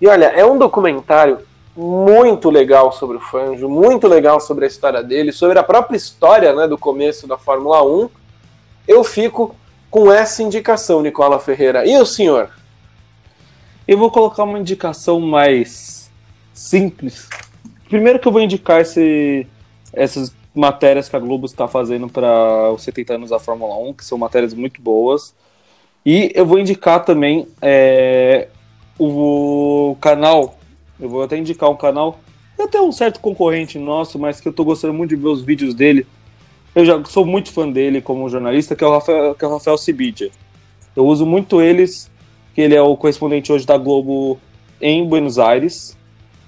e 0.00 0.08
olha, 0.08 0.26
é 0.26 0.44
um 0.44 0.58
documentário 0.58 1.40
muito 1.76 2.48
legal 2.48 2.92
sobre 2.92 3.18
o 3.18 3.20
Fanjo, 3.20 3.68
muito 3.68 4.08
legal 4.08 4.40
sobre 4.40 4.64
a 4.64 4.68
história 4.68 5.02
dele, 5.02 5.30
sobre 5.30 5.58
a 5.58 5.62
própria 5.62 5.96
história 5.96 6.54
né, 6.54 6.66
do 6.66 6.78
começo 6.78 7.26
da 7.26 7.36
Fórmula 7.36 7.84
1. 7.84 8.08
Eu 8.88 9.04
fico 9.04 9.54
com 9.90 10.10
essa 10.10 10.42
indicação, 10.42 11.02
Nicola 11.02 11.38
Ferreira. 11.38 11.86
E 11.86 11.96
o 11.98 12.06
senhor? 12.06 12.50
Eu 13.86 13.98
vou 13.98 14.10
colocar 14.10 14.44
uma 14.44 14.58
indicação 14.58 15.20
mais 15.20 16.10
simples. 16.54 17.28
Primeiro 17.88 18.18
que 18.18 18.26
eu 18.26 18.32
vou 18.32 18.40
indicar 18.40 18.80
esse, 18.80 19.46
essas 19.92 20.34
matérias 20.54 21.08
que 21.08 21.16
a 21.16 21.18
Globo 21.18 21.46
está 21.46 21.66
fazendo 21.66 22.08
para 22.08 22.70
os 22.72 22.82
70 22.82 23.14
anos 23.14 23.30
da 23.30 23.38
Fórmula 23.38 23.76
1, 23.76 23.94
que 23.94 24.04
são 24.04 24.18
matérias 24.18 24.52
muito 24.54 24.80
boas. 24.80 25.34
E 26.04 26.30
eu 26.34 26.44
vou 26.44 26.58
indicar 26.58 27.04
também 27.04 27.46
é, 27.60 28.48
o, 28.98 29.96
canal, 30.00 30.58
eu 31.00 31.08
vou 31.08 31.22
até 31.22 31.36
indicar 31.36 31.70
um 31.70 31.76
canal, 31.76 32.20
até 32.58 32.80
um 32.80 32.92
certo 32.92 33.20
concorrente 33.20 33.78
nosso, 33.78 34.18
mas 34.18 34.40
que 34.40 34.48
eu 34.48 34.50
estou 34.50 34.64
gostando 34.64 34.94
muito 34.94 35.10
de 35.10 35.16
ver 35.16 35.28
os 35.28 35.42
vídeos 35.42 35.74
dele. 35.74 36.06
Eu 36.74 36.84
já 36.84 37.02
sou 37.04 37.24
muito 37.24 37.50
fã 37.52 37.68
dele 37.68 38.00
como 38.00 38.28
jornalista, 38.28 38.74
que 38.74 38.82
é 38.82 38.86
o 38.86 38.90
Rafael, 38.90 39.36
é 39.40 39.46
Rafael 39.46 39.78
Cibidia. 39.78 40.30
Eu 40.94 41.06
uso 41.06 41.24
muito 41.24 41.60
eles, 41.60 42.10
que 42.54 42.60
ele 42.60 42.74
é 42.74 42.82
o 42.82 42.96
correspondente 42.96 43.52
hoje 43.52 43.66
da 43.66 43.76
Globo 43.76 44.38
em 44.80 45.06
Buenos 45.06 45.38
Aires. 45.38 45.96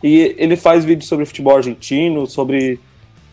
E 0.03 0.35
ele 0.37 0.57
faz 0.57 0.85
vídeos 0.85 1.09
sobre 1.09 1.25
futebol 1.25 1.57
argentino, 1.57 2.27
sobre 2.27 2.79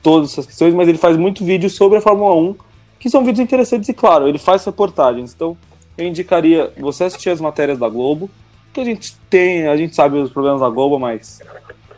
todas 0.02 0.32
essas 0.32 0.46
questões, 0.46 0.74
mas 0.74 0.88
ele 0.88 0.98
faz 0.98 1.18
muito 1.18 1.46
vídeo 1.46 1.70
sobre 1.70 1.98
a 1.98 2.02
Fórmula 2.02 2.36
1, 2.36 2.56
que 3.00 3.10
são 3.10 3.24
vídeos 3.24 3.40
interessantes 3.40 3.90
e, 3.90 3.94
claro, 3.94 4.28
ele 4.28 4.38
faz 4.38 4.64
reportagens. 4.66 5.34
Então, 5.34 5.58
eu 5.98 6.06
indicaria 6.06 6.72
você 6.80 7.06
assistir 7.06 7.30
as 7.30 7.42
matérias 7.42 7.78
da 7.78 7.90
Globo, 7.90 8.30
que 8.74 8.80
a 8.80 8.86
gente 8.86 9.18
tem, 9.30 9.68
a 9.68 9.76
gente 9.76 9.96
sabe 9.96 10.18
os 10.18 10.32
problemas 10.32 10.62
da 10.62 10.70
Globo, 10.70 10.98
mas 10.98 11.40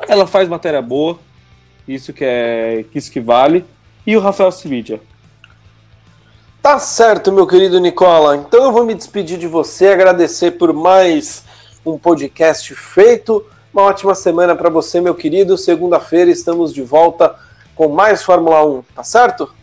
ela 0.08 0.26
faz 0.26 0.50
matéria 0.50 0.82
boa, 0.82 1.18
isso 1.88 2.14
que 2.14 2.24
é 2.26 2.86
isso 2.94 3.12
que 3.12 3.20
vale. 3.20 3.66
E 4.06 4.18
o 4.18 4.20
Rafael 4.20 4.52
Cividia. 4.52 5.00
Tá 6.62 6.80
certo, 6.80 7.32
meu 7.32 7.46
querido 7.46 7.80
Nicola. 7.80 8.38
Então 8.38 8.64
eu 8.64 8.72
vou 8.72 8.86
me 8.86 8.94
despedir 8.94 9.38
de 9.38 9.48
você, 9.48 9.88
agradecer 9.88 10.52
por 10.52 10.74
mais 10.74 11.44
um 11.86 11.98
podcast 11.98 12.74
feito. 12.74 13.46
Uma 13.74 13.84
ótima 13.84 14.16
semana 14.16 14.56
para 14.56 14.70
você, 14.70 15.02
meu 15.02 15.14
querido. 15.14 15.58
Segunda-feira 15.58 16.32
estamos 16.32 16.74
de 16.74 16.82
volta 16.82 17.36
com 17.76 17.88
mais 17.90 18.24
Fórmula 18.24 18.66
1, 18.66 18.84
tá 18.96 19.04
certo? 19.04 19.54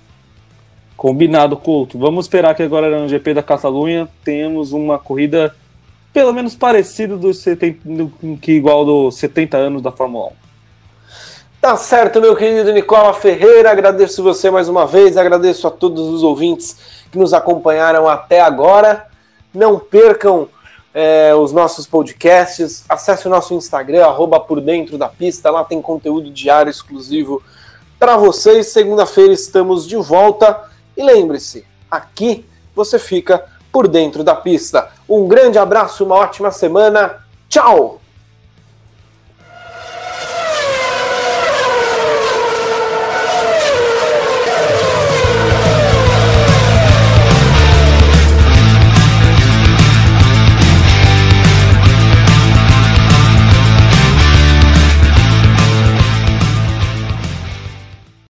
Combinado, 0.96 1.56
Couto. 1.56 1.98
Vamos 1.98 2.26
esperar 2.26 2.54
que 2.54 2.62
agora 2.62 3.00
no 3.00 3.08
GP 3.08 3.34
da 3.34 3.42
Catalunha 3.42 4.08
tenhamos 4.22 4.72
uma 4.72 4.98
corrida 4.98 5.54
pelo 6.12 6.32
menos 6.32 6.54
parecida 6.54 7.16
do 7.16 7.32
70, 7.32 7.80
que 8.40 8.52
igual 8.52 8.84
dos 8.84 9.16
70 9.16 9.56
anos 9.56 9.82
da 9.82 9.92
Fórmula 9.92 10.26
1. 10.26 10.32
Tá 11.60 11.76
certo, 11.76 12.20
meu 12.20 12.34
querido 12.34 12.72
Nicola 12.72 13.12
Ferreira. 13.12 13.70
Agradeço 13.70 14.22
você 14.22 14.50
mais 14.50 14.68
uma 14.68 14.86
vez, 14.86 15.16
agradeço 15.16 15.66
a 15.66 15.70
todos 15.70 16.08
os 16.08 16.22
ouvintes 16.22 17.04
que 17.12 17.18
nos 17.18 17.32
acompanharam 17.32 18.08
até 18.08 18.40
agora. 18.40 19.06
Não 19.54 19.78
percam 19.78 20.48
é, 20.94 21.34
os 21.34 21.52
nossos 21.52 21.86
podcasts, 21.86 22.84
acesse 22.88 23.26
o 23.26 23.30
nosso 23.30 23.54
Instagram, 23.54 24.04
arroba 24.04 24.40
por 24.40 24.60
dentro 24.60 24.98
da 24.98 25.08
pista, 25.08 25.50
lá 25.50 25.64
tem 25.64 25.80
conteúdo 25.80 26.30
diário 26.30 26.70
exclusivo 26.70 27.42
para 28.00 28.16
vocês. 28.16 28.68
Segunda-feira 28.68 29.32
estamos 29.32 29.86
de 29.86 29.96
volta. 29.96 30.64
E 30.96 31.02
lembre-se, 31.02 31.64
aqui 31.90 32.46
você 32.74 32.98
fica 32.98 33.44
por 33.70 33.86
dentro 33.86 34.24
da 34.24 34.34
pista. 34.34 34.90
Um 35.06 35.28
grande 35.28 35.58
abraço, 35.58 36.04
uma 36.04 36.16
ótima 36.16 36.50
semana. 36.50 37.24
Tchau! 37.48 37.99